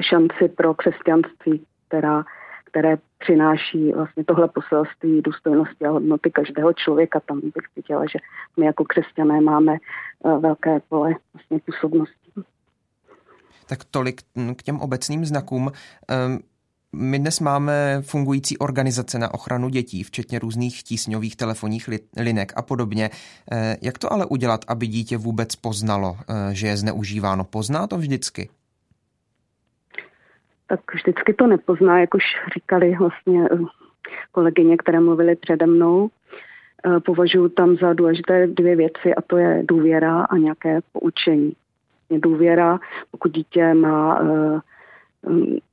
šanci 0.01 0.49
pro 0.49 0.75
křesťanství, 0.75 1.67
která, 1.89 2.25
které 2.65 2.97
přináší 3.19 3.93
vlastně 3.93 4.25
tohle 4.25 4.49
poselství 4.49 5.23
důstojnosti 5.23 5.85
a 5.85 5.91
hodnoty 5.91 6.31
každého 6.31 6.73
člověka. 6.73 7.21
Tam 7.21 7.41
bych 7.41 7.69
cítila, 7.75 8.05
že 8.13 8.19
my 8.57 8.67
jako 8.67 8.85
křesťané 8.85 9.41
máme 9.41 9.73
eh, 9.75 10.39
velké 10.39 10.81
pole 10.89 11.15
vlastně 11.35 11.59
působnosti. 11.67 12.33
Tak 13.69 13.85
tolik 13.85 14.21
k 14.57 14.63
těm 14.63 14.81
obecným 14.81 15.25
znakům. 15.25 15.73
Ehm, 16.09 16.39
my 16.93 17.19
dnes 17.19 17.41
máme 17.41 18.03
fungující 18.03 18.59
organizace 18.59 19.19
na 19.19 19.35
ochranu 19.35 19.69
dětí, 19.69 20.03
včetně 20.03 20.39
různých 20.39 20.83
tísňových 20.83 21.37
telefonních 21.37 21.89
linek 22.17 22.53
a 22.57 22.63
podobně. 22.63 23.11
Eh, 23.53 23.77
jak 23.83 23.99
to 23.99 24.13
ale 24.13 24.27
udělat, 24.27 24.65
aby 24.69 24.87
dítě 24.87 25.17
vůbec 25.17 25.57
poznalo, 25.57 26.17
eh, 26.21 26.55
že 26.55 26.67
je 26.67 26.77
zneužíváno? 26.77 27.45
Pozná 27.45 27.87
to 27.87 27.97
vždycky? 27.97 28.49
Tak 30.69 30.81
vždycky 30.95 31.35
to 31.35 31.47
nepozná, 31.47 32.01
jak 32.01 32.15
už 32.15 32.23
říkali 32.55 32.97
vlastně 32.99 33.49
eh, 33.53 33.59
kolegyně, 34.33 34.77
které 34.77 35.01
mluvily 35.01 35.37
přede 35.37 35.67
mnou. 35.67 36.09
Eh, 36.87 37.01
považuji 37.01 37.49
tam 37.49 37.77
za 37.77 37.93
důležité 37.93 38.47
dvě 38.47 38.77
věci 38.77 39.15
a 39.15 39.23
to 39.23 39.37
je 39.37 39.63
důvěra 39.69 40.23
a 40.23 40.37
nějaké 40.37 40.81
poučení. 40.93 41.53
Důvěra, 42.11 42.81
pokud 43.11 43.33
dítě 43.33 43.75
má 43.75 44.21
uh, 44.21 44.61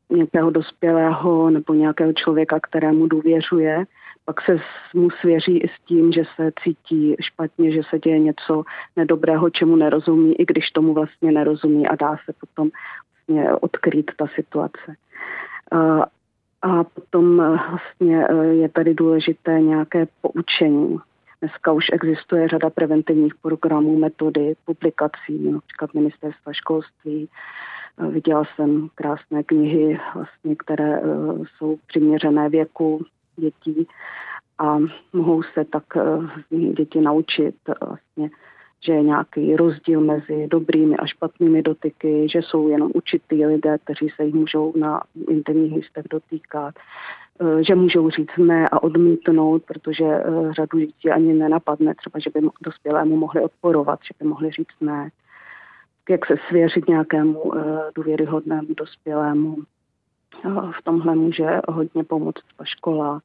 nějakého 0.10 0.50
dospělého 0.50 1.50
nebo 1.50 1.74
nějakého 1.74 2.14
člověka, 2.14 2.60
kterému 2.60 3.08
důvěřuje, 3.08 3.86
pak 4.26 4.42
se 4.42 4.58
mu 4.94 5.10
svěří 5.10 5.58
i 5.58 5.68
s 5.68 5.86
tím, 5.86 6.12
že 6.12 6.24
se 6.36 6.52
cítí 6.64 7.16
špatně, 7.22 7.72
že 7.72 7.82
se 7.90 8.00
děje 8.00 8.20
něco 8.20 8.64
nedobrého, 8.96 9.50
čemu 9.50 9.76
nerozumí, 9.76 10.42
i 10.42 10.46
když 10.46 10.72
tomu 10.72 10.94
vlastně 10.94 11.32
nerozumí 11.32 11.88
a 11.88 11.96
dá 11.96 12.16
se 12.26 12.34
potom 12.40 12.70
vlastně 13.28 13.54
odkrýt 13.54 14.12
ta 14.18 14.28
situace. 14.36 14.96
A 16.62 16.84
potom 16.84 17.42
e, 17.42 17.50
vlastně 17.50 18.28
e, 18.28 18.46
je 18.46 18.70
tady 18.70 18.94
důležité 18.94 19.62
nějaké 19.62 20.08
poučení. 20.22 20.98
Dneska 21.42 21.72
už 21.72 21.86
existuje 21.94 22.48
řada 22.48 22.70
preventivních 22.70 23.36
programů, 23.36 24.00
metody, 24.00 24.56
publikací, 24.66 25.52
například 25.52 25.94
ministerstva 25.94 26.54
školství. 26.54 27.30
E, 27.98 28.08
viděla 28.08 28.44
jsem 28.56 28.90
krásné 28.96 29.44
knihy, 29.44 30.00
vlastně, 30.16 30.56
které 30.56 31.02
jsou 31.58 31.78
přiměřené 31.88 32.50
věku 32.50 33.06
dětí 33.36 33.88
a 34.58 34.78
mohou 35.14 35.44
se 35.44 35.66
tak 35.66 35.84
děti 36.78 37.02
naučit 37.02 37.56
vlastně 37.82 38.30
že 38.86 38.94
je 38.94 39.04
nějaký 39.04 39.56
rozdíl 39.56 40.02
mezi 40.02 40.48
dobrými 40.48 40.98
a 40.98 41.06
špatnými 41.06 41.62
dotyky, 41.62 42.28
že 42.30 42.40
jsou 42.40 42.68
jenom 42.68 42.92
určitý 42.96 43.46
lidé, 43.46 43.78
kteří 43.84 44.10
se 44.16 44.24
jich 44.24 44.34
můžou 44.34 44.74
na 44.76 45.02
intimních 45.30 45.76
místech 45.76 46.06
dotýkat, 46.10 46.76
eh, 47.42 47.64
že 47.64 47.76
můžou 47.76 48.10
říct 48.10 48.38
ne 48.38 48.70
a 48.72 48.84
odmítnout, 48.84 49.64
protože 49.64 50.06
eh, 50.06 50.54
řadu 50.54 50.80
dětí 50.80 51.10
ani 51.10 51.34
nenapadne, 51.34 51.96
třeba, 51.96 52.20
že 52.20 52.30
by 52.30 52.48
dospělému 52.62 53.18
mohli 53.18 53.42
odporovat, 53.42 54.00
že 54.04 54.14
by 54.20 54.30
mohli 54.30 54.52
říct 54.52 54.82
ne. 54.82 55.10
Jak 56.10 56.26
se 56.26 56.36
svěřit 56.48 56.88
nějakému 56.88 57.58
eh, 57.58 57.92
důvěryhodnému 57.96 58.74
dospělému. 58.78 59.58
V 60.80 60.84
tomhle 60.84 61.16
může 61.16 61.62
hodně 61.68 62.04
pomoct 62.04 62.44
škola 62.64 63.22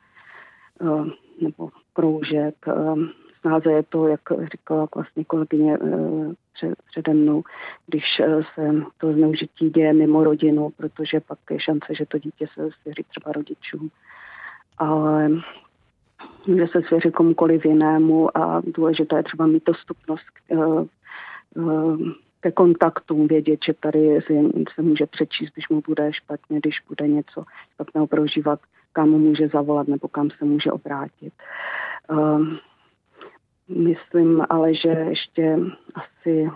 nebo 1.41 1.69
kroužek, 1.93 2.55
snáze 3.41 3.73
je 3.73 3.83
to, 3.83 4.09
jak 4.09 4.21
říkala 4.53 4.89
vlastně 4.95 5.25
kolegyně 5.25 5.79
eh, 5.83 6.75
přede 6.91 7.15
mnou, 7.15 7.43
když 7.87 8.05
eh, 8.21 8.43
se 8.55 8.83
to 8.99 9.13
zneužití 9.13 9.71
děje 9.71 9.93
mimo 9.93 10.25
rodinu, 10.25 10.71
protože 10.77 11.21
pak 11.21 11.39
je 11.51 11.61
šance, 11.61 11.95
že 11.95 12.07
to 12.07 12.19
dítě 12.19 12.47
se 12.55 12.69
svěří 12.83 13.03
třeba 13.09 13.33
rodičům. 13.33 13.91
Ale 14.79 15.29
může 16.47 16.67
se 16.67 16.83
svěřit 16.83 17.15
komukoliv 17.15 17.65
jinému 17.65 18.37
a 18.37 18.63
důležité 18.65 19.17
je 19.17 19.23
třeba 19.23 19.47
mít 19.47 19.65
dostupnost 19.67 20.25
k, 20.31 20.53
eh, 20.53 20.85
ke 22.41 22.53
kontaktům, 22.53 23.27
vědět, 23.27 23.61
že 23.67 23.75
tady 23.75 24.19
se 24.75 24.83
může 24.83 25.07
přečíst, 25.07 25.53
když 25.55 25.69
mu 25.69 25.83
bude 25.87 26.13
špatně, 26.13 26.59
když 26.59 26.75
bude 26.89 27.09
něco 27.09 27.45
špatného 27.75 28.07
prožívat, 28.07 28.61
kam 28.93 29.09
může 29.11 29.49
zavolat 29.49 29.89
nebo 29.89 30.09
kam 30.09 30.31
se 30.31 30.45
může 30.45 30.73
obrátit. 30.73 31.33
Um, 32.11 32.59
myslím 33.77 34.43
ale, 34.51 34.75
že 34.75 34.89
ještě 34.89 35.59
asi 35.95 36.51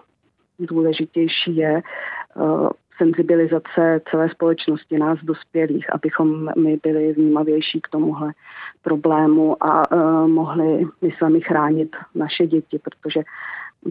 důležitější 0.59 1.57
je 1.57 1.83
uh, 2.35 2.69
senzibilizace 2.99 4.01
celé 4.11 4.29
společnosti, 4.29 4.99
nás 4.99 5.19
dospělých, 5.23 5.95
abychom 5.95 6.49
my 6.59 6.79
byli 6.83 7.13
vnímavější 7.13 7.81
k 7.81 7.89
tomuhle 7.89 8.33
problému 8.83 9.65
a 9.65 9.93
uh, 9.93 10.29
mohli 10.29 10.87
my 11.03 11.11
sami 11.19 11.41
chránit 11.41 11.97
naše 12.15 12.47
děti, 12.47 12.79
protože 12.79 13.21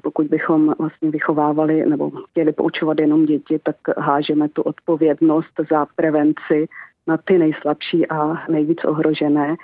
pokud 0.04 0.28
bychom 0.28 0.74
vlastně 0.80 1.10
vychovávali 1.10 1.86
nebo 1.86 2.10
chtěli 2.10 2.52
poučovat 2.52 3.00
jenom 3.00 3.26
děti, 3.26 3.60
tak 3.64 3.76
hážeme 3.98 4.50
tu 4.50 4.62
odpovědnost 4.62 5.54
za 5.72 5.86
prevenci 5.96 6.68
na 7.08 7.18
ty 7.18 7.38
nejslabší 7.38 8.08
a 8.08 8.46
nejvíc 8.52 8.86
ohrožené, 8.86 9.56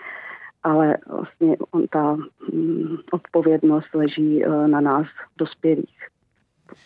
ale 0.64 0.97
vlastně 1.07 1.57
on, 1.72 1.88
ta 1.88 2.18
mm, 2.53 2.97
odpovědnost 3.12 3.88
leží 3.93 4.45
uh, 4.45 4.68
na 4.68 4.82
nás 4.82 5.07
dospělých 5.38 6.07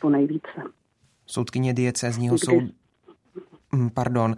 po 0.01 0.09
nejvíce. 0.09 0.63
Soudkyně 1.25 1.73
diecézního 1.73 2.37
soudu... 2.37 2.67
Mm, 3.71 3.89
pardon. 3.89 4.35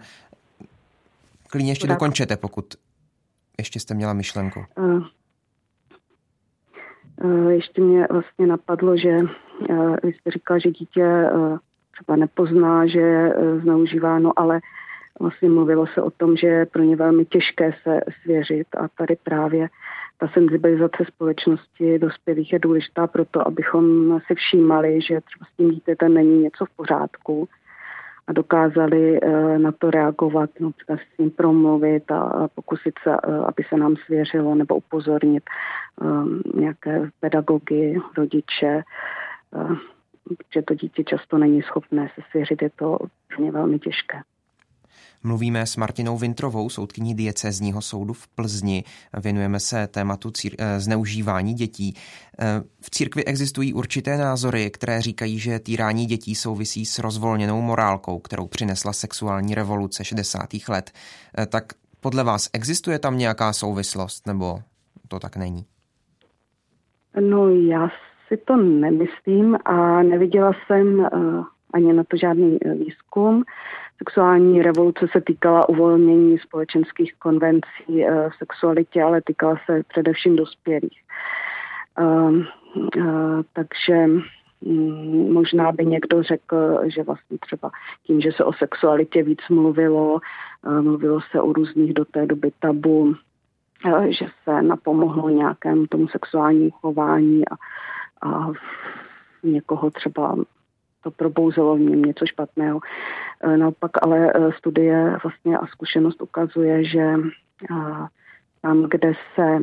Klidně 1.50 1.70
ještě 1.70 1.86
tak. 1.86 1.96
dokončete, 1.96 2.36
pokud 2.36 2.64
ještě 3.58 3.80
jste 3.80 3.94
měla 3.94 4.12
myšlenku. 4.12 4.64
Uh, 4.78 5.06
uh, 7.24 7.48
ještě 7.48 7.82
mě 7.82 8.06
vlastně 8.10 8.46
napadlo, 8.46 8.96
že 8.96 9.18
uh, 9.18 9.96
vy 10.02 10.12
jste 10.12 10.30
říkala, 10.30 10.58
že 10.58 10.70
dítě 10.70 11.30
třeba 11.92 12.16
nepozná, 12.16 12.86
že 12.86 12.98
je 12.98 13.34
zneužíváno, 13.62 14.32
ale 14.36 14.60
vlastně 15.20 15.48
mluvilo 15.48 15.86
se 15.86 16.02
o 16.02 16.10
tom, 16.10 16.36
že 16.36 16.46
je 16.46 16.66
pro 16.66 16.82
ně 16.82 16.96
velmi 16.96 17.24
těžké 17.24 17.72
se 17.82 18.00
svěřit 18.22 18.66
a 18.76 18.88
tady 18.88 19.16
právě 19.22 19.68
ta 20.18 20.28
senzibilizace 20.28 21.04
společnosti 21.08 21.98
dospělých 21.98 22.52
je 22.52 22.58
důležitá 22.58 23.06
proto, 23.06 23.46
abychom 23.46 24.18
si 24.26 24.34
všímali, 24.34 25.00
že 25.00 25.20
třeba 25.20 25.46
s 25.46 25.56
tím 25.56 25.70
dítětem 25.70 26.14
není 26.14 26.42
něco 26.42 26.64
v 26.64 26.76
pořádku 26.76 27.48
a 28.26 28.32
dokázali 28.32 29.20
eh, 29.22 29.58
na 29.58 29.72
to 29.72 29.90
reagovat, 29.90 30.50
například 30.60 30.98
s 31.14 31.18
ním 31.18 31.30
promluvit 31.30 32.10
a 32.10 32.48
pokusit 32.54 32.94
se, 33.02 33.10
eh, 33.10 33.36
aby 33.46 33.62
se 33.68 33.76
nám 33.76 33.96
svěřilo 33.96 34.54
nebo 34.54 34.76
upozornit 34.76 35.44
eh, 36.02 36.58
nějaké 36.60 37.10
pedagogy, 37.20 38.00
rodiče, 38.16 38.82
že 40.54 40.62
to 40.62 40.74
dítě 40.74 41.04
často 41.04 41.38
není 41.38 41.62
schopné 41.62 42.10
se 42.14 42.20
svěřit, 42.30 42.62
je 42.62 42.70
to 42.70 42.98
velmi 43.50 43.78
těžké. 43.78 44.20
Mluvíme 45.26 45.66
s 45.66 45.76
Martinou 45.76 46.18
Vintrovou, 46.18 46.70
soudkyní 46.70 47.14
diecezního 47.14 47.82
soudu 47.82 48.12
v 48.12 48.28
Plzni. 48.28 48.84
Věnujeme 49.22 49.60
se 49.60 49.86
tématu 49.86 50.28
cír- 50.28 50.54
eh, 50.58 50.80
zneužívání 50.80 51.54
dětí. 51.54 51.94
Eh, 52.38 52.44
v 52.80 52.90
církvi 52.90 53.24
existují 53.24 53.74
určité 53.74 54.16
názory, 54.16 54.70
které 54.70 55.02
říkají, 55.02 55.38
že 55.38 55.58
týrání 55.58 56.06
dětí 56.06 56.34
souvisí 56.34 56.86
s 56.86 56.98
rozvolněnou 56.98 57.60
morálkou, 57.60 58.18
kterou 58.18 58.46
přinesla 58.46 58.92
sexuální 58.92 59.54
revoluce 59.54 60.04
60. 60.04 60.68
let. 60.68 60.90
Eh, 61.38 61.46
tak 61.46 61.64
podle 62.00 62.24
vás 62.24 62.50
existuje 62.52 62.98
tam 62.98 63.18
nějaká 63.18 63.52
souvislost, 63.52 64.26
nebo 64.26 64.58
to 65.08 65.20
tak 65.20 65.36
není? 65.36 65.64
No 67.20 67.48
já 67.48 67.88
si 68.28 68.36
to 68.36 68.56
nemyslím 68.56 69.58
a 69.64 70.02
neviděla 70.02 70.52
jsem 70.66 71.06
ani 71.74 71.92
na 71.92 72.04
to 72.04 72.16
žádný 72.16 72.58
výzkum. 72.78 73.44
Sexuální 73.98 74.62
revoluce 74.62 75.06
se 75.12 75.20
týkala 75.20 75.68
uvolnění 75.68 76.38
společenských 76.38 77.14
konvencí 77.14 78.04
eh, 78.04 78.30
v 78.30 78.34
sexualitě, 78.38 79.02
ale 79.02 79.22
týkala 79.24 79.56
se 79.66 79.82
především 79.88 80.36
dospělých. 80.36 81.00
Ehm, 81.98 82.46
eh, 82.98 83.42
takže 83.52 84.06
mm, 84.60 85.32
možná 85.32 85.72
by 85.72 85.86
někdo 85.86 86.22
řekl, 86.22 86.80
že 86.84 87.02
vlastně 87.02 87.38
třeba 87.38 87.70
tím, 88.06 88.20
že 88.20 88.32
se 88.32 88.44
o 88.44 88.52
sexualitě 88.52 89.22
víc 89.22 89.40
mluvilo, 89.50 90.20
eh, 90.66 90.80
mluvilo 90.80 91.20
se 91.30 91.40
o 91.40 91.52
různých 91.52 91.94
do 91.94 92.04
té 92.04 92.26
doby 92.26 92.50
tabu, 92.60 93.14
že 94.08 94.26
se 94.44 94.62
napomohlo 94.62 95.28
nějakému 95.28 95.86
tomu 95.86 96.08
sexuálnímu 96.08 96.70
chování 96.70 97.42
a, 97.48 97.54
a 98.28 98.52
někoho 99.42 99.90
třeba 99.90 100.36
to 101.06 101.10
probouzelo 101.10 101.76
v 101.76 101.80
něm 101.80 102.02
něco 102.02 102.26
špatného. 102.26 102.80
E, 103.40 103.56
naopak 103.56 103.90
ale 104.02 104.32
e, 104.32 104.52
studie 104.52 105.16
vlastně 105.22 105.58
a 105.58 105.66
zkušenost 105.66 106.22
ukazuje, 106.22 106.84
že 106.84 107.14
tam, 108.62 108.82
kde 108.82 109.12
se 109.34 109.58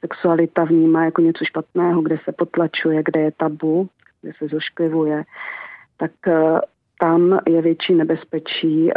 sexualita 0.00 0.64
vnímá 0.64 1.04
jako 1.04 1.22
něco 1.22 1.44
špatného, 1.44 2.02
kde 2.02 2.18
se 2.24 2.32
potlačuje, 2.32 3.02
kde 3.04 3.20
je 3.20 3.32
tabu, 3.32 3.88
kde 4.22 4.32
se 4.38 4.48
zošklivuje, 4.48 5.24
tak 5.96 6.12
e, 6.28 6.60
tam 7.00 7.38
je 7.46 7.62
větší 7.62 7.94
nebezpečí, 7.94 8.90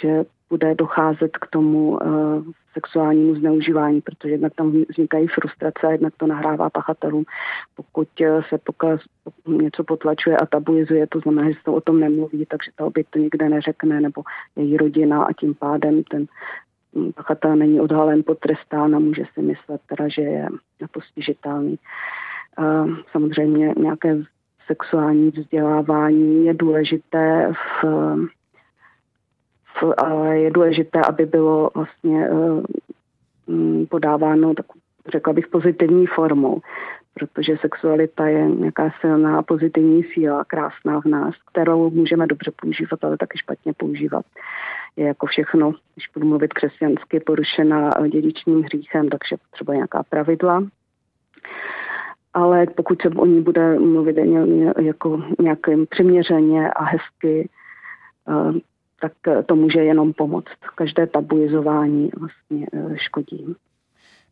že 0.00 0.24
bude 0.50 0.74
docházet 0.74 1.36
k 1.36 1.46
tomu 1.46 1.90
uh, 1.90 2.44
sexuálnímu 2.72 3.34
zneužívání, 3.34 4.00
protože 4.00 4.34
jednak 4.34 4.54
tam 4.54 4.72
vznikají 4.90 5.28
frustrace, 5.28 5.92
jednak 5.92 6.14
to 6.16 6.26
nahrává 6.26 6.70
pachatelům. 6.70 7.24
Pokud 7.74 8.08
uh, 8.20 8.42
se 8.48 8.58
pokaz, 8.58 9.00
něco 9.46 9.84
potlačuje 9.84 10.36
a 10.36 10.46
tabuizuje, 10.46 11.06
to 11.06 11.20
znamená, 11.20 11.48
že 11.48 11.54
se 11.54 11.64
to 11.64 11.74
o 11.74 11.80
tom 11.80 12.00
nemluví, 12.00 12.46
takže 12.46 12.70
ta 12.76 12.84
oběť 12.84 13.06
to 13.10 13.18
nikde 13.18 13.48
neřekne, 13.48 14.00
nebo 14.00 14.22
její 14.56 14.76
rodina 14.76 15.24
a 15.24 15.32
tím 15.32 15.54
pádem 15.54 16.02
ten 16.02 16.26
hm, 16.96 17.12
pachatel 17.12 17.56
není 17.56 17.80
odhalen, 17.80 18.22
potrestán 18.22 18.96
a 18.96 18.98
může 18.98 19.24
si 19.34 19.42
myslet 19.42 19.80
teda, 19.88 20.08
že 20.08 20.22
je 20.22 20.48
postižitelný. 20.92 21.78
Uh, 22.58 22.96
samozřejmě 23.12 23.74
nějaké 23.76 24.18
sexuální 24.66 25.30
vzdělávání 25.30 26.46
je 26.46 26.54
důležité 26.54 27.52
v 27.52 27.84
ale 29.96 30.38
je 30.38 30.50
důležité, 30.50 31.00
aby 31.08 31.26
bylo 31.26 31.70
vlastně 31.74 32.28
eh, 32.28 32.62
mm, 33.46 33.86
podáváno, 33.86 34.54
tak 34.54 34.66
řekla 35.12 35.32
bych, 35.32 35.48
pozitivní 35.48 36.06
formou, 36.06 36.60
protože 37.14 37.56
sexualita 37.60 38.26
je 38.26 38.48
nějaká 38.48 38.90
silná 39.00 39.42
pozitivní 39.42 40.02
síla, 40.02 40.44
krásná 40.44 41.00
v 41.00 41.04
nás, 41.04 41.34
kterou 41.50 41.90
můžeme 41.90 42.26
dobře 42.26 42.52
používat, 42.62 43.04
ale 43.04 43.16
taky 43.16 43.38
špatně 43.38 43.72
používat. 43.72 44.24
Je 44.96 45.06
jako 45.06 45.26
všechno, 45.26 45.72
když 45.94 46.08
budu 46.14 46.26
mluvit 46.26 46.52
křesťansky, 46.52 47.20
porušená 47.20 47.90
dědičním 48.08 48.62
hříchem, 48.62 49.08
takže 49.08 49.36
potřeba 49.50 49.74
nějaká 49.74 50.02
pravidla. 50.02 50.64
Ale 52.34 52.66
pokud 52.66 53.02
se 53.02 53.08
o 53.08 53.26
ní 53.26 53.42
bude 53.42 53.78
mluvit 53.78 54.16
jako 54.80 55.22
nějakým 55.40 55.86
přiměřeně 55.86 56.70
a 56.70 56.84
hezky, 56.84 57.48
eh, 58.28 58.60
tak 59.04 59.12
eh, 59.28 59.42
to 59.42 59.56
může 59.56 59.78
jenom 59.78 60.12
pomoct. 60.12 60.58
Každé 60.74 61.06
tabuizování 61.06 62.10
vlastně 62.18 62.66
eh, 62.72 62.96
škodí. 62.96 63.54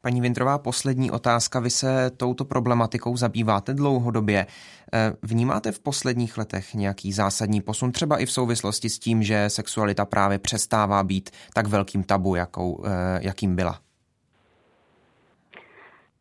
Paní 0.01 0.21
Vintrová, 0.21 0.59
poslední 0.59 1.11
otázka. 1.11 1.61
Vy 1.61 1.71
se 1.71 2.11
touto 2.17 2.45
problematikou 2.45 3.17
zabýváte 3.17 3.75
dlouhodobě. 3.75 4.47
Eh, 4.93 5.13
vnímáte 5.23 5.73
v 5.73 5.81
posledních 5.81 6.39
letech 6.39 6.75
nějaký 6.75 7.13
zásadní 7.13 7.61
posun, 7.61 7.93
třeba 7.93 8.17
i 8.19 8.27
v 8.27 8.33
souvislosti 8.33 8.89
s 8.89 8.99
tím, 8.99 9.23
že 9.23 9.51
sexualita 9.51 10.05
právě 10.05 10.39
přestává 10.39 11.03
být 11.03 11.31
tak 11.55 11.67
velkým 11.67 12.03
tabu, 12.03 12.35
jakou, 12.35 12.85
jakým 13.21 13.57
byla? 13.57 13.79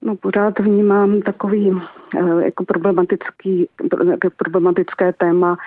No 0.01 0.15
pořád 0.15 0.59
vnímám 0.59 1.21
takový 1.21 1.81
jako 2.43 2.65
problematický, 2.65 3.69
jako 4.11 4.29
problematické 4.37 5.13
téma 5.13 5.57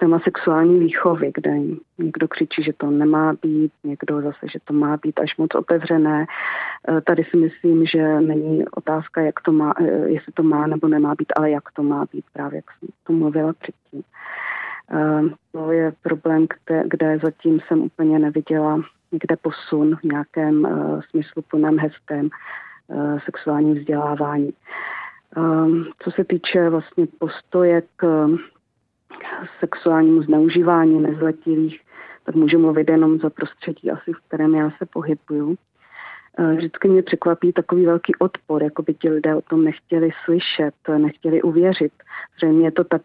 téma 0.00 0.18
sexuální 0.18 0.78
výchovy, 0.78 1.30
kde 1.34 1.50
někdo 1.98 2.28
křičí, 2.28 2.62
že 2.62 2.72
to 2.72 2.90
nemá 2.90 3.32
být, 3.42 3.72
někdo 3.84 4.20
zase, 4.20 4.48
že 4.52 4.58
to 4.64 4.72
má 4.72 4.96
být 4.96 5.20
až 5.20 5.36
moc 5.36 5.54
otevřené. 5.54 6.26
Ehm, 6.88 7.00
tady 7.06 7.24
si 7.24 7.36
myslím, 7.36 7.86
že 7.86 8.20
není 8.20 8.64
otázka, 8.68 9.20
jak 9.20 9.40
to 9.40 9.52
má, 9.52 9.74
eh, 9.80 10.08
jestli 10.08 10.32
to 10.32 10.42
má 10.42 10.66
nebo 10.66 10.88
nemá 10.88 11.14
být, 11.14 11.32
ale 11.36 11.50
jak 11.50 11.72
to 11.72 11.82
má 11.82 12.04
být, 12.12 12.24
právě 12.32 12.56
jak 12.56 12.64
jsem 12.78 12.88
to 13.06 13.12
mluvila 13.12 13.52
předtím. 13.52 14.02
Ehm, 14.90 15.34
to 15.52 15.72
je 15.72 15.92
problém, 16.02 16.46
kde, 16.46 16.84
kde 16.86 17.18
zatím 17.18 17.60
jsem 17.60 17.82
úplně 17.82 18.18
neviděla 18.18 18.80
někde 19.12 19.36
posun 19.36 19.96
v 19.96 20.02
nějakém 20.02 20.64
uh, 20.64 21.00
smyslu 21.10 21.42
plném 21.42 21.78
hezkém 21.78 22.28
uh, 22.86 23.18
sexuálním 23.24 23.74
vzdělávání. 23.74 24.52
Um, 25.36 25.86
co 25.98 26.10
se 26.10 26.24
týče 26.24 26.68
vlastně 26.68 27.06
postoje 27.18 27.82
k 27.96 28.28
sexuálnímu 29.60 30.22
zneužívání 30.22 31.00
nezletilých, 31.00 31.80
tak 32.24 32.34
můžu 32.34 32.58
mluvit 32.58 32.88
jenom 32.88 33.18
za 33.18 33.30
prostředí 33.30 33.90
asi, 33.90 34.12
v 34.12 34.28
kterém 34.28 34.54
já 34.54 34.70
se 34.70 34.86
pohybuju. 34.92 35.56
vždycky 36.56 36.88
mě 36.88 37.02
překvapí 37.02 37.52
takový 37.52 37.86
velký 37.86 38.16
odpor, 38.18 38.62
jako 38.62 38.82
by 38.82 38.94
ti 38.94 39.10
lidé 39.10 39.34
o 39.34 39.40
tom 39.40 39.64
nechtěli 39.64 40.10
slyšet, 40.24 40.74
nechtěli 40.98 41.42
uvěřit. 41.42 41.92
Zřejmě 42.36 42.66
je 42.66 42.72
to 42.72 42.84
tak 42.84 43.02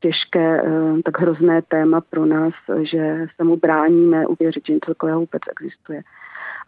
těžké, 0.00 0.62
tak 1.04 1.20
hrozné 1.20 1.62
téma 1.62 2.00
pro 2.00 2.26
nás, 2.26 2.54
že 2.82 3.26
se 3.36 3.44
mu 3.44 3.56
bráníme 3.56 4.26
uvěřit, 4.26 4.66
že 4.66 4.72
něco 4.72 4.90
takového 4.90 5.20
vůbec 5.20 5.42
existuje. 5.50 6.02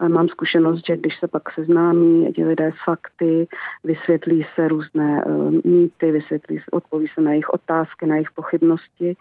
Mám 0.09 0.29
zkušenost, 0.29 0.87
že 0.87 0.97
když 0.97 1.19
se 1.19 1.29
pak 1.29 1.53
seznámí 1.53 2.33
ti 2.33 2.45
lidé 2.45 2.73
fakty, 2.85 3.49
vysvětlí 3.85 4.47
se 4.55 4.69
různé 4.69 5.25
mýty, 5.65 6.13
vysvětlí 6.13 6.61
odpoví 6.71 7.07
se 7.15 7.21
na 7.21 7.31
jejich 7.31 7.51
otázky, 7.51 8.07
na 8.07 8.15
jejich 8.15 8.31
pochybnosti, 8.31 9.17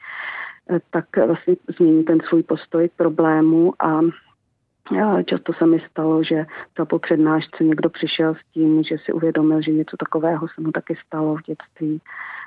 tak 0.90 1.06
vlastně 1.28 1.56
změní 1.78 2.04
ten 2.04 2.20
svůj 2.20 2.44
postoj 2.44 2.90
k 2.90 2.92
problému 2.92 3.74
a 3.80 4.00
já, 4.96 5.24
často 5.24 5.54
se 5.54 5.66
mi 5.66 5.80
stalo, 5.90 6.24
že 6.24 6.46
to 6.74 6.86
po 6.86 7.00
přednášce 7.00 7.64
někdo 7.64 7.90
přišel 7.90 8.36
s 8.36 8.54
tím, 8.54 8.84
že 8.84 8.98
si 8.98 9.14
uvědomil, 9.14 9.62
že 9.62 9.72
něco 9.72 9.98
takového 9.98 10.48
se 10.48 10.62
mu 10.62 10.72
taky 10.72 10.96
stalo 11.06 11.36
v 11.36 11.44
dětství 11.44 12.02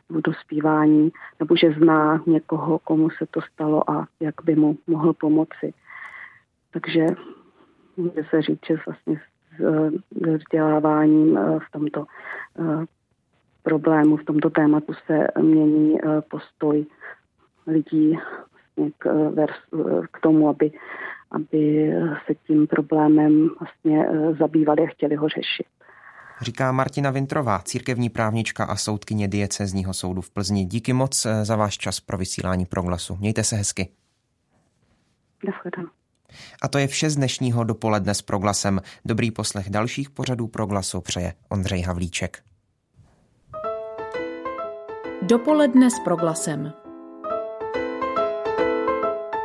nebo 0.09 0.21
dospívání, 0.21 1.13
nebo 1.41 1.57
že 1.57 1.73
zná 1.73 2.23
někoho, 2.27 2.79
komu 2.79 3.11
se 3.11 3.27
to 3.31 3.41
stalo 3.41 3.91
a 3.91 4.07
jak 4.21 4.35
by 4.45 4.55
mu 4.55 4.77
mohl 4.87 5.13
pomoci. 5.13 5.75
Takže 6.71 7.07
může 7.97 8.23
se 8.31 8.43
říct, 8.43 8.67
že 8.67 8.77
vlastně 8.87 9.21
s 9.21 9.63
vzděláváním 10.39 11.39
eh, 11.39 11.59
v 11.59 11.71
tomto 11.73 12.05
eh, 12.59 12.85
problému, 13.63 14.17
v 14.17 14.25
tomto 14.25 14.51
tématu 14.51 14.93
se 15.07 15.27
mění 15.41 15.99
eh, 15.99 16.21
postoj 16.21 16.87
lidí 17.67 18.19
vlastně 18.77 18.93
k, 18.99 19.33
k 20.13 20.21
tomu, 20.21 20.49
aby 20.49 20.71
aby 21.33 21.93
se 22.27 22.35
tím 22.47 22.67
problémem 22.67 23.51
vlastně 23.61 24.07
eh, 24.07 24.35
zabývali 24.35 24.83
a 24.83 24.91
chtěli 24.91 25.15
ho 25.15 25.29
řešit. 25.29 25.67
Říká 26.41 26.73
Martina 26.73 27.11
Vintrová, 27.11 27.59
církevní 27.59 28.11
právnička 28.11 28.65
a 28.65 28.77
soudkyně 28.77 29.29
diecezního 29.29 29.95
soudu 29.95 30.21
v 30.21 30.31
Plzni. 30.31 30.65
Díky 30.65 30.93
moc 30.93 31.27
eh, 31.27 31.45
za 31.45 31.57
váš 31.57 31.79
čas 31.79 32.01
pro 32.01 32.19
vysílání 32.19 32.67
proglasu. 32.67 33.17
Mějte 33.17 33.45
se 33.45 33.57
hezky. 33.57 33.89
A 36.63 36.69
to 36.69 36.79
je 36.79 36.87
vše 36.87 37.11
z 37.11 37.17
dnešního 37.17 37.65
dopoledne 37.65 38.15
s 38.15 38.23
proglasem. 38.23 38.81
Dobrý 39.05 39.31
poslech 39.31 39.71
dalších 39.71 40.11
pořadů 40.11 40.47
proglasu 40.47 41.01
přeje 41.01 41.33
Ondřej 41.49 41.83
Havlíček. 41.83 42.43
Dopoledne 45.23 45.91
s 45.91 46.01
proglasem. 46.05 46.73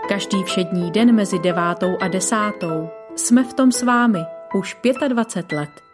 Každý 0.10 0.44
všední 0.44 0.92
den 0.92 1.16
mezi 1.16 1.40
devátou 1.40 1.98
a 2.02 2.08
desátou 2.08 2.90
jsme 3.16 3.44
v 3.44 3.54
tom 3.54 3.72
s 3.72 3.84
vámi 3.84 4.20
už 4.54 4.78
25 5.08 5.58
let. 5.58 5.87